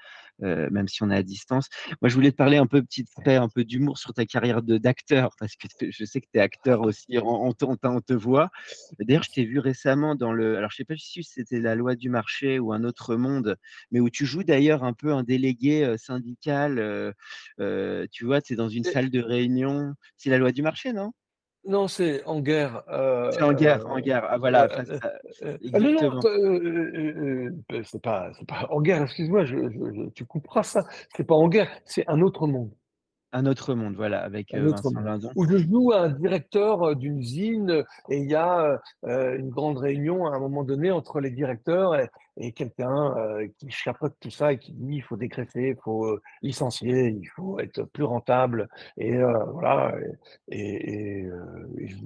même 0.41 0.89
si 0.89 1.03
on 1.03 1.11
est 1.11 1.17
à 1.17 1.23
distance. 1.23 1.69
Moi, 2.03 2.09
je 2.09 2.15
voulais 2.15 2.31
te 2.31 2.37
parler 2.37 2.57
un 2.57 2.67
peu 2.67 2.83
petit 2.83 3.05
trait, 3.05 3.37
un 3.37 3.49
peu 3.49 3.65
d'humour 3.65 3.99
sur 3.99 4.13
ta 4.13 4.27
carrière 4.27 4.63
d'acteur, 4.63 5.31
parce 5.39 5.57
que 5.57 5.69
je 5.81 6.05
sais 6.05 6.21
que 6.21 6.27
tu 6.33 6.39
es 6.39 6.43
acteur 6.43 6.81
aussi, 6.87 7.19
on 7.23 7.47
on 7.47 7.53
te 7.53 7.65
on 7.65 7.77
te 7.77 7.87
on 7.87 8.01
te 8.01 8.13
voit. 8.13 8.51
D'ailleurs, 8.99 9.23
je 9.23 9.31
t'ai 9.31 9.45
vu 9.45 9.59
récemment 9.59 10.15
dans 10.15 10.33
le 10.33 10.57
alors 10.57 10.71
je 10.71 10.77
sais 10.77 10.85
pas 10.85 10.97
si 10.97 11.23
c'était 11.23 11.61
La 11.61 11.75
loi 11.75 11.95
du 11.95 12.11
marché 12.11 12.59
ou 12.59 12.73
Un 12.73 12.85
autre 12.85 13.17
monde, 13.17 13.57
mais 13.91 14.01
où 14.01 14.11
tu 14.11 14.27
joues 14.27 14.45
d'ailleurs 14.45 14.85
un 14.85 14.93
peu 14.97 15.13
un 15.13 15.23
délégué, 15.23 15.95
syndical, 15.99 17.15
tu 17.59 18.25
vois? 18.25 18.41
Tu 18.43 18.55
es 18.55 18.57
dans 18.57 18.69
une 18.69 18.85
salle 18.85 19.11
de 19.11 19.21
réunion. 19.21 19.95
C'est 20.17 20.31
La 20.31 20.39
loi 20.39 20.53
du 20.53 20.63
marché, 20.63 20.93
non? 20.93 21.13
non, 21.67 21.89
c'est 21.89 22.25
en 22.25 22.41
guerre, 22.41 22.85
C'est 23.33 23.43
en 23.43 23.53
guerre, 23.53 23.87
en 23.87 23.99
guerre. 23.99 24.25
Ah 24.29 24.39
voilà, 24.39 24.69
heu 24.79 24.99
heu, 25.43 25.59
non, 25.73 25.93
non, 25.93 25.99
exactement. 25.99 26.23
heu 26.25 27.53
heu, 27.73 27.83
c'est 27.85 28.01
pas 28.03 28.31
c'est 28.39 28.47
pas 28.47 28.69
en 28.71 28.81
guerre, 28.81 29.03
excuse-moi, 29.03 29.45
je 29.45 29.57
je 29.71 29.95
je 29.95 30.11
tu 30.11 30.25
couperas 30.25 30.63
ça. 30.63 30.85
C'est 31.17 31.25
pas 31.25 31.35
en 31.35 31.49
guerre, 31.49 31.69
c'est 31.85 32.05
un 32.09 32.21
autre 32.21 32.47
monde. 32.47 32.71
Un 33.33 33.47
autre 33.47 33.75
monde, 33.75 33.97
voilà, 33.97 34.23
avec, 34.23 34.55
Un 34.55 34.67
autre 34.67 34.91
monde. 34.91 35.21
Où 35.35 35.45
je 35.45 35.59
joue 35.59 35.93
un 35.93 36.09
directeur, 36.09 36.95
d'une 36.95 37.19
usine, 37.19 37.85
et 38.11 38.19
il 38.19 38.31
y 38.31 38.35
a, 38.37 38.81
une 39.03 39.51
grande 39.51 39.79
réunion 39.79 40.27
à 40.27 40.37
un 40.37 40.39
moment 40.39 40.63
donné 40.63 40.91
entre 40.93 41.21
les 41.21 41.31
directeurs 41.31 41.97
et 41.97 42.09
et 42.37 42.53
quelqu'un, 42.53 43.14
heu, 43.16 43.47
qui 43.59 43.70
chapeaute 43.70 44.14
tout 44.20 44.30
ça 44.30 44.53
et 44.53 44.59
qui 44.59 44.72
dit: 44.72 44.97
«Il 44.97 45.03
faut 45.03 45.16
dégraisser, 45.16 45.74
il 45.76 45.76
faut, 45.82 46.07
heu, 46.07 46.20
licencier, 46.43 47.09
il 47.09 47.26
faut 47.28 47.59
être 47.61 47.82
plus 47.84 48.05
rentable» 48.05 48.68
et 48.99 49.14
heu, 49.16 49.26
voilà 49.53 49.95
et 50.49 51.26
je 51.87 51.97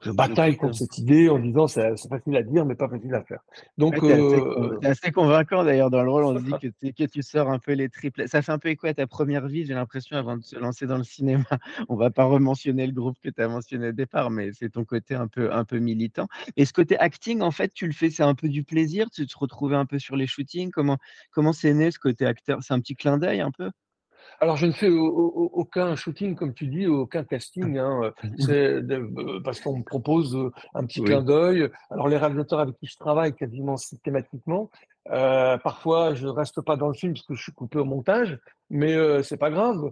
je 0.00 0.10
bataille 0.10 0.56
contre 0.56 0.76
cette 0.76 0.98
idée 0.98 1.28
en 1.28 1.38
disant: 1.38 1.66
«C'est 1.66 1.96
c'est 1.96 2.08
facile 2.08 2.36
à 2.36 2.42
dire, 2.42 2.64
mais 2.64 2.74
pas 2.74 2.88
facile 2.88 3.14
à 3.14 3.22
faire». 3.24 3.40
Donc 3.78 3.98
es 4.08 4.86
assez 4.86 5.12
convaincant 5.12 5.64
d'ailleurs 5.64 5.90
dans 5.90 6.02
le 6.02 6.10
rôle, 6.10 6.24
on 6.24 6.36
se 6.36 6.42
dit 6.42 6.56
que 6.58 6.68
tu 6.68 6.92
que 6.92 7.04
tu 7.04 7.22
sors 7.22 7.48
un 7.50 7.58
peu 7.58 7.72
les 7.72 7.88
tripes. 7.88 8.20
Ça 8.26 8.42
fait 8.42 8.52
un 8.52 8.58
peu 8.58 8.68
écho 8.68 8.86
à 8.86 8.94
ta 8.94 9.06
première 9.06 9.46
vie, 9.48 9.64
j'ai 9.64 9.74
l'impression 9.74 10.16
avant 10.16 10.36
de 10.36 10.42
se 10.42 10.56
lancer 10.56 10.86
dans 10.86 10.98
le 10.98 11.04
cinéma. 11.04 11.44
On 11.88 11.96
va 11.96 12.10
pas 12.10 12.24
rementionner 12.24 12.86
le 12.86 12.92
groupe 12.92 13.16
que 13.22 13.30
tu 13.30 13.40
as 13.42 13.48
mentionné 13.48 13.88
au 13.88 13.92
départ, 13.92 14.30
mais 14.30 14.52
c'est 14.52 14.70
ton 14.70 14.84
côté 14.84 15.14
un 15.14 15.28
peu 15.28 15.52
un 15.52 15.64
peu 15.64 15.78
militant 15.78 16.26
et 16.56 16.64
ce 16.64 16.72
côté 16.72 16.98
acting, 16.98 17.40
en 17.40 17.50
fait, 17.50 17.72
tu 17.72 17.86
le 17.86 17.92
fais, 17.92 18.10
c'est 18.10 18.22
un 18.22 18.34
peu 18.34 18.48
du 18.48 18.64
plaisir? 18.64 19.10
Tu 19.10 19.26
te 19.26 19.36
retrouvais 19.52 19.76
un 19.76 19.86
peu 19.86 19.98
sur 19.98 20.16
les 20.16 20.26
shootings? 20.26 20.70
Comment 20.72 20.98
comment 21.32 21.52
c'est 21.52 21.74
né 21.74 21.90
ce 21.90 21.98
côté 21.98 22.26
acteur? 22.26 22.62
C'est 22.62 22.74
un 22.74 22.80
petit 22.80 22.96
clin 22.96 23.18
d'œil 23.18 23.40
un 23.40 23.50
peu? 23.52 23.70
Alors 24.40 24.56
je 24.56 24.66
ne 24.66 24.72
fais 24.72 24.88
au 24.88 25.06
au 25.06 25.50
aucun 25.52 25.94
shooting 25.96 26.34
comme 26.34 26.54
tu 26.54 26.66
dis, 26.66 26.86
aucun 26.86 27.24
casting, 27.24 27.78
hein, 27.78 28.12
heu, 28.48 29.40
parce 29.44 29.60
qu'on 29.60 29.78
me 29.78 29.84
propose, 29.84 30.34
heu, 30.36 30.50
un 30.74 30.84
petit 30.86 31.02
clin 31.02 31.22
d'œil. 31.22 31.70
Alors 31.90 32.08
les 32.08 32.16
réalisateurs 32.16 32.60
avec 32.60 32.76
qui 32.78 32.86
je 32.86 32.96
travaille 32.96 33.34
quasiment 33.34 33.76
systématiquement, 33.76 34.70
heu, 35.10 35.58
parfois 35.62 36.14
je 36.14 36.26
reste 36.28 36.60
pas 36.62 36.76
dans 36.76 36.88
le 36.88 36.94
film 36.94 37.14
parce 37.14 37.26
que 37.26 37.34
je 37.34 37.42
suis 37.42 37.52
coupé 37.52 37.78
au 37.78 37.84
montage, 37.84 38.38
mais 38.70 38.94
heu, 38.94 39.22
c'est 39.22 39.36
pas 39.36 39.50
grave. 39.50 39.90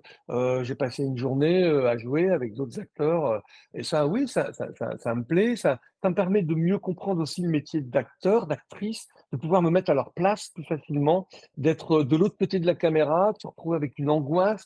J'ai 0.63 0.75
passé 0.75 1.03
une 1.05 1.17
journée, 1.17 1.65
à 1.65 1.97
jouer 1.99 2.31
avec 2.31 2.55
d'autres 2.55 2.81
acteurs, 2.81 3.43
et 3.75 3.83
ça 3.83 4.07
oui, 4.07 4.27
ça 4.29 4.53
ça 4.53 4.69
ça 4.79 4.97
ça 4.99 5.15
me 5.15 5.25
plaît, 5.25 5.57
ça 5.57 5.81
me 6.05 6.15
permet 6.15 6.43
de 6.43 6.55
mieux 6.55 6.79
comprendre 6.79 7.21
aussi 7.23 7.43
le 7.43 7.49
métier 7.51 7.81
d'acteur, 7.83 8.47
d'actrice, 8.47 9.07
de 9.33 9.37
pouvoir 9.39 9.63
me 9.63 9.71
mettre 9.71 9.91
à 9.91 9.95
leur 9.95 10.13
place 10.15 10.51
plus 10.55 10.65
facilement 10.65 11.29
d'être 11.57 12.03
de 12.03 12.17
l'autre 12.17 12.37
côté 12.39 12.59
de 12.59 12.67
la 12.67 12.75
caméra, 12.75 13.33
de 13.33 13.39
se 13.41 13.47
retrouver 13.47 13.77
avec 13.77 13.99
une 13.99 14.11
angoisse 14.11 14.65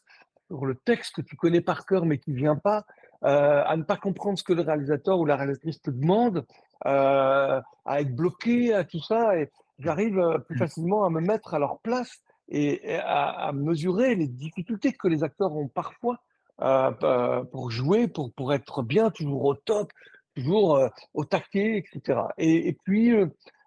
sur 0.48 0.66
le 0.66 0.74
texte 0.74 1.14
que 1.16 1.22
tu 1.22 1.36
connais 1.36 1.60
par 1.60 1.86
cœur 1.86 2.04
mais 2.06 2.18
qui 2.18 2.30
ne 2.32 2.36
vient 2.36 2.56
pas, 2.56 2.84
heu, 3.24 3.28
à 3.28 3.76
ne 3.76 3.82
pas 3.82 3.96
comprendre 3.96 4.38
ce 4.38 4.44
que 4.44 4.52
le 4.52 4.62
réalisateur 4.62 5.18
ou 5.18 5.24
la 5.26 5.36
réalisatrice 5.36 5.80
te 5.82 5.90
demande, 5.90 6.38
heu, 6.86 6.90
à 7.86 8.00
être 8.00 8.14
bloqué, 8.14 8.74
à 8.74 8.84
tout 8.84 9.00
ça. 9.00 9.38
Et 9.38 9.50
j'arrive, 9.78 10.18
heu, 10.18 10.40
plus 10.46 10.56
facilement 10.56 11.04
à 11.04 11.10
me 11.10 11.20
mettre 11.20 11.54
à 11.54 11.58
leur 11.58 11.80
place 11.80 12.10
et 12.48 12.92
et 12.92 12.96
à 12.96 13.28
à 13.48 13.52
mesurer 13.52 14.14
les 14.16 14.28
difficultés 14.28 14.92
que 14.92 15.08
les 15.08 15.24
acteurs 15.24 15.52
ont 15.56 15.68
parfois, 15.68 16.16
heu, 16.62 16.90
pe 17.00 17.44
pour 17.52 17.70
jouer, 17.70 18.08
pour 18.08 18.32
pour 18.34 18.52
être 18.54 18.82
bien, 18.82 19.10
toujours 19.10 19.44
au 19.44 19.54
top, 19.54 19.90
toujours, 20.36 20.76
heu, 20.78 20.90
au 21.14 21.24
taquet 21.24 21.78
et 21.78 21.84
cetera. 21.92 22.32
Et 22.38 22.68
et 22.68 22.76
puis, 22.84 23.12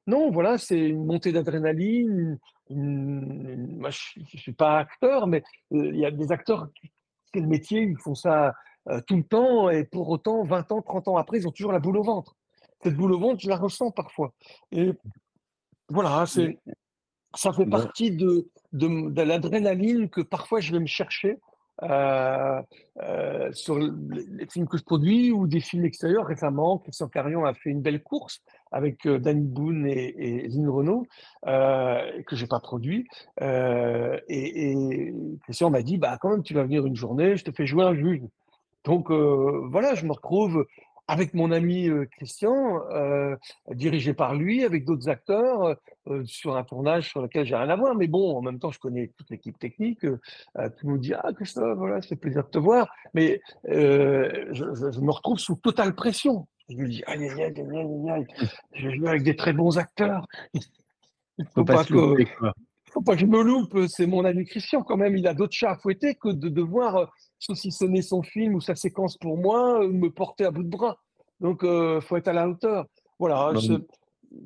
non, 0.08 0.32
voilà, 0.32 0.58
c'est 0.58 0.80
une 0.90 1.06
montée 1.06 1.32
d'adrénaline, 1.32 2.40
moi, 2.70 3.90
je 3.90 3.98
suis 3.98 4.26
suis 4.26 4.54
pas 4.54 4.80
acteur, 4.80 5.28
mais, 5.28 5.44
heu, 5.74 5.88
il 5.94 5.98
y 6.00 6.06
a 6.06 6.12
des 6.12 6.32
acteurs 6.32 6.70
qui 6.74 6.92
c'est 7.34 7.42
le 7.42 7.48
métier, 7.48 7.82
ils 7.82 7.98
font 7.98 8.16
ça, 8.16 8.54
heu, 8.90 9.02
tout 9.06 9.18
le 9.18 9.24
temps 9.24 9.70
et 9.70 9.84
pour 9.84 10.08
autant 10.10 10.44
20 10.44 10.72
ans, 10.72 10.82
30 10.82 11.08
ans 11.10 11.18
après, 11.18 11.38
ils 11.40 11.48
ont 11.48 11.52
toujours 11.52 11.74
la 11.74 11.80
boule 11.80 11.98
au 11.98 12.04
ventre. 12.04 12.36
Cette 12.84 12.96
boule 12.96 13.12
au 13.14 13.20
ventre, 13.20 13.42
je 13.42 13.50
la 13.50 13.58
ressens 13.58 13.92
parfois 13.92 14.34
et 14.72 14.94
voilà, 15.90 16.26
c'est 16.26 16.58
ça 17.36 17.52
fait 17.54 17.66
partie 17.70 18.12
de, 18.12 18.48
de, 18.74 19.10
de 19.12 19.22
l'adrénaline 19.22 20.10
que 20.10 20.22
parfois 20.22 20.60
je 20.62 20.72
vais 20.72 20.80
me 20.80 20.86
chercher 20.88 21.38
euh, 21.84 22.62
euh, 23.04 23.52
sur 23.52 23.76
le- 23.78 23.94
les 24.32 24.48
films 24.48 24.68
que 24.68 24.78
je 24.78 24.84
produis 24.84 25.32
ou 25.32 25.46
des 25.48 25.60
films 25.60 25.86
extérieurs. 25.86 26.26
Récemment, 26.26 26.80
Christian 26.80 27.08
Carion 27.10 27.46
a 27.46 27.54
fait 27.54 27.70
une 27.70 27.82
belle 27.82 28.02
course 28.02 28.42
avec 28.72 29.06
euh, 29.06 29.20
Danny 29.20 29.48
Boone 29.48 29.88
et, 29.88 30.44
et 30.44 30.48
Lynn 30.48 30.70
Renault, 30.70 31.06
euh, 31.46 32.24
que 32.24 32.36
j'ai 32.36 32.48
pas 32.48 32.60
produit. 32.60 33.08
Euh, 33.42 34.20
et, 34.28 35.14
Christian 35.44 35.70
m'a 35.70 35.82
dit, 35.82 35.98
bah 35.98 36.18
quand 36.20 36.30
même, 36.30 36.44
tu 36.44 36.54
vas 36.54 36.64
venir 36.64 36.86
une 36.86 36.96
journée, 36.96 37.38
je 37.38 37.46
te 37.46 37.52
fais 37.52 37.66
jouer 37.66 37.86
un 37.86 37.96
juge. 37.96 38.22
Donc 38.86 39.12
euh, 39.12 39.68
voilà, 39.70 39.96
je 39.96 40.06
me 40.06 40.12
retrouve 40.12 40.66
avec 41.10 41.34
mon 41.34 41.54
ami 41.54 41.90
Christian, 42.18 42.82
dirigé 43.72 44.14
par 44.14 44.36
lui, 44.36 44.66
avec 44.66 44.84
d'autres 44.84 45.08
acteurs, 45.08 45.78
sur 46.26 46.58
un 46.58 46.66
tournage 46.66 47.08
sur 47.08 47.22
lequel 47.22 47.46
j'ai 47.46 47.56
rien 47.56 47.70
à 47.70 47.78
voir. 47.78 47.96
Mais 47.96 48.08
bon, 48.08 48.36
en 48.36 48.42
même 48.42 48.60
temps, 48.60 48.72
je 48.72 48.80
connais 48.80 49.14
toute 49.16 49.30
l'équipe 49.30 49.58
technique. 49.58 50.02
Tout 50.02 50.18
le 50.54 50.90
monde 50.90 51.00
dit 51.00 51.14
Ah, 51.14 51.32
Christophe, 51.34 51.78
voilà, 51.78 52.02
c'est 52.02 52.18
plaisir 52.18 52.44
de 52.44 52.50
te 52.50 52.58
voir. 52.58 52.94
Mais 53.14 53.40
je 53.64 55.00
me 55.00 55.12
retrouve 55.12 55.40
sous 55.40 55.56
totale 55.56 55.96
pression. 55.96 56.46
Je 56.70 56.76
me 56.76 56.88
dis 56.88 57.04
Aïe, 57.08 57.24
aïe, 57.30 57.44
aïe, 57.44 57.54
aïe, 57.58 57.78
aïe, 57.78 58.10
aïe, 58.12 58.50
je 58.74 58.90
joue 58.90 59.08
avec 59.08 59.24
des 59.24 59.36
très 59.36 59.54
bons 59.54 59.78
acteurs. 59.78 60.28
Il 60.54 61.46
Faut 61.54 61.64
pas 61.64 61.84
se 61.84 61.90
que, 61.90 61.94
louper, 61.94 62.26
quoi. 62.38 62.54
faut 62.92 63.02
pas 63.02 63.14
que 63.14 63.22
je 63.22 63.26
me 63.26 63.42
loupe, 63.42 63.78
c'est 63.88 64.08
mon 64.08 64.26
ami 64.26 64.46
Christian 64.46 64.82
quand 64.84 64.98
même. 64.98 65.16
Il 65.16 65.28
a 65.28 65.34
d'autres 65.34 65.54
chats 65.54 65.72
à 65.72 65.78
fouetter 65.78 66.16
que 66.16 66.30
de 66.30 66.50
devoir 66.50 66.96
euh, 66.96 67.06
saucissonner 67.40 68.02
son 68.02 68.24
film 68.24 68.56
ou 68.56 68.62
sa 68.62 68.76
séquence 68.76 69.18
pour 69.18 69.38
moi, 69.38 69.88
me 69.88 70.10
porter 70.10 70.46
à 70.46 70.52
bout 70.52 70.64
de 70.64 70.70
bras. 70.70 70.98
Donc, 71.40 71.64
euh, 71.64 72.02
faut 72.02 72.18
être 72.18 72.28
à 72.28 72.34
la 72.34 72.50
hauteur. 72.50 72.86
Voilà. 73.20 73.52
Bon, 73.54 73.62
Mais 73.70 73.78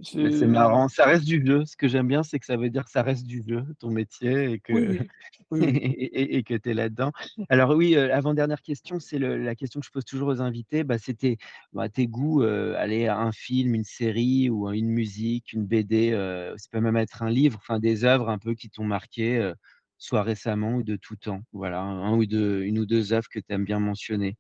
c'est 0.04 0.48
marrant, 0.48 0.88
ça 0.88 1.06
reste 1.06 1.26
du 1.26 1.46
jeu. 1.46 1.66
Ce 1.66 1.76
que 1.76 1.88
j'aime 1.88 2.08
bien, 2.08 2.24
c'est 2.24 2.40
que 2.40 2.46
ça 2.46 2.58
veut 2.58 2.70
dire 2.70 2.86
que 2.86 2.92
ça 2.92 3.02
reste 3.04 3.26
du 3.26 3.44
jeu, 3.48 3.64
ton 3.80 3.90
métier, 3.92 4.52
et 4.54 4.60
que, 4.60 4.74
Oui, 4.74 5.04
oui, 5.52 5.60
et, 5.76 6.22
et- 6.22 6.38
et 6.38 6.44
que 6.44 6.54
tu 6.56 6.70
es 6.70 6.74
là-dedans. 6.74 7.12
Alors 7.50 7.72
oui, 7.76 7.96
euh, 7.96 8.14
avant-dernière 8.16 8.62
question, 8.62 9.00
c'est 9.00 9.20
la 9.20 9.56
question 9.56 9.80
que 9.80 9.86
je 9.86 9.92
pose 9.92 10.06
toujours 10.06 10.30
aux 10.30 10.42
invités. 10.42 10.84
Bah, 10.84 10.98
C'était 10.98 11.38
bah, 11.74 11.90
tes 11.90 12.08
goûts, 12.08 12.44
euh, 12.44 12.76
aller 12.78 13.08
à 13.08 13.18
un 13.20 13.32
film, 13.32 13.76
une 13.76 13.84
série 13.84 14.50
ou 14.50 14.70
une 14.72 14.90
musique, 14.90 15.54
une 15.54 15.66
BD, 15.66 16.12
euh, 16.14 16.56
ça 16.58 16.68
peut 16.72 16.80
même 16.82 16.98
être 16.98 17.24
un 17.24 17.30
livre, 17.30 17.58
enfin 17.58 17.80
des 17.80 18.04
œuvres 18.06 18.30
un 18.30 18.38
peu 18.40 18.54
qui 18.56 18.70
t'ont 18.70 18.86
marqué, 18.86 19.38
euh, 19.40 19.54
soit 19.98 20.24
récemment 20.24 20.76
ou 20.76 20.84
de 20.84 20.96
tout 20.96 21.16
temps. 21.16 21.42
Voilà, 21.54 21.82
un 21.82 22.14
ou 22.18 22.26
deux, 22.26 22.64
une 22.64 22.80
ou 22.80 22.86
deux 22.86 23.14
œuvres 23.14 23.28
que 23.32 23.40
tu 23.40 23.46
aimes 23.50 23.66
bien 23.66 23.80
mentionner. 23.80 24.38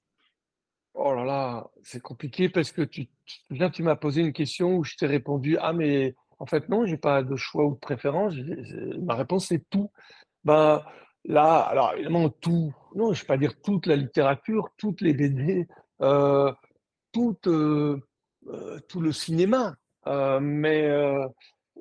Oh 0.94 1.14
là 1.14 1.24
là, 1.24 1.68
c'est 1.84 2.02
compliqué 2.02 2.50
parce 2.50 2.72
que 2.72 2.82
tu, 2.82 3.08
tu, 3.26 3.72
tu 3.72 3.84
m'as 3.84 3.96
posé 3.96 4.22
une 4.22 4.34
question 4.34 4.76
où 4.76 4.84
je 4.84 4.96
t'ai 4.96 5.08
répondu, 5.08 5.58
ah, 5.60 5.72
mais 5.74 6.16
en 6.40 6.46
fait, 6.46 6.68
non, 6.70 6.86
j'ai 6.86 6.98
pas 6.98 7.24
de 7.24 7.36
choix 7.36 7.66
ou 7.66 7.76
de 7.76 7.80
préférence. 7.80 8.34
Ma 9.00 9.16
réponse, 9.16 9.48
c'est 9.48 9.64
tout. 9.70 9.92
Ben, 10.44 10.84
là, 11.24 11.60
alors 11.60 11.94
évidemment, 11.94 12.30
tout, 12.30 12.74
non, 12.96 13.14
je 13.14 13.22
vais 13.22 13.28
pas 13.28 13.38
dire 13.38 13.60
toute 13.62 13.86
la 13.86 13.96
littérature, 13.96 14.70
toutes 14.78 15.02
les 15.02 15.14
BD, 15.14 15.68
euh, 16.02 16.52
tout, 17.12 17.38
euh, 17.48 18.00
euh, 18.48 18.80
tout 18.90 19.02
le 19.02 19.12
cinéma. 19.12 19.76
Mais 20.06 20.90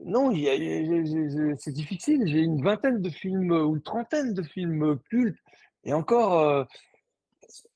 non, 0.04 0.30
c'est 1.56 1.72
difficile. 1.72 2.22
J'ai 2.26 2.40
une 2.40 2.62
vingtaine 2.62 3.00
de 3.00 3.10
films 3.10 3.50
ou 3.50 3.76
une 3.76 3.82
trentaine 3.82 4.34
de 4.34 4.42
films 4.42 4.98
cultes. 5.08 5.38
Et 5.84 5.94
encore, 5.94 6.66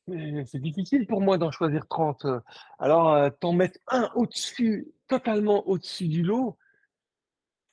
c'est 0.07 0.61
difficile 0.61 1.07
pour 1.07 1.21
moi 1.21 1.39
d'en 1.39 1.51
choisir 1.51 1.87
30. 1.87 2.27
Alors, 2.79 3.13
euh, 3.15 3.31
t'en 3.41 3.53
mettre 3.53 3.79
un 3.89 4.11
au-dessus, 4.15 4.87
totalement 5.09 5.67
au-dessus 5.69 6.09
du 6.09 6.23
lot, 6.23 6.57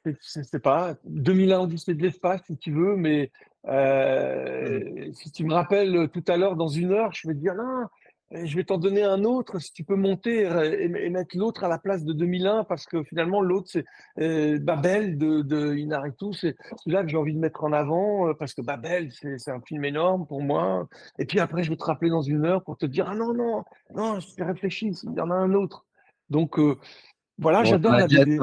c'est 0.06 0.18
c'est- 0.22 0.44
c'est 0.44 0.60
pas 0.60 0.96
2001 1.06 1.60
Odyssée 1.62 1.94
de 1.94 2.02
l'espace, 2.02 2.42
si 2.48 2.58
tu 2.58 2.72
veux, 2.72 2.96
mais 2.96 3.32
euh, 3.68 5.12
si 5.14 5.32
tu 5.32 5.44
me 5.46 5.54
rappelles 5.54 6.10
tout 6.12 6.24
à 6.28 6.38
l'heure, 6.38 6.56
dans 6.56 6.68
une 6.70 6.92
heure, 6.92 7.12
je 7.14 7.28
vais 7.28 7.34
te 7.36 7.40
dire 7.40 7.54
non, 7.56 7.82
euh, 7.82 7.86
je 8.32 8.56
vais 8.56 8.64
t'en 8.64 8.78
donner 8.78 9.04
un 9.04 9.24
autre, 9.24 9.60
si 9.60 9.74
tu 9.74 9.84
peux 9.84 9.96
monter 9.96 10.42
et, 10.42 10.86
et 10.86 11.10
mettre 11.10 11.38
l'autre 11.38 11.64
à 11.64 11.68
la 11.68 11.78
place 11.78 12.04
de 12.04 12.14
2001, 12.14 12.64
parce 12.64 12.86
que 12.86 13.04
finalement, 13.04 13.42
l'autre, 13.42 13.70
c'est 13.72 13.86
euh, 14.20 14.58
Babel 14.60 15.18
de, 15.18 15.42
de 15.42 15.76
Inarritu, 15.76 16.34
c'est 16.34 16.56
celui-là 16.78 17.04
que 17.04 17.10
j'ai 17.10 17.18
envie 17.18 17.34
de 17.34 17.40
mettre 17.40 17.64
en 17.64 17.74
avant, 17.74 18.30
euh, 18.30 18.34
parce 18.34 18.54
que 18.54 18.62
Babel, 18.62 19.12
c'est 19.12 19.38
c'est 19.38 19.52
un 19.52 19.62
film 19.62 19.84
énorme 19.86 20.26
pour 20.26 20.42
moi. 20.42 20.88
Et 21.20 21.26
puis 21.26 21.40
après, 21.40 21.64
je 21.64 21.70
vais 21.70 21.78
te 21.78 21.84
rappeler 21.84 22.10
dans 22.10 22.22
une 22.22 22.46
heure 22.46 22.64
pour 22.64 22.78
te 22.78 22.86
dire, 22.86 23.08
ah 23.10 23.16
non, 23.16 23.34
non, 23.34 23.64
non, 23.96 24.20
je 24.20 24.44
réfléchis, 24.44 24.92
il 25.04 25.18
y 25.18 25.22
en 25.22 25.32
a 25.32 25.36
un 25.36 25.54
autre. 25.54 25.86
Donc, 26.30 26.58
euh, 26.58 26.78
voilà, 27.38 27.64
Bon, 27.64 27.70
j'adore 27.70 27.94
la 27.94 28.08
BD. 28.08 28.40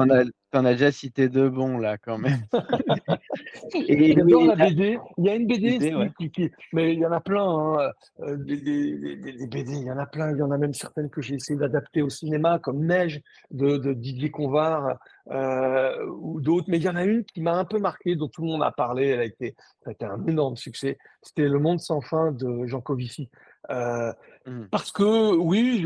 T'en 0.51 0.65
as 0.65 0.73
déjà 0.73 0.91
cité 0.91 1.29
deux 1.29 1.49
bons 1.49 1.77
là 1.77 1.97
quand 1.97 2.17
même. 2.17 2.39
Et 3.87 4.13
la 4.15 4.55
BD. 4.55 4.97
Il 5.17 5.25
y 5.25 5.29
a 5.29 5.35
une 5.35 5.47
BD, 5.47 5.77
BD, 5.77 5.89
qui- 5.89 5.95
ouais. 5.95 6.11
qui, 6.17 6.31
qui- 6.31 6.51
mais 6.73 6.93
il 6.93 6.99
y 6.99 7.05
en 7.05 7.11
a 7.11 7.19
plein. 7.19 7.43
hein, 7.47 7.91
euh, 8.21 8.35
des, 8.37 8.57
des- 8.57 9.15
des- 9.17 9.33
des 9.33 9.47
BD, 9.47 9.71
il 9.73 9.83
y 9.85 9.91
en 9.91 9.97
a 9.97 10.05
plein. 10.05 10.31
Il 10.31 10.37
y 10.37 10.41
en 10.41 10.51
a 10.51 10.57
même 10.57 10.73
certaines 10.73 11.09
que 11.09 11.21
j'ai 11.21 11.35
essayé 11.35 11.59
d'adapter 11.59 12.01
au 12.01 12.09
cinéma, 12.09 12.59
comme 12.59 12.85
Neige 12.85 13.21
de, 13.51 13.77
de 13.77 13.93
Didier 13.93 14.31
Convar 14.31 14.97
euh, 15.31 16.05
ou 16.19 16.41
d'autres. 16.41 16.67
Mais 16.69 16.77
il 16.77 16.83
y 16.83 16.89
en 16.89 16.95
a 16.95 17.03
une 17.05 17.23
qui 17.23 17.41
m'a 17.41 17.53
un 17.53 17.65
peu 17.65 17.79
marqué, 17.79 18.15
dont 18.15 18.27
tout 18.27 18.41
le 18.41 18.47
monde 18.47 18.63
a 18.63 18.71
parlé. 18.71 19.07
Elle 19.07 19.19
a 19.19 19.25
été, 19.25 19.55
ça 19.83 19.89
a 19.89 19.93
été 19.93 20.05
un 20.05 20.25
énorme 20.27 20.55
succès. 20.57 20.97
C'était 21.21 21.47
Le 21.47 21.59
Monde 21.59 21.79
sans 21.79 22.01
fin 22.01 22.31
de 22.31 22.65
Jean 22.65 22.81
Covici. 22.81 23.29
Euh, 23.69 24.13
Mm. 24.47 24.63
parce 24.71 24.91
que, 24.91 25.35
oui, 25.35 25.85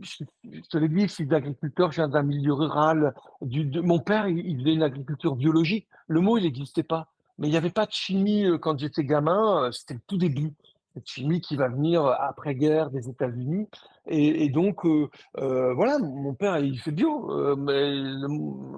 je, 0.00 0.24
te 0.70 0.78
l'ai 0.78 0.88
dit, 0.88 1.02
je 1.02 1.06
suis 1.12 1.34
agriculteur, 1.34 1.92
je 1.92 1.96
viens 1.96 2.08
d'un 2.08 2.22
milieu 2.22 2.52
rural. 2.54 3.14
Du, 3.42 3.64
de- 3.64 3.80
mon 3.82 3.98
père, 4.00 4.26
il, 4.28 4.38
il 4.38 4.58
faisait 4.58 4.72
une 4.74 4.82
agriculture 4.82 5.36
biologique. 5.36 5.86
Le 6.08 6.20
mot, 6.20 6.38
il 6.38 6.44
n'existait 6.44 6.82
pas. 6.82 7.08
Mais 7.38 7.48
il 7.48 7.50
n'y 7.50 7.56
avait 7.56 7.70
pas 7.70 7.86
de 7.86 7.92
chimie 7.92 8.46
euh, 8.46 8.58
quand 8.58 8.78
j'étais 8.78 9.04
gamin. 9.04 9.64
euh, 9.64 9.72
C'était 9.72 9.94
le 9.94 10.00
tout 10.06 10.16
début. 10.16 10.52
Cette 10.94 11.06
chimie 11.06 11.40
qui 11.40 11.56
va 11.56 11.68
venir 11.68 12.04
après-guerre 12.04 12.90
des 12.90 13.08
États-Unis. 13.08 13.66
Et, 14.08 14.48
donc, 14.48 14.84
euh, 14.84 15.08
euh, 15.38 15.72
voilà, 15.74 15.98
mon 15.98 16.34
père, 16.34 16.58
il 16.58 16.78
fait 16.78 16.90
bio, 16.90 17.30
euh, 17.30 17.54
mais 17.56 17.92
le, 17.94 18.26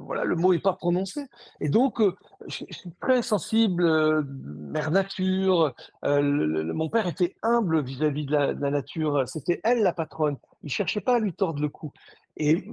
voilà, 0.02 0.24
le 0.24 0.36
mot 0.36 0.52
n'est 0.52 0.60
pas 0.60 0.74
prononcé. 0.74 1.22
Et 1.60 1.70
donc, 1.70 2.00
je, 2.46 2.64
suis 2.70 2.92
très 3.00 3.22
sensible, 3.22 3.84
mère 4.24 4.90
nature. 4.90 5.74
mon 6.02 6.88
père 6.90 7.06
était 7.06 7.36
humble 7.42 7.82
vis-à-vis 7.82 8.26
de 8.26 8.32
la, 8.32 8.54
nature. 8.54 9.24
C'était 9.26 9.60
elle 9.64 9.82
la 9.82 9.94
patronne. 9.94 10.36
Il 10.62 10.70
cherchait 10.70 11.00
pas 11.00 11.16
à 11.16 11.18
lui 11.18 11.32
tordre 11.32 11.60
le 11.60 11.68
cou. 11.70 11.90
Et 12.36 12.68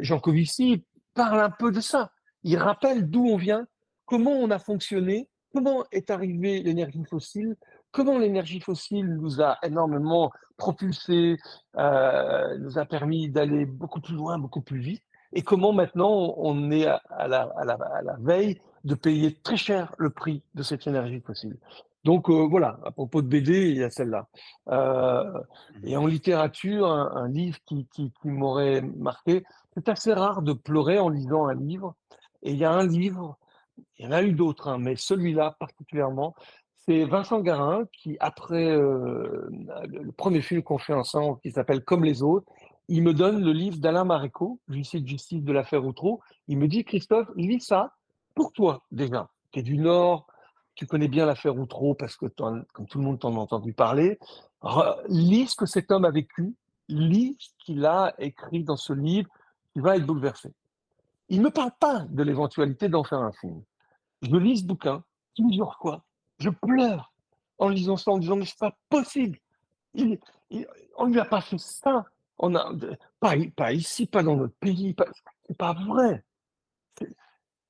Jean 0.00 0.20
Covici 0.20 0.84
parle 1.14 1.40
un 1.40 1.50
peu 1.50 1.72
de 1.72 1.80
ça. 1.80 2.10
Il 2.42 2.58
rappelle 2.58 3.08
d'où 3.08 3.24
on 3.26 3.36
vient, 3.36 3.66
comment 4.04 4.32
on 4.32 4.50
a 4.50 4.58
fonctionné, 4.58 5.28
comment 5.54 5.84
est 5.92 6.10
arrivée 6.10 6.62
l'énergie 6.62 7.04
fossile, 7.08 7.56
comment 7.92 8.18
l'énergie 8.18 8.60
fossile 8.60 9.06
nous 9.14 9.40
a 9.40 9.58
énormément 9.62 10.30
propulsé, 10.56 11.36
euh, 11.76 12.58
nous 12.58 12.78
a 12.78 12.84
permis 12.84 13.30
d'aller 13.30 13.64
beaucoup 13.66 14.00
plus 14.00 14.14
loin, 14.14 14.38
beaucoup 14.38 14.60
plus 14.60 14.80
vite, 14.80 15.02
et 15.32 15.42
comment 15.42 15.72
maintenant 15.72 16.34
on 16.36 16.70
est 16.70 16.86
à, 16.86 17.28
la, 17.28 18.16
veille 18.20 18.60
de 18.84 18.94
payer 18.94 19.34
très 19.42 19.56
cher 19.56 19.94
le 19.98 20.10
prix 20.10 20.42
de 20.54 20.62
cette 20.62 20.86
énergie 20.86 21.20
fossile. 21.20 21.56
Donc 22.04 22.30
euh, 22.30 22.46
voilà, 22.48 22.78
à 22.84 22.90
propos 22.90 23.20
de 23.20 23.28
BD, 23.28 23.70
il 23.70 23.76
y 23.76 23.84
a 23.84 23.90
celle-là. 23.90 24.26
Euh, 24.68 25.40
et 25.84 25.96
en 25.96 26.06
littérature, 26.06 26.90
un, 26.90 27.28
livre 27.28 27.58
qui 27.66 27.86
m'aurait 28.24 28.80
marqué, 28.80 29.44
c'est 29.74 29.88
assez 29.88 30.12
rare 30.12 30.42
de 30.42 30.52
pleurer 30.52 30.98
en 30.98 31.08
lisant 31.08 31.46
un 31.46 31.54
livre. 31.54 31.94
Et 32.42 32.52
il 32.52 32.58
y 32.58 32.64
a 32.64 32.72
un 32.72 32.86
livre, 32.86 33.38
il 33.98 34.06
y 34.06 34.08
en 34.08 34.12
a 34.12 34.22
eu 34.22 34.32
d'autres, 34.32 34.68
hein, 34.68 34.78
mais 34.78 34.96
celui-là 34.96 35.56
particulièrement, 35.58 36.34
c'est 36.86 37.04
Vincent 37.04 37.40
Garin 37.40 37.84
qui, 37.92 38.16
après 38.20 38.70
euh, 38.70 39.48
le 39.86 40.12
premier 40.12 40.40
film 40.40 40.62
qu'on 40.62 40.78
fait 40.78 40.94
ensemble, 40.94 41.38
qui 41.40 41.50
s'appelle 41.50 41.84
Comme 41.84 42.04
les 42.04 42.22
autres, 42.22 42.46
il 42.88 43.02
me 43.02 43.14
donne 43.14 43.44
le 43.44 43.52
livre 43.52 43.78
d'Alain 43.78 44.04
Maréco, 44.04 44.58
de 44.68 44.82
justice 45.06 45.44
de 45.44 45.52
l'affaire 45.52 45.84
Outreau. 45.84 46.20
Il 46.48 46.58
me 46.58 46.66
dit, 46.66 46.84
Christophe, 46.84 47.28
lis 47.36 47.60
ça 47.60 47.94
pour 48.34 48.52
toi 48.52 48.82
déjà, 48.90 49.28
qui 49.52 49.60
est 49.60 49.62
du 49.62 49.76
Nord, 49.76 50.26
tu 50.74 50.86
connais 50.86 51.08
bien 51.08 51.26
l'affaire 51.26 51.56
Outreau 51.56 51.94
parce 51.94 52.16
que, 52.16 52.26
comme 52.26 52.86
tout 52.88 52.98
le 52.98 53.04
monde 53.04 53.20
t'en 53.20 53.36
a 53.36 53.38
entendu 53.38 53.72
parler. 53.72 54.18
Lis 55.08 55.48
ce 55.48 55.56
que 55.56 55.66
cet 55.66 55.90
homme 55.90 56.04
a 56.04 56.10
vécu, 56.10 56.54
lis 56.88 57.36
ce 57.38 57.50
qu'il 57.58 57.84
a 57.84 58.14
écrit 58.18 58.64
dans 58.64 58.76
ce 58.76 58.92
livre, 58.92 59.28
tu 59.74 59.80
vas 59.80 59.96
être 59.96 60.06
bouleversé. 60.06 60.52
Il 61.28 61.40
ne 61.40 61.44
me 61.44 61.50
parle 61.50 61.72
pas 61.78 62.06
de 62.08 62.22
l'éventualité 62.22 62.88
d'en 62.88 63.04
faire 63.04 63.20
un 63.20 63.32
film. 63.32 63.62
Je 64.22 64.36
lis 64.36 64.58
ce 64.58 64.64
bouquin 64.64 65.04
plusieurs 65.36 65.76
fois, 65.76 66.02
je 66.40 66.50
pleure 66.50 67.12
en 67.58 67.68
lisant 67.68 67.96
ça, 67.96 68.10
en 68.10 68.18
disant 68.18 68.36
mais 68.36 68.46
c'est 68.46 68.58
pas 68.58 68.76
possible. 68.88 69.38
On 70.96 71.06
lui 71.06 71.20
a 71.20 71.24
pas 71.24 71.40
fait 71.40 71.58
ça. 71.58 72.04
On 72.38 72.54
a, 72.54 72.72
pas, 73.20 73.72
ici, 73.74 74.06
pas 74.06 74.22
dans 74.22 74.34
notre 74.36 74.54
pays. 74.54 74.96
C'est 75.46 75.56
pas 75.56 75.74
vrai. 75.74 76.24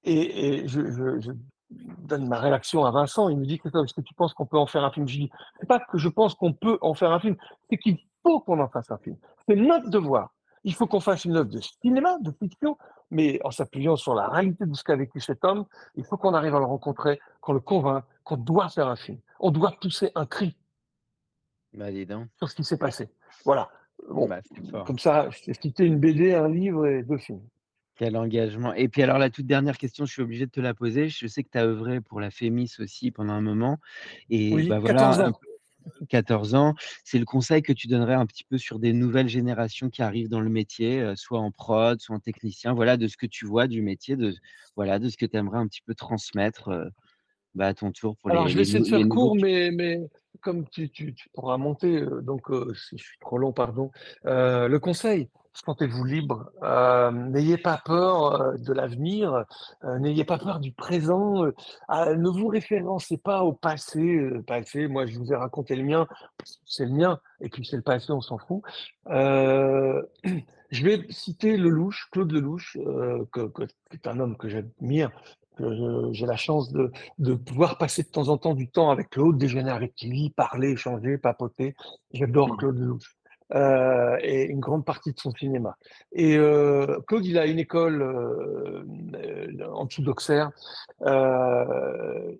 Et, 0.04 0.66
je, 0.68 1.32
donne 1.70 2.28
ma 2.28 2.38
réaction 2.38 2.84
à 2.84 2.90
Vincent. 2.90 3.28
Il 3.28 3.38
me 3.38 3.46
dit 3.46 3.60
est-ce 3.64 3.94
que 3.94 4.00
tu 4.00 4.14
penses 4.14 4.32
qu'on 4.32 4.46
peut 4.46 4.58
en 4.58 4.66
faire 4.66 4.84
un 4.84 4.90
film? 4.90 5.08
Je 5.08 5.18
dis 5.18 5.30
c'est 5.58 5.66
pas 5.66 5.80
que 5.80 5.98
je 5.98 6.08
pense 6.08 6.34
qu'on 6.34 6.52
peut 6.52 6.78
en 6.80 6.94
faire 6.94 7.10
un 7.12 7.20
film, 7.20 7.36
c'est 7.68 7.78
qu'il 7.78 7.98
faut 8.22 8.40
qu'on 8.40 8.60
en 8.60 8.68
fasse 8.68 8.90
un 8.90 8.98
film. 8.98 9.16
C'est 9.48 9.56
notre 9.56 9.88
devoir. 9.90 10.32
Il 10.62 10.74
faut 10.74 10.86
qu'on 10.86 11.00
fasse 11.00 11.24
une 11.24 11.36
œuvre 11.36 11.50
de 11.50 11.60
cinéma, 11.60 12.18
de 12.20 12.32
fiction, 12.32 12.76
mais 13.10 13.40
en 13.44 13.50
s'appuyant 13.50 13.96
sur 13.96 14.14
la 14.14 14.28
réalité 14.28 14.66
de 14.66 14.74
ce 14.74 14.84
qu'a 14.84 14.96
vécu 14.96 15.20
cet 15.20 15.44
homme, 15.44 15.66
il 15.96 16.04
faut 16.04 16.16
qu'on 16.16 16.34
arrive 16.34 16.54
à 16.54 16.58
le 16.58 16.64
rencontrer, 16.64 17.20
qu'on 17.40 17.52
le 17.52 17.60
convainc 17.60 18.04
qu'on 18.24 18.36
doit 18.36 18.68
faire 18.68 18.88
un 18.88 18.96
film. 18.96 19.18
On 19.40 19.50
doit 19.50 19.74
pousser 19.80 20.10
un 20.14 20.26
cri 20.26 20.56
bah, 21.72 21.86
sur 22.36 22.48
ce 22.48 22.54
qui 22.54 22.64
s'est 22.64 22.78
passé. 22.78 23.08
Voilà. 23.44 23.70
Bon, 24.08 24.26
bah, 24.26 24.40
comme 24.86 24.98
ça, 24.98 25.28
je 25.30 25.42
t'ai 25.42 25.54
cité 25.54 25.84
une 25.84 25.98
BD, 25.98 26.34
un 26.34 26.48
livre 26.48 26.86
et 26.86 27.02
deux 27.02 27.18
films. 27.18 27.42
Quel 27.96 28.16
engagement. 28.16 28.72
Et 28.72 28.88
puis 28.88 29.02
alors 29.02 29.18
la 29.18 29.28
toute 29.28 29.46
dernière 29.46 29.76
question, 29.76 30.06
je 30.06 30.12
suis 30.12 30.22
obligé 30.22 30.46
de 30.46 30.50
te 30.50 30.60
la 30.60 30.72
poser. 30.72 31.10
Je 31.10 31.26
sais 31.26 31.42
que 31.42 31.50
tu 31.50 31.58
as 31.58 31.66
œuvré 31.66 32.00
pour 32.00 32.18
la 32.18 32.30
FEMIS 32.30 32.76
aussi 32.78 33.10
pendant 33.10 33.34
un 33.34 33.42
moment. 33.42 33.78
Et 34.30 34.54
oui, 34.54 34.68
bah, 34.68 34.78
voilà, 34.78 35.00
14 35.00 35.20
ans. 35.20 35.40
14 36.08 36.54
ans. 36.54 36.74
C'est 37.04 37.18
le 37.18 37.24
conseil 37.24 37.62
que 37.62 37.72
tu 37.72 37.88
donnerais 37.88 38.14
un 38.14 38.26
petit 38.26 38.44
peu 38.44 38.58
sur 38.58 38.78
des 38.78 38.92
nouvelles 38.92 39.28
générations 39.28 39.90
qui 39.90 40.02
arrivent 40.02 40.28
dans 40.28 40.40
le 40.40 40.50
métier, 40.50 41.00
euh, 41.00 41.14
soit 41.16 41.40
en 41.40 41.50
prod, 41.50 42.00
soit 42.00 42.16
en 42.16 42.20
technicien, 42.20 42.72
voilà, 42.72 42.96
de 42.96 43.06
ce 43.06 43.16
que 43.16 43.26
tu 43.26 43.46
vois 43.46 43.66
du 43.66 43.82
métier, 43.82 44.16
de, 44.16 44.34
voilà, 44.76 44.98
de 44.98 45.08
ce 45.08 45.16
que 45.16 45.26
tu 45.26 45.36
aimerais 45.36 45.58
un 45.58 45.66
petit 45.66 45.82
peu 45.82 45.94
transmettre 45.94 46.68
euh, 46.68 46.88
bah, 47.54 47.68
à 47.68 47.74
ton 47.74 47.92
tour 47.92 48.16
pour 48.16 48.30
Alors, 48.30 48.48
je 48.48 48.56
vais 48.56 48.62
essayer 48.62 48.80
de 48.80 48.84
faire 48.84 49.08
court, 49.08 49.36
mais, 49.36 49.70
mais 49.70 50.00
comme 50.40 50.68
tu, 50.68 50.88
tu, 50.90 51.14
tu 51.14 51.28
pourras 51.30 51.56
monter, 51.56 52.00
euh, 52.00 52.20
donc 52.22 52.46
si 52.74 52.98
je 52.98 53.04
suis 53.04 53.18
trop 53.20 53.38
long, 53.38 53.52
pardon. 53.52 53.90
le 54.24 54.78
conseil, 54.78 55.28
sentez-vous 55.52 56.04
libre. 56.04 56.50
Euh, 56.62 57.10
n'ayez 57.10 57.58
pas 57.58 57.80
peur 57.84 58.40
euh, 58.40 58.56
de 58.56 58.72
l'avenir, 58.72 59.44
euh, 59.84 59.98
n'ayez 59.98 60.24
pas 60.24 60.38
peur 60.38 60.60
du 60.60 60.72
présent. 60.72 61.44
ne 61.88 62.28
vous 62.28 62.48
référencez 62.48 63.18
pas 63.18 63.42
au 63.42 63.52
passé. 63.52 64.30
passé, 64.46 64.86
moi, 64.88 65.06
je 65.06 65.18
vous 65.18 65.32
ai 65.32 65.36
raconté 65.36 65.76
le 65.76 65.84
mien, 65.84 66.06
c'est 66.64 66.84
le 66.84 66.92
mien, 66.92 67.20
et 67.40 67.48
puis 67.48 67.64
c'est 67.64 67.76
le 67.76 67.82
passé, 67.82 68.12
on 68.12 68.20
s'en 68.20 68.38
fout. 68.38 68.62
je 69.08 70.84
vais 70.84 71.04
citer 71.10 71.56
Lelouch, 71.56 72.08
Claude 72.12 72.32
Lelouch, 72.32 72.78
que, 73.32 73.46
que, 73.48 73.64
qui 73.64 73.96
est 73.96 74.06
un 74.06 74.20
homme 74.20 74.36
que 74.36 74.48
j'admire. 74.48 75.10
J'ai 76.12 76.24
la 76.24 76.36
chance 76.36 76.72
de, 76.72 76.90
de, 77.18 77.34
pouvoir 77.34 77.76
passer 77.76 78.02
de 78.02 78.08
temps 78.08 78.28
en 78.28 78.38
temps 78.38 78.54
du 78.54 78.68
temps 78.68 78.90
avec 78.90 79.10
Claude, 79.10 79.36
déjeuner 79.36 79.70
avec 79.70 80.00
lui, 80.00 80.30
parler, 80.30 80.70
échanger, 80.70 81.18
papoter. 81.18 81.74
J'adore 82.12 82.56
Claude 82.56 82.78
Lelouch. 82.78 83.19
Euh, 83.52 84.16
et 84.22 84.44
une 84.44 84.60
grande 84.60 84.84
partie 84.84 85.12
de 85.12 85.18
son 85.18 85.32
cinéma. 85.32 85.76
Et 86.12 86.36
euh, 86.36 87.00
Claude, 87.08 87.26
il 87.26 87.36
a 87.36 87.46
une 87.46 87.58
école 87.58 88.00
euh, 88.00 88.84
en 89.72 89.86
dessous 89.86 90.02
d'Auxerre, 90.02 90.52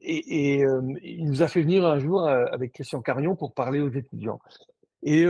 et, 0.03 0.63
il 1.03 1.25
nous 1.27 1.43
a 1.43 1.49
fait 1.49 1.63
venir 1.63 1.85
un 1.85 1.99
jour 1.99 2.29
avec 2.29 2.75
Christian 2.75 3.03
Carion 3.03 3.35
pour 3.35 3.55
parler 3.55 3.81
aux 3.81 3.91
étudiants. 3.91 4.41
Et 5.03 5.27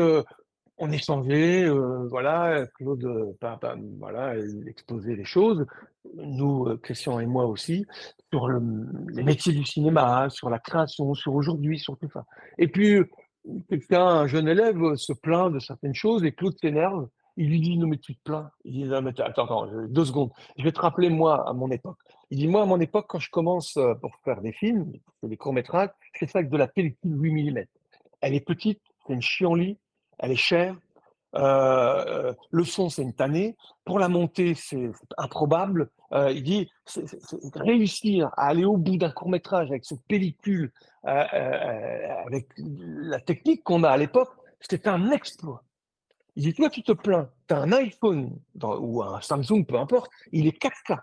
on 0.77 0.91
échangeait, 0.91 1.67
voilà, 2.11 2.67
Claude, 2.75 3.35
voilà, 3.99 4.37
il 4.37 4.69
exposait 4.69 5.15
les 5.15 5.25
choses, 5.25 5.65
nous, 6.15 6.77
Christian 6.83 7.21
et 7.21 7.27
moi 7.27 7.47
aussi, 7.47 7.87
sur 8.31 8.49
le, 8.49 8.61
les 9.15 9.23
métiers 9.23 9.55
du 9.55 9.65
cinéma, 9.65 10.29
sur 10.29 10.51
la 10.51 10.59
création, 10.59 11.15
sur 11.15 11.35
aujourd'hui, 11.35 11.79
sur 11.79 11.97
tout 11.97 12.11
ça. 12.13 12.27
Et 12.59 12.69
puis, 12.69 13.01
quelqu'un, 13.69 14.07
un 14.07 14.27
jeune 14.27 14.49
élève, 14.49 14.95
se 14.97 15.13
plaint 15.13 15.53
de 15.53 15.59
certaines 15.59 15.95
choses 15.95 16.25
et 16.25 16.33
Claude 16.33 16.57
s'énerve. 16.61 17.09
Il 17.37 17.49
lui 17.49 17.61
dit, 17.61 17.79
non, 17.79 17.87
mais 17.87 17.97
tu 17.97 18.15
te 18.17 18.23
plains. 18.23 18.51
Il 18.65 18.73
dit, 18.73 18.85
non, 18.85 19.01
mais 19.03 19.19
attends, 19.21 19.45
attends, 19.45 19.67
deux 19.89 20.05
secondes. 20.05 20.31
Je 20.59 20.65
vais 20.65 20.73
te 20.73 20.81
rappeler, 20.81 21.09
moi, 21.09 21.49
à 21.49 21.53
mon 21.53 21.71
époque. 21.71 21.99
Il 22.31 22.39
dit, 22.39 22.49
moi, 22.49 22.63
à 22.63 22.67
mon 22.67 22.81
époque, 22.81 23.07
quand 23.09 23.19
je 23.19 23.31
commence 23.31 23.77
euh, 23.77 23.95
pour 23.95 24.15
faire 24.25 24.41
des 24.41 24.53
films, 24.53 24.93
des 25.23 25.37
courts-métrages, 25.37 25.91
fais 26.15 26.27
ça 26.27 26.41
avec 26.41 26.51
de 26.51 26.57
la 26.57 26.69
pellicule 26.69 27.23
8 27.23 27.51
mm. 27.51 27.65
Elle 28.21 28.35
est 28.35 28.45
petite, 28.45 28.81
c'est 29.07 29.15
une 29.15 29.23
chienlit, 29.23 29.79
elle 30.19 30.33
est 30.33 30.37
chère, 30.37 30.77
euh, 31.37 32.35
le 32.51 32.65
son, 32.65 32.89
c'est 32.89 33.03
une 33.03 33.15
tannée. 33.15 33.57
Pour 33.85 33.99
la 33.99 34.09
montée, 34.09 34.55
c'est 34.55 34.91
improbable. 35.17 35.91
Euh, 36.13 36.33
il 36.33 36.43
dit 36.43 36.71
réussir 37.55 38.31
à 38.37 38.49
aller 38.49 38.65
au 38.65 38.77
bout 38.77 38.97
d'un 38.97 39.11
court 39.11 39.29
métrage 39.29 39.71
avec 39.71 39.85
cette 39.85 40.03
pellicule, 40.09 40.73
euh, 41.07 41.25
avec 42.27 42.49
la 42.59 43.21
technique 43.21 43.63
qu'on 43.63 43.85
a 43.85 43.91
à 43.91 43.97
l'époque, 43.97 44.31
c'était 44.61 44.89
un 44.89 45.11
exploit. 45.13 45.63
Il 46.37 46.45
dit 46.45 46.55
toi, 46.55 46.69
tu 46.69 46.83
te 46.83 46.93
plains, 46.93 47.29
tu 47.49 47.55
as 47.55 47.59
un 47.59 47.73
iPhone 47.73 48.39
ou 48.63 49.03
un 49.03 49.21
Samsung, 49.21 49.65
peu 49.67 49.79
importe, 49.79 50.11
il 50.33 50.47
est 50.47 50.61
4K. 50.61 50.99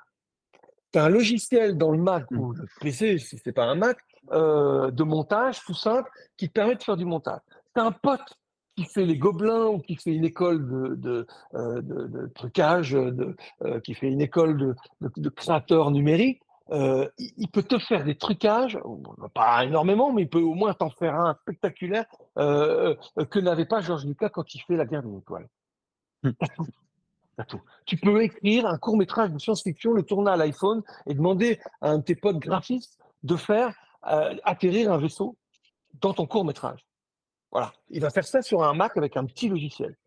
Tu 0.91 0.99
as 0.99 1.03
un 1.03 1.09
logiciel 1.09 1.77
dans 1.77 1.91
le 1.91 1.97
Mac 1.97 2.29
ou 2.31 2.53
le 2.53 2.65
PC, 2.81 3.17
si 3.17 3.37
c'est 3.37 3.51
pas 3.51 3.65
un 3.65 3.75
Mac, 3.75 3.97
de 4.31 5.03
montage 5.03 5.61
tout 5.63 5.73
simple 5.73 6.09
qui 6.35 6.49
te 6.49 6.53
permet 6.53 6.75
de 6.75 6.83
faire 6.83 6.97
du 6.97 7.05
montage. 7.05 7.39
Tu 7.73 7.81
as 7.81 7.85
un 7.85 7.91
pote 7.91 8.37
qui 8.77 8.85
fait 8.85 9.05
les 9.05 9.17
gobelins 9.17 9.65
ou 9.65 9.79
qui 9.79 9.95
fait 9.95 10.13
une 10.13 10.23
école 10.23 10.69
de, 10.69 10.95
de, 10.95 11.27
euh, 11.55 11.81
de, 11.81 12.27
trucage, 12.27 12.95
euh, 12.95 13.79
qui 13.83 13.95
fait 13.95 14.07
une 14.07 14.21
école 14.21 14.75
de, 15.01 15.29
créateurs 15.29 15.89
numériques, 15.89 16.41
euh, 16.69 17.09
il, 17.17 17.47
peut 17.49 17.63
te 17.63 17.79
faire 17.79 18.03
des 18.03 18.15
trucages, 18.15 18.77
pas 19.33 19.65
énormément, 19.65 20.13
mais 20.13 20.23
il 20.23 20.29
peut 20.29 20.41
au 20.41 20.53
moins 20.53 20.73
t'en 20.75 20.91
faire 20.91 21.15
un 21.15 21.33
spectaculaire 21.41 22.05
que 22.35 23.39
n'avait 23.39 23.65
pas 23.65 23.81
Georges 23.81 24.05
Lucas 24.05 24.29
quand 24.29 24.53
il 24.53 24.61
fait 24.61 24.75
La 24.75 24.85
guerre 24.85 25.01
des 25.01 25.17
étoiles. 25.17 25.47
Tout. 26.23 26.67
tout. 27.47 27.61
Tu 27.85 27.97
peux 27.97 28.21
écrire 28.21 28.67
un 28.67 28.77
court 28.77 28.97
métrage 28.97 29.31
de 29.31 29.39
science-fiction, 29.39 29.93
le 29.93 30.03
tourner 30.03 30.31
à 30.31 30.37
l'iPhone 30.37 30.83
et 31.07 31.15
demander 31.15 31.59
à 31.81 31.91
un 31.91 31.97
de 31.97 32.03
tes 32.03 32.15
potes 32.15 32.39
graphistes 32.39 32.99
de 33.23 33.35
faire 33.35 33.73
atterrir 34.03 34.91
un 34.91 34.97
vaisseau 34.97 35.35
dans 35.99 36.13
ton 36.13 36.27
court 36.27 36.45
métrage. 36.45 36.87
Voilà, 37.51 37.73
il 37.89 38.01
va 38.01 38.09
faire 38.09 38.25
ça 38.25 38.41
sur 38.41 38.63
un 38.63 38.73
Mac 38.73 38.97
avec 38.97 39.17
un 39.17 39.25
petit 39.25 39.49
logiciel. 39.49 39.97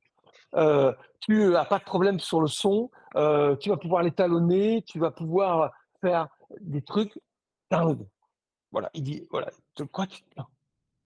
Euh, 0.55 0.93
tu 1.21 1.51
n'as 1.51 1.65
pas 1.65 1.79
de 1.79 1.85
problème 1.85 2.19
sur 2.19 2.41
le 2.41 2.49
son, 2.49 2.91
euh, 3.17 3.57
tu 3.57 3.69
vas 3.69 3.77
pouvoir 3.77 4.03
l'étalonner, 4.03 4.83
tu 4.83 4.99
vas 4.99 5.11
pouvoir 5.11 5.73
faire 6.01 6.29
des 6.61 6.83
trucs 6.83 7.19
Voilà, 8.73 8.91
il 8.95 9.03
dit, 9.03 9.27
voilà, 9.31 9.51
de 9.77 9.85
quoi 9.85 10.07
tu 10.07 10.23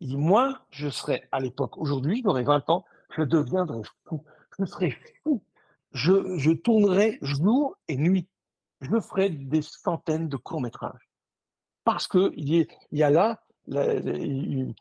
Il 0.00 0.08
dit, 0.08 0.16
moi, 0.16 0.60
je 0.70 0.88
serais 0.88 1.28
à 1.30 1.40
l'époque, 1.40 1.76
aujourd'hui, 1.78 2.22
j'aurais 2.24 2.44
20 2.44 2.70
ans, 2.70 2.84
je 3.16 3.22
deviendrais 3.22 3.82
fou. 4.08 4.24
Je 4.58 4.64
serais 4.64 4.96
fou. 5.22 5.42
Je, 5.92 6.38
je 6.38 6.50
tournerais 6.50 7.18
jour 7.22 7.76
et 7.88 7.96
nuit. 7.96 8.28
Je 8.80 9.00
ferais 9.00 9.30
des 9.30 9.62
centaines 9.62 10.28
de 10.28 10.36
courts-métrages. 10.36 11.08
Parce 11.84 12.08
qu'il 12.08 12.32
il 12.90 12.98
y 12.98 13.02
a 13.02 13.10
là 13.10 13.42
une 13.68 14.74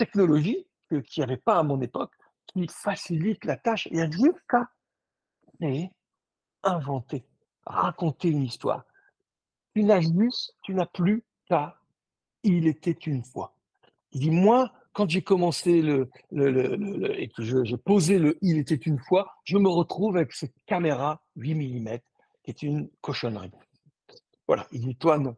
technologie 0.00 0.66
qu'il 0.88 1.02
n'y 1.18 1.24
avait 1.24 1.36
pas 1.36 1.58
à 1.58 1.62
mon 1.62 1.80
époque 1.82 2.12
qui 2.46 2.66
facilite 2.68 3.44
la 3.44 3.56
tâche. 3.56 3.86
Il 3.90 3.98
y 3.98 4.00
a 4.00 4.10
juste 4.10 4.40
qu'à 4.48 4.70
inventer, 6.62 7.24
raconter 7.66 8.28
une 8.30 8.42
histoire. 8.42 8.84
Tu 9.74 9.84
n'as 9.84 10.00
juste, 10.00 10.56
tu 10.62 10.74
n'as 10.74 10.86
plus 10.86 11.22
qu'à 11.46 11.76
il 12.42 12.66
était 12.66 12.90
une 12.92 13.22
fois. 13.22 13.54
Il 14.12 14.20
dit, 14.20 14.30
moi, 14.30 14.72
quand 14.92 15.08
j'ai 15.08 15.22
commencé 15.22 15.82
le, 15.82 16.10
le, 16.32 17.20
et 17.20 17.28
que 17.28 17.42
j'ai 17.42 17.76
posé 17.76 18.18
le 18.18 18.38
il 18.40 18.58
était 18.58 18.74
une 18.74 18.98
fois, 18.98 19.36
je 19.44 19.58
me 19.58 19.68
retrouve 19.68 20.16
avec 20.16 20.32
cette 20.32 20.54
caméra 20.66 21.22
8 21.36 21.54
mm 21.54 21.98
qui 22.42 22.50
est 22.50 22.62
une 22.62 22.88
cochonnerie. 23.02 23.52
Voilà, 24.48 24.66
il 24.72 24.80
dit, 24.80 24.96
toi, 24.96 25.18
non. 25.18 25.36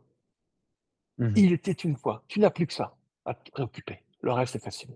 Mmh 1.18 1.32
il 1.36 1.52
était 1.52 1.72
une 1.72 1.96
fois. 1.96 2.24
Tu 2.28 2.40
n'as 2.40 2.50
plus 2.50 2.66
que 2.66 2.72
ça 2.72 2.96
à 3.26 3.34
te 3.34 3.50
préoccuper. 3.50 4.00
Le 4.22 4.32
reste 4.32 4.56
est 4.56 4.64
facile. 4.64 4.90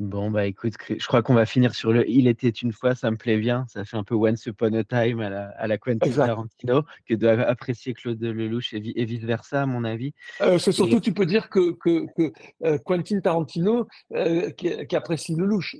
Bon, 0.00 0.30
bah 0.30 0.46
écoute, 0.46 0.72
je 0.88 1.06
crois 1.06 1.22
qu'on 1.22 1.34
va 1.34 1.44
finir 1.44 1.74
sur 1.74 1.92
le 1.92 2.08
Il 2.08 2.26
était 2.26 2.48
une 2.48 2.72
fois, 2.72 2.94
ça 2.94 3.10
me 3.10 3.18
plaît 3.18 3.36
bien. 3.36 3.66
Ça 3.68 3.84
fait 3.84 3.98
un 3.98 4.02
peu 4.02 4.14
Once 4.14 4.46
Upon 4.46 4.72
a 4.72 4.82
Time 4.82 5.20
à 5.20 5.28
la, 5.28 5.50
à 5.58 5.66
la 5.66 5.76
Quentin 5.76 6.10
Tarantino, 6.10 6.84
que 7.06 7.12
doit 7.12 7.32
apprécier 7.32 7.92
Claude 7.92 8.18
Lelouch 8.18 8.72
et, 8.72 9.04
vice-versa, 9.04 9.60
à 9.60 9.66
mon 9.66 9.84
avis. 9.84 10.14
Euh, 10.40 10.58
c'est 10.58 10.72
surtout, 10.72 11.00
tu 11.00 11.12
peux 11.12 11.26
dire 11.26 11.50
que, 11.50 11.72
que, 11.72 12.32
euh, 12.64 12.78
Quentin 12.78 13.20
Tarantino, 13.20 13.86
euh, 14.14 14.50
qui, 14.52 14.96
apprécie 14.96 15.34
Lelouch, 15.34 15.76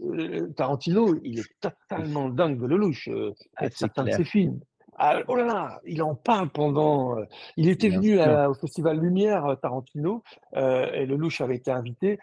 Tarantino, 0.55 1.19
il 1.25 1.39
est 1.39 1.51
totalement 1.59 2.29
dingue 2.29 2.61
de 2.61 2.67
Lelouch. 2.67 3.09
Ah, 3.57 3.71
c'est 3.71 3.77
certains 3.79 4.05
de 4.05 4.11
ses 4.11 4.25
films. 4.25 4.61
Ah, 5.03 5.21
oh 5.29 5.35
là 5.35 5.47
là, 5.47 5.81
il 5.87 6.03
en 6.03 6.15
parle 6.15 6.51
pendant. 6.51 7.17
il 7.57 7.71
était 7.71 7.89
venu 7.89 8.21
au 8.21 8.53
Festival 8.53 8.99
Lumière 8.99 9.57
Tarantino 9.63 10.23
et 10.55 11.07
Lelouch 11.07 11.41
avait 11.41 11.57
été 11.57 11.71
invité. 11.71 12.19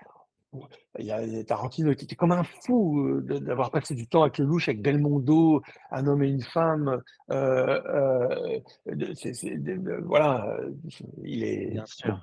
Il 0.99 1.05
y 1.05 1.11
a 1.11 1.43
Tarantino 1.43 1.93
qui 1.93 2.05
était 2.05 2.15
comme 2.15 2.31
un 2.31 2.43
fou 2.43 3.21
d'avoir 3.21 3.69
passé 3.71 3.93
du 3.93 4.07
temps 4.07 4.23
avec 4.23 4.37
Lelouch, 4.39 4.67
avec 4.67 4.81
Belmondo, 4.81 5.61
un 5.91 6.07
homme 6.07 6.23
et 6.23 6.27
une 6.27 6.41
femme. 6.41 7.01
voilà, 10.05 10.57
il 11.23 11.43
est. 11.43 11.71
Bien 11.71 11.85
sûr. 11.85 12.19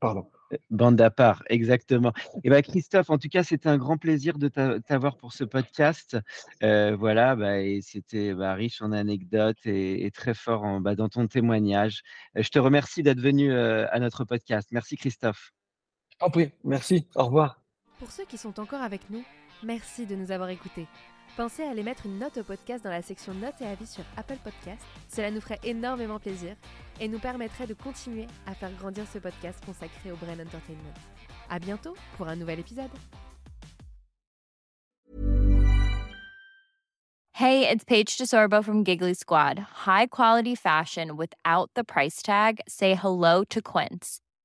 pardon. 0.00 0.26
Bande 0.70 1.00
à 1.00 1.10
part, 1.10 1.42
exactement. 1.48 2.12
Et 2.36 2.40
eh 2.44 2.50
ben 2.50 2.62
Christophe, 2.62 3.10
en 3.10 3.18
tout 3.18 3.28
cas, 3.28 3.42
c'était 3.42 3.68
un 3.68 3.78
grand 3.78 3.96
plaisir 3.96 4.38
de 4.38 4.48
t'avoir 4.48 5.16
pour 5.16 5.32
ce 5.32 5.44
podcast. 5.44 6.18
voilà, 6.60 7.36
bah, 7.36 7.60
et 7.60 7.80
c'était 7.80 8.34
bah, 8.34 8.54
riche 8.54 8.82
en 8.82 8.92
anecdotes 8.92 9.66
et, 9.66 10.10
très 10.12 10.34
fort 10.34 10.64
en, 10.64 10.80
bah, 10.80 10.94
dans 10.94 11.08
ton 11.08 11.26
témoignage. 11.26 12.02
je 12.34 12.48
te 12.48 12.58
remercie 12.58 13.02
d'être 13.02 13.20
venu 13.20 13.52
à 13.54 13.98
notre 14.00 14.24
podcast. 14.24 14.68
Merci 14.72 14.96
Christophe. 14.96 15.53
En 16.20 16.30
prie, 16.30 16.50
merci, 16.62 17.06
au 17.14 17.24
revoir. 17.24 17.60
Pour 17.98 18.10
ceux 18.10 18.24
qui 18.24 18.38
sont 18.38 18.58
encore 18.60 18.82
avec 18.82 19.10
nous, 19.10 19.22
merci 19.62 20.06
de 20.06 20.14
nous 20.14 20.30
avoir 20.30 20.48
écoutés. 20.48 20.86
Pensez 21.36 21.64
à 21.64 21.70
aller 21.70 21.82
mettre 21.82 22.06
une 22.06 22.18
note 22.18 22.38
au 22.38 22.44
podcast 22.44 22.84
dans 22.84 22.90
la 22.90 23.02
section 23.02 23.34
notes 23.34 23.60
et 23.60 23.66
avis 23.66 23.86
sur 23.86 24.04
Apple 24.16 24.38
Podcast. 24.44 24.82
Cela 25.08 25.32
nous 25.32 25.40
ferait 25.40 25.58
énormément 25.64 26.20
plaisir 26.20 26.54
et 27.00 27.08
nous 27.08 27.18
permettrait 27.18 27.66
de 27.66 27.74
continuer 27.74 28.26
à 28.46 28.54
faire 28.54 28.70
grandir 28.78 29.04
ce 29.12 29.18
podcast 29.18 29.64
consacré 29.66 30.12
au 30.12 30.16
Brain 30.16 30.38
Entertainment. 30.38 30.94
À 31.50 31.58
bientôt 31.58 31.94
pour 32.16 32.28
un 32.28 32.36
nouvel 32.36 32.60
épisode. 32.60 32.90
Hey, 37.32 37.68
it's 37.68 37.84
Paige 37.84 38.16
DeSorbo 38.16 38.62
from 38.64 38.84
Giggly 38.84 39.14
Squad. 39.14 39.58
High 39.86 40.06
quality 40.06 40.54
fashion 40.54 41.16
without 41.16 41.68
the 41.74 41.82
price 41.82 42.22
tag. 42.22 42.60
Say 42.68 42.94
hello 42.94 43.42
to 43.50 43.60
Quince. 43.60 44.20